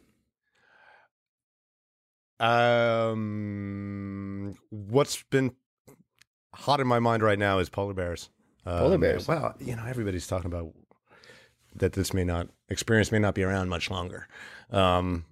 Um, 2.39 4.55
what's 4.69 5.21
been 5.23 5.51
hot 6.55 6.79
in 6.79 6.87
my 6.87 6.99
mind 6.99 7.21
right 7.21 7.37
now 7.37 7.59
is 7.59 7.69
polar 7.69 7.93
bears. 7.93 8.29
Um, 8.65 8.79
Polar 8.79 8.97
bears. 8.97 9.27
Well, 9.27 9.55
you 9.59 9.75
know, 9.75 9.83
everybody's 9.85 10.25
talking 10.27 10.51
about 10.51 10.73
that. 11.75 11.93
This 11.93 12.13
may 12.13 12.23
not 12.23 12.47
experience 12.69 13.11
may 13.11 13.19
not 13.19 13.35
be 13.35 13.43
around 13.43 13.69
much 13.69 13.91
longer. 13.91 14.27
Um, 14.71 15.25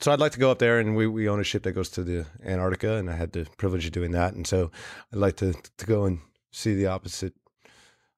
so 0.00 0.12
I'd 0.12 0.20
like 0.20 0.32
to 0.32 0.38
go 0.38 0.50
up 0.50 0.58
there, 0.58 0.78
and 0.78 0.96
we, 0.96 1.06
we 1.06 1.28
own 1.28 1.40
a 1.40 1.44
ship 1.44 1.62
that 1.64 1.72
goes 1.72 1.90
to 1.90 2.02
the 2.02 2.26
Antarctica, 2.44 2.96
and 2.96 3.10
I 3.10 3.16
had 3.16 3.32
the 3.32 3.46
privilege 3.58 3.86
of 3.86 3.92
doing 3.92 4.12
that, 4.12 4.34
and 4.34 4.46
so 4.46 4.70
I'd 5.12 5.18
like 5.18 5.36
to 5.36 5.52
to 5.52 5.86
go 5.86 6.04
and 6.04 6.20
see 6.52 6.74
the 6.74 6.86
opposite 6.86 7.34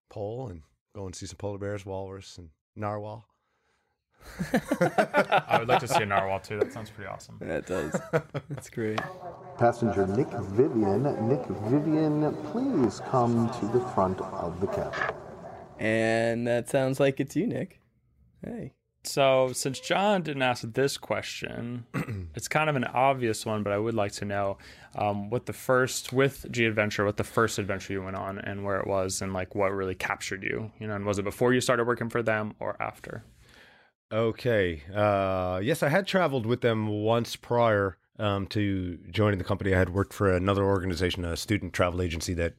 pole 0.09 0.49
and 0.49 0.63
go 0.95 1.07
and 1.07 1.15
see 1.15 1.27
some 1.27 1.37
polar 1.37 1.59
bears, 1.59 1.85
walrus, 1.85 2.39
and 2.39 2.51
narwhal. 2.77 3.27
I 4.53 5.57
would 5.59 5.69
like 5.69 5.81
to 5.81 5.89
see 5.89 6.03
a 6.03 6.07
narwhal 6.07 6.41
too. 6.41 6.59
That 6.59 6.73
sounds 6.73 6.91
pretty 6.91 7.09
awesome. 7.09 7.39
Yeah, 7.41 7.57
it 7.57 7.67
does. 7.67 8.01
That's 8.49 8.71
great. 8.71 9.01
Passenger 9.59 10.07
Nick 10.07 10.29
Vivian. 10.29 11.03
Nick 11.29 11.45
Vivian, 11.47 12.33
please 12.53 13.01
come 13.09 13.51
to 13.59 13.67
the 13.67 13.85
front 13.89 14.21
of 14.21 14.61
the 14.61 14.69
cabin. 14.69 15.15
And 15.79 16.47
that 16.47 16.69
sounds 16.69 17.01
like 17.01 17.19
it's 17.19 17.35
you, 17.35 17.47
Nick. 17.47 17.81
Hey. 18.45 18.75
So, 19.05 19.51
since 19.53 19.81
John 19.81 20.23
didn't 20.23 20.43
ask 20.43 20.63
this 20.63 20.97
question, 20.97 21.87
it's 22.37 22.47
kind 22.47 22.71
of 22.71 22.77
an 22.77 22.85
obvious 22.85 23.45
one, 23.45 23.65
but 23.65 23.73
I 23.73 23.79
would 23.79 23.95
like 23.95 24.13
to 24.13 24.25
know 24.25 24.59
um, 24.95 25.29
what 25.29 25.47
the 25.47 25.53
first 25.53 26.13
with 26.13 26.47
G 26.51 26.67
Adventure, 26.67 27.05
what 27.05 27.17
the 27.17 27.25
first 27.25 27.59
adventure 27.59 27.93
you 27.93 28.03
went 28.03 28.17
on, 28.17 28.39
and 28.39 28.65
where 28.65 28.79
it 28.79 28.87
was, 28.87 29.21
and 29.21 29.33
like 29.33 29.57
what 29.57 29.73
really 29.73 29.97
captured 29.97 30.45
you. 30.45 30.71
You 30.79 30.87
know, 30.87 30.95
and 30.95 31.05
was 31.05 31.19
it 31.19 31.25
before 31.25 31.53
you 31.53 31.61
started 31.61 31.87
working 31.87 32.11
for 32.11 32.23
them 32.23 32.55
or 32.61 32.81
after? 32.81 33.25
Okay. 34.13 34.83
Uh, 34.95 35.59
yes, 35.63 35.83
I 35.83 35.89
had 35.89 36.07
traveled 36.07 36.47
with 36.47 36.61
them 36.61 36.87
once 36.87 37.35
prior 37.35 37.97
um, 38.23 38.47
to 38.47 38.97
joining 39.11 39.39
the 39.39 39.45
company. 39.45 39.75
I 39.75 39.79
had 39.79 39.91
worked 39.91 40.15
for 40.15 40.33
another 40.33 40.65
organization, 40.65 41.25
a 41.25 41.37
student 41.37 41.73
travel 41.73 42.01
agency 42.01 42.35
that 42.35 42.55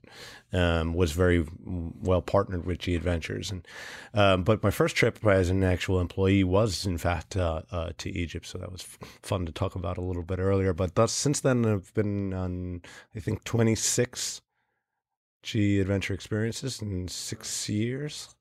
um, 0.52 0.93
was 0.93 1.13
very 1.13 1.45
well 1.65 2.21
partnered 2.21 2.65
with 2.65 2.80
G 2.80 2.95
Adventures. 2.95 3.52
And 3.52 3.67
um, 4.13 4.43
but 4.43 4.62
my 4.62 4.71
first 4.71 4.95
trip 4.95 5.26
as 5.26 5.49
an 5.49 5.63
actual 5.63 5.99
employee 5.99 6.43
was, 6.43 6.86
in 6.86 6.97
fact, 6.97 7.36
uh, 7.38 7.62
uh, 7.71 7.91
to 7.97 8.10
Egypt. 8.10 8.45
So 8.45 8.58
that 8.58 8.71
was 8.71 8.84
fun 9.21 9.45
to 9.45 9.52
talk 9.52 9.76
about 9.76 9.97
a 9.97 10.02
little 10.02 10.23
bit 10.23 10.39
earlier. 10.39 10.73
But 10.73 10.95
thus, 10.95 11.12
since 11.12 11.39
then, 11.39 11.65
I've 11.65 11.93
been 11.93 12.34
on, 12.34 12.82
I 13.15 13.19
think, 13.19 13.43
twenty 13.43 13.76
six 13.76 14.41
G 15.43 15.80
Adventure 15.80 16.13
experiences 16.13 16.82
in 16.82 17.08
six 17.08 17.69
years. 17.69 18.36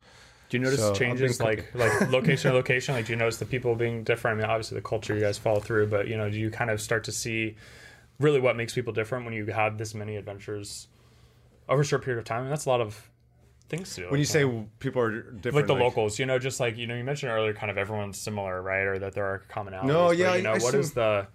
Do 0.53 0.59
you 0.59 0.65
notice 0.65 0.81
So, 0.81 0.93
changes 0.93 1.41
like 1.41 1.75
like 1.75 2.11
location 2.11 2.51
to 2.51 2.55
location? 2.59 2.95
Like, 2.95 3.07
do 3.07 3.13
you 3.15 3.17
notice 3.17 3.39
the 3.39 3.47
people 3.47 3.75
being 3.75 4.05
different? 4.05 4.37
I 4.39 4.43
mean, 4.43 4.51
obviously 4.51 4.75
the 4.75 4.83
culture 4.83 5.15
you 5.15 5.21
guys 5.23 5.39
follow 5.39 5.61
through, 5.61 5.87
but 5.87 6.09
you 6.09 6.19
know, 6.19 6.29
do 6.29 6.39
you 6.39 6.51
kind 6.51 6.71
of 6.71 6.79
start 6.79 7.05
to 7.05 7.13
see 7.13 7.57
really 8.21 8.39
what 8.39 8.55
makes 8.55 8.75
people 8.75 8.93
different 8.93 9.25
when 9.25 9.33
you 9.33 9.47
have 9.47 9.79
this 9.79 9.95
many 9.95 10.17
adventures 10.17 10.89
over 11.71 11.81
a 11.81 11.85
short 11.87 12.05
period 12.05 12.19
of 12.19 12.27
time? 12.27 12.43
And 12.43 12.53
that's 12.53 12.67
a 12.67 12.69
lot 12.69 12.83
of 12.83 13.09
things 13.71 13.95
to 13.95 14.03
do. 14.03 14.11
When 14.11 14.21
you 14.21 14.27
say 14.27 14.45
people 14.79 15.01
are 15.01 15.23
different, 15.23 15.55
like 15.57 15.67
the 15.69 15.83
locals, 15.83 16.19
you 16.19 16.27
know, 16.27 16.39
just 16.39 16.61
like 16.61 16.77
you 16.77 16.87
know, 16.87 16.97
you 16.97 17.03
mentioned 17.05 17.33
earlier, 17.33 17.55
kind 17.55 17.71
of 17.71 17.79
everyone's 17.79 18.19
similar, 18.21 18.61
right? 18.61 18.83
Or 18.83 18.99
that 18.99 19.15
there 19.15 19.25
are 19.25 19.43
commonalities. 19.51 19.85
No, 19.85 20.09
but, 20.09 20.19
yeah, 20.19 20.35
you 20.35 20.43
know, 20.43 20.51
I- 20.51 20.57
I 20.57 20.59
what 20.59 20.75
is 20.75 20.91
assume- 20.91 20.95
the 20.97 21.27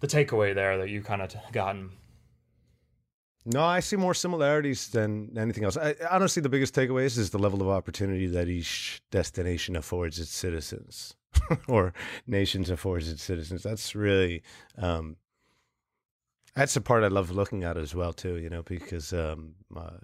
the 0.00 0.08
takeaway 0.08 0.52
there 0.52 0.78
that 0.78 0.88
you 0.88 1.00
kind 1.00 1.22
of 1.22 1.32
gotten? 1.52 1.90
No, 3.46 3.64
I 3.64 3.80
see 3.80 3.96
more 3.96 4.14
similarities 4.14 4.88
than 4.88 5.36
anything 5.38 5.64
else. 5.64 5.76
I, 5.76 5.94
honestly, 6.10 6.42
the 6.42 6.48
biggest 6.48 6.74
takeaways 6.74 7.16
is 7.16 7.30
the 7.30 7.38
level 7.38 7.62
of 7.62 7.68
opportunity 7.68 8.26
that 8.26 8.48
each 8.48 9.00
destination 9.10 9.76
affords 9.76 10.18
its 10.18 10.30
citizens, 10.30 11.16
or 11.68 11.94
nations 12.26 12.68
affords 12.68 13.10
its 13.10 13.22
citizens. 13.22 13.62
That's 13.62 13.94
really, 13.94 14.42
um, 14.76 15.16
that's 16.54 16.74
the 16.74 16.80
part 16.80 17.04
I 17.04 17.08
love 17.08 17.30
looking 17.30 17.64
at 17.64 17.78
as 17.78 17.94
well 17.94 18.12
too. 18.12 18.36
You 18.36 18.50
know, 18.50 18.62
because 18.62 19.12
um, 19.12 19.54
uh, 19.74 19.98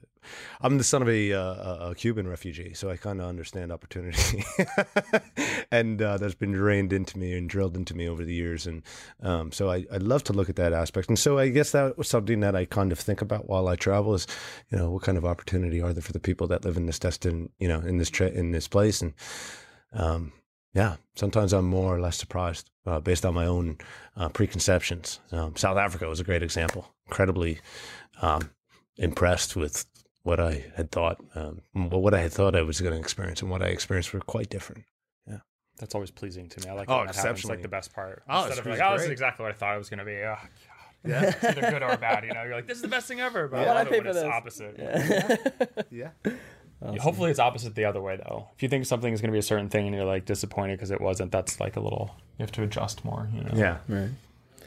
I'm 0.60 0.78
the 0.78 0.84
son 0.84 1.02
of 1.02 1.08
a, 1.08 1.32
uh, 1.32 1.90
a 1.90 1.94
Cuban 1.94 2.28
refugee, 2.28 2.74
so 2.74 2.90
I 2.90 2.96
kind 2.96 3.20
of 3.20 3.26
understand 3.26 3.72
opportunity, 3.72 4.44
and 5.70 6.00
uh, 6.00 6.18
that's 6.18 6.34
been 6.34 6.52
drained 6.52 6.92
into 6.92 7.18
me 7.18 7.36
and 7.36 7.48
drilled 7.48 7.76
into 7.76 7.94
me 7.94 8.08
over 8.08 8.24
the 8.24 8.34
years. 8.34 8.66
And 8.66 8.82
um, 9.22 9.52
so 9.52 9.70
I, 9.70 9.86
I 9.92 9.98
love 9.98 10.24
to 10.24 10.32
look 10.32 10.48
at 10.48 10.56
that 10.56 10.72
aspect. 10.72 11.08
And 11.08 11.18
so 11.18 11.38
I 11.38 11.48
guess 11.48 11.72
that 11.72 11.98
was 11.98 12.08
something 12.08 12.40
that 12.40 12.56
I 12.56 12.64
kind 12.64 12.92
of 12.92 12.98
think 12.98 13.20
about 13.20 13.48
while 13.48 13.68
I 13.68 13.76
travel 13.76 14.14
is, 14.14 14.26
you 14.70 14.78
know, 14.78 14.90
what 14.90 15.02
kind 15.02 15.18
of 15.18 15.24
opportunity 15.24 15.80
are 15.80 15.92
there 15.92 16.02
for 16.02 16.12
the 16.12 16.20
people 16.20 16.46
that 16.48 16.64
live 16.64 16.76
in 16.76 16.86
this 16.86 16.98
destin, 16.98 17.50
you 17.58 17.68
know, 17.68 17.80
in 17.80 17.98
this 17.98 18.10
tra- 18.10 18.28
in 18.28 18.52
this 18.52 18.68
place, 18.68 19.02
and 19.02 19.14
um, 19.92 20.32
yeah, 20.74 20.96
sometimes 21.14 21.52
I'm 21.52 21.66
more 21.66 21.94
or 21.94 22.00
less 22.00 22.16
surprised 22.16 22.68
uh, 22.84 23.00
based 23.00 23.24
on 23.24 23.32
my 23.32 23.46
own 23.46 23.78
uh, 24.16 24.28
preconceptions. 24.28 25.20
Um, 25.30 25.56
South 25.56 25.78
Africa 25.78 26.08
was 26.08 26.20
a 26.20 26.24
great 26.24 26.42
example. 26.42 26.92
Incredibly 27.06 27.60
um, 28.20 28.50
impressed 28.96 29.54
with 29.54 29.86
what 30.24 30.40
I 30.40 30.64
had 30.76 30.90
thought, 30.90 31.22
um, 31.36 31.60
well, 31.74 32.00
what 32.02 32.12
I 32.14 32.20
had 32.20 32.32
thought 32.32 32.56
I 32.56 32.62
was 32.62 32.80
going 32.80 32.92
to 32.94 32.98
experience, 32.98 33.40
and 33.42 33.50
what 33.50 33.62
I 33.62 33.66
experienced 33.66 34.12
were 34.12 34.20
quite 34.20 34.50
different. 34.50 34.84
Yeah, 35.28 35.38
that's 35.78 35.94
always 35.94 36.10
pleasing 36.10 36.48
to 36.48 36.60
me. 36.60 36.68
I 36.68 36.72
like 36.74 36.90
Oh, 36.90 36.98
when 36.98 37.06
that 37.06 37.14
happens. 37.16 37.40
It's 37.40 37.48
like 37.48 37.62
the 37.62 37.68
best 37.68 37.92
part. 37.94 38.22
Oh, 38.28 38.38
Instead 38.46 38.50
it's 38.50 38.58
of 38.60 38.66
like, 38.66 38.78
great. 38.78 38.86
oh, 38.88 38.92
this 38.96 39.04
is 39.04 39.10
exactly 39.10 39.44
what 39.44 39.52
I 39.54 39.56
thought 39.56 39.74
it 39.76 39.78
was 39.78 39.88
going 39.90 39.98
to 40.00 40.04
be. 40.04 40.16
Oh, 40.16 40.34
God. 40.34 40.48
Yeah. 41.06 41.22
It's 41.28 41.44
either 41.44 41.70
good 41.70 41.82
or 41.82 41.96
bad. 41.98 42.24
You 42.24 42.32
know, 42.34 42.42
you're 42.42 42.54
like, 42.56 42.66
this 42.66 42.76
is 42.78 42.82
the 42.82 42.88
best 42.88 43.06
thing 43.06 43.20
ever. 43.20 43.46
But 43.48 43.60
Yeah, 43.60 43.66
I 43.66 43.74
I 43.74 43.78
love 43.82 43.88
pay 43.90 43.96
it 43.98 44.04
when 44.04 44.14
for 44.14 44.18
it's 44.18 44.22
this. 44.22 44.34
opposite. 44.34 45.88
Yeah. 45.90 46.10
Yeah, 46.92 46.98
Hopefully, 47.00 47.30
it's 47.30 47.38
opposite 47.38 47.74
the 47.74 47.84
other 47.86 48.00
way 48.02 48.16
though. 48.16 48.48
If 48.56 48.62
you 48.62 48.68
think 48.68 48.84
something 48.84 49.12
is 49.12 49.20
going 49.22 49.28
to 49.30 49.32
be 49.32 49.38
a 49.38 49.42
certain 49.42 49.68
thing 49.70 49.86
and 49.86 49.94
you're 49.94 50.04
like 50.04 50.24
disappointed 50.26 50.76
because 50.76 50.90
it 50.90 51.00
wasn't, 51.00 51.30
that's 51.32 51.58
like 51.60 51.76
a 51.76 51.80
little. 51.80 52.14
You 52.38 52.42
have 52.42 52.52
to 52.52 52.62
adjust 52.62 53.04
more. 53.04 53.28
You 53.32 53.42
know. 53.44 53.50
Yeah. 53.54 53.78
Right. 53.88 54.10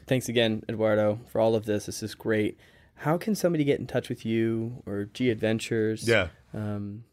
Thanks 0.08 0.30
again, 0.30 0.64
Eduardo, 0.70 1.20
for 1.32 1.42
all 1.42 1.54
of 1.54 1.66
this. 1.66 1.86
This 1.86 2.02
is 2.02 2.16
great. 2.16 2.58
How 3.00 3.18
can 3.18 3.36
somebody 3.36 3.64
get 3.64 3.80
in 3.80 3.88
touch 3.88 4.10
with 4.10 4.26
you 4.26 4.84
or 4.86 5.06
G 5.14 5.30
Adventures? 5.30 6.08
Yeah. 6.08 6.28
Um, 6.54 7.04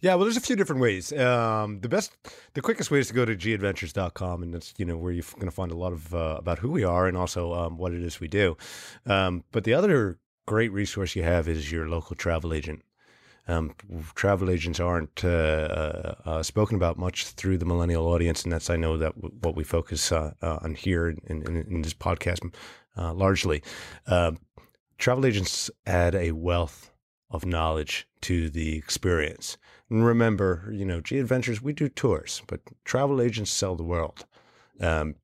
Yeah, 0.00 0.14
well, 0.14 0.24
there's 0.24 0.36
a 0.36 0.40
few 0.40 0.56
different 0.56 0.80
ways. 0.80 1.12
Um, 1.12 1.80
the 1.80 1.88
best, 1.88 2.12
the 2.54 2.62
quickest 2.62 2.90
way 2.90 3.00
is 3.00 3.08
to 3.08 3.14
go 3.14 3.24
to 3.24 3.34
gadventures.com, 3.36 4.42
and 4.42 4.54
that's 4.54 4.72
you 4.78 4.84
know 4.84 4.96
where 4.96 5.12
you're 5.12 5.24
going 5.34 5.46
to 5.46 5.50
find 5.50 5.72
a 5.72 5.76
lot 5.76 5.92
of 5.92 6.14
uh, 6.14 6.36
about 6.38 6.60
who 6.60 6.70
we 6.70 6.84
are 6.84 7.06
and 7.08 7.16
also 7.16 7.52
um, 7.52 7.76
what 7.76 7.92
it 7.92 8.02
is 8.02 8.20
we 8.20 8.28
do. 8.28 8.56
Um, 9.04 9.44
but 9.52 9.64
the 9.64 9.74
other 9.74 10.18
great 10.46 10.72
resource 10.72 11.14
you 11.16 11.22
have 11.24 11.48
is 11.48 11.70
your 11.70 11.88
local 11.88 12.16
travel 12.16 12.54
agent. 12.54 12.82
Um, 13.48 13.74
travel 14.14 14.48
agents 14.48 14.78
aren't 14.78 15.24
uh, 15.24 15.28
uh, 15.28 16.14
uh, 16.24 16.42
spoken 16.42 16.76
about 16.76 16.98
much 16.98 17.26
through 17.26 17.58
the 17.58 17.64
millennial 17.64 18.06
audience, 18.06 18.44
and 18.44 18.52
that's 18.52 18.70
I 18.70 18.76
know 18.76 18.96
that 18.96 19.14
w- 19.16 19.34
what 19.40 19.56
we 19.56 19.64
focus 19.64 20.12
uh, 20.12 20.32
uh, 20.40 20.58
on 20.62 20.74
here 20.74 21.08
in, 21.08 21.42
in, 21.42 21.56
in 21.56 21.82
this 21.82 21.94
podcast 21.94 22.54
uh, 22.96 23.12
largely. 23.12 23.62
Travel 25.00 25.24
agents 25.24 25.70
add 25.86 26.14
a 26.14 26.32
wealth 26.32 26.92
of 27.30 27.46
knowledge 27.46 28.06
to 28.20 28.50
the 28.50 28.76
experience. 28.76 29.56
And 29.88 30.04
remember, 30.04 30.68
you 30.70 30.84
know, 30.84 31.00
G 31.00 31.18
Adventures, 31.18 31.62
we 31.62 31.72
do 31.72 31.88
tours, 31.88 32.42
but 32.46 32.60
travel 32.84 33.22
agents 33.22 33.50
sell 33.50 33.76
the 33.76 33.82
world. 33.82 34.26
Um, 34.78 35.14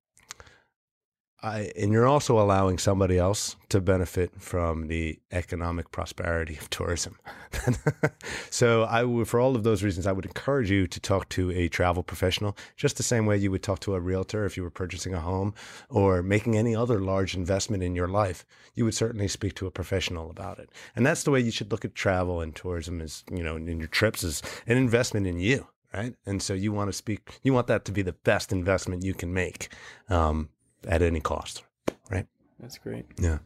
I, 1.42 1.70
and 1.76 1.92
you're 1.92 2.06
also 2.06 2.40
allowing 2.40 2.78
somebody 2.78 3.18
else 3.18 3.56
to 3.68 3.80
benefit 3.80 4.32
from 4.40 4.86
the 4.86 5.18
economic 5.30 5.92
prosperity 5.92 6.56
of 6.56 6.70
tourism. 6.70 7.18
so, 8.50 8.84
I 8.84 9.04
would, 9.04 9.28
for 9.28 9.38
all 9.38 9.54
of 9.54 9.62
those 9.62 9.82
reasons, 9.82 10.06
I 10.06 10.12
would 10.12 10.24
encourage 10.24 10.70
you 10.70 10.86
to 10.86 10.98
talk 10.98 11.28
to 11.30 11.50
a 11.52 11.68
travel 11.68 12.02
professional, 12.02 12.56
just 12.76 12.96
the 12.96 13.02
same 13.02 13.26
way 13.26 13.36
you 13.36 13.50
would 13.50 13.62
talk 13.62 13.80
to 13.80 13.94
a 13.94 14.00
realtor 14.00 14.46
if 14.46 14.56
you 14.56 14.62
were 14.62 14.70
purchasing 14.70 15.12
a 15.12 15.20
home 15.20 15.54
or 15.90 16.22
making 16.22 16.56
any 16.56 16.74
other 16.74 17.00
large 17.00 17.34
investment 17.34 17.82
in 17.82 17.94
your 17.94 18.08
life. 18.08 18.46
You 18.74 18.84
would 18.86 18.94
certainly 18.94 19.28
speak 19.28 19.54
to 19.56 19.66
a 19.66 19.70
professional 19.70 20.30
about 20.30 20.58
it, 20.58 20.70
and 20.96 21.04
that's 21.04 21.24
the 21.24 21.30
way 21.30 21.40
you 21.40 21.50
should 21.50 21.70
look 21.70 21.84
at 21.84 21.94
travel 21.94 22.40
and 22.40 22.56
tourism. 22.56 23.00
Is 23.02 23.24
you 23.30 23.44
know, 23.44 23.56
in 23.56 23.78
your 23.78 23.88
trips 23.88 24.24
is 24.24 24.42
an 24.66 24.78
investment 24.78 25.26
in 25.26 25.38
you, 25.38 25.66
right? 25.92 26.14
And 26.24 26.42
so 26.42 26.54
you 26.54 26.72
want 26.72 26.88
to 26.88 26.92
speak, 26.92 27.38
you 27.42 27.52
want 27.52 27.66
that 27.66 27.84
to 27.86 27.92
be 27.92 28.02
the 28.02 28.12
best 28.12 28.52
investment 28.52 29.04
you 29.04 29.14
can 29.14 29.32
make. 29.32 29.68
Um, 30.08 30.48
at 30.86 31.02
any 31.02 31.20
cost, 31.20 31.64
right? 32.10 32.26
that's 32.58 32.78
great. 32.78 33.04
Yeah. 33.18 33.38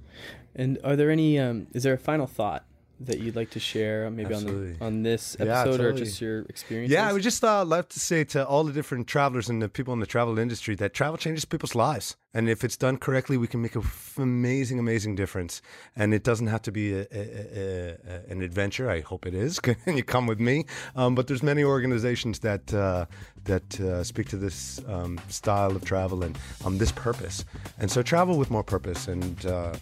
And 0.54 0.78
are 0.84 0.96
there 0.96 1.10
any? 1.10 1.38
Um, 1.38 1.66
is 1.72 1.82
there 1.82 1.94
a 1.94 1.98
final 1.98 2.26
thought 2.26 2.64
that 3.00 3.18
you'd 3.18 3.36
like 3.36 3.50
to 3.50 3.60
share, 3.60 4.10
maybe 4.10 4.34
on 4.34 4.44
the, 4.44 4.76
on 4.80 5.02
this 5.02 5.36
Yeah, 5.38 5.62
episode 5.62 5.80
or 5.80 5.92
just 5.92 6.20
your 6.20 6.42
experience? 6.42 6.92
Yeah, 6.92 7.08
I 7.08 7.12
would 7.12 7.22
just 7.22 7.42
uh, 7.42 7.64
love 7.64 7.88
to 7.88 8.00
say 8.00 8.24
to 8.24 8.46
all 8.46 8.64
the 8.64 8.72
different 8.72 9.06
travelers 9.06 9.48
and 9.48 9.62
the 9.62 9.68
people 9.68 9.94
in 9.94 10.00
the 10.00 10.06
travel 10.06 10.38
industry 10.38 10.74
that 10.76 10.92
travel 10.92 11.16
changes 11.16 11.44
people's 11.44 11.74
lives. 11.74 12.16
And 12.34 12.48
if 12.48 12.62
it's 12.62 12.76
done 12.76 12.98
correctly, 12.98 13.36
we 13.36 13.46
can 13.46 13.62
make 13.62 13.74
an 13.74 13.82
amazing, 14.18 14.78
amazing 14.78 15.16
difference. 15.16 15.62
And 15.96 16.12
it 16.12 16.22
doesn't 16.22 16.46
have 16.48 16.62
to 16.62 16.72
be 16.72 16.92
a, 16.92 17.06
a, 17.10 17.96
a, 18.06 18.30
an 18.30 18.42
adventure. 18.42 18.88
I 18.88 19.00
hope 19.00 19.26
it 19.26 19.34
is. 19.34 19.58
and 19.86 19.96
you 19.96 20.04
come 20.04 20.26
with 20.26 20.38
me. 20.38 20.66
Um, 20.94 21.14
but 21.14 21.26
there's 21.26 21.42
many 21.42 21.64
organizations 21.64 22.40
that 22.40 22.72
uh, 22.72 23.06
that 23.44 23.80
uh, 23.80 24.04
speak 24.04 24.28
to 24.28 24.36
this 24.36 24.80
um, 24.86 25.18
style 25.28 25.74
of 25.74 25.84
travel 25.84 26.22
and 26.22 26.38
um, 26.64 26.78
this 26.78 26.92
purpose. 26.92 27.44
And 27.78 27.90
so 27.90 28.02
travel 28.02 28.36
with 28.36 28.50
more 28.50 28.62
purpose. 28.62 29.08
And 29.08 29.44
uh, 29.46 29.74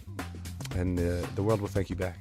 and 0.75 0.99
uh, 0.99 1.27
the 1.35 1.43
world 1.43 1.61
will 1.61 1.67
thank 1.67 1.89
you 1.89 1.95
back. 1.95 2.17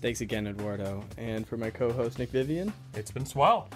Thanks 0.00 0.20
again, 0.20 0.46
Eduardo. 0.46 1.02
And 1.16 1.46
for 1.46 1.56
my 1.56 1.70
co 1.70 1.92
host, 1.92 2.18
Nick 2.18 2.30
Vivian. 2.30 2.72
It's 2.94 3.10
been 3.10 3.26
swell. 3.26 3.68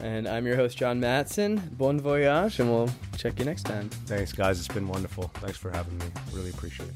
And 0.00 0.26
I'm 0.26 0.46
your 0.46 0.56
host, 0.56 0.78
John 0.78 0.98
Matson. 1.00 1.58
Bon 1.78 2.00
voyage, 2.00 2.58
and 2.60 2.70
we'll 2.70 2.90
check 3.16 3.38
you 3.38 3.44
next 3.44 3.64
time. 3.64 3.88
Thanks, 4.06 4.32
guys. 4.32 4.58
It's 4.58 4.68
been 4.68 4.88
wonderful. 4.88 5.30
Thanks 5.34 5.58
for 5.58 5.70
having 5.70 5.98
me. 5.98 6.06
Really 6.32 6.50
appreciate 6.50 6.88
it. 6.88 6.94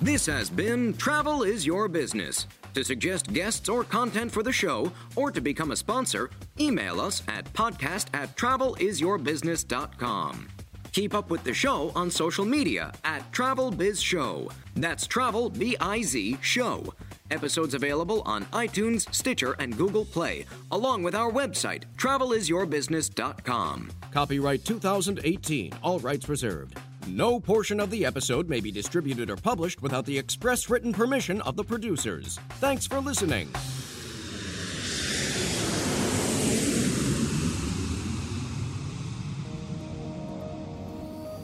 This 0.00 0.26
has 0.26 0.50
been 0.50 0.94
Travel 0.94 1.42
is 1.42 1.66
Your 1.66 1.88
Business. 1.88 2.46
To 2.74 2.84
suggest 2.84 3.32
guests 3.32 3.68
or 3.68 3.82
content 3.84 4.30
for 4.30 4.42
the 4.42 4.52
show, 4.52 4.92
or 5.16 5.30
to 5.30 5.40
become 5.40 5.70
a 5.70 5.76
sponsor, 5.76 6.30
email 6.60 7.00
us 7.00 7.22
at 7.26 7.50
podcast 7.52 8.06
at 8.14 8.36
travelisyourbusiness.com. 8.36 10.48
Keep 10.92 11.14
up 11.14 11.30
with 11.30 11.44
the 11.44 11.54
show 11.54 11.92
on 11.94 12.10
social 12.10 12.44
media 12.44 12.92
at 13.04 13.30
Travel 13.32 13.70
Biz 13.70 14.00
Show. 14.00 14.50
That's 14.76 15.06
Travel 15.06 15.50
B 15.50 15.76
I 15.80 16.02
Z 16.02 16.38
Show. 16.40 16.92
Episodes 17.30 17.74
available 17.74 18.22
on 18.22 18.44
iTunes, 18.46 19.12
Stitcher, 19.14 19.52
and 19.58 19.76
Google 19.76 20.04
Play, 20.04 20.46
along 20.70 21.02
with 21.02 21.14
our 21.14 21.30
website, 21.30 21.82
travelisyourbusiness.com. 21.98 23.90
Copyright 24.12 24.64
2018, 24.64 25.72
all 25.82 25.98
rights 25.98 26.28
reserved. 26.28 26.78
No 27.06 27.38
portion 27.40 27.80
of 27.80 27.90
the 27.90 28.04
episode 28.04 28.48
may 28.48 28.60
be 28.60 28.70
distributed 28.70 29.30
or 29.30 29.36
published 29.36 29.82
without 29.82 30.06
the 30.06 30.18
express 30.18 30.68
written 30.70 30.92
permission 30.92 31.40
of 31.42 31.56
the 31.56 31.64
producers. 31.64 32.38
Thanks 32.60 32.86
for 32.86 33.00
listening. 33.00 33.48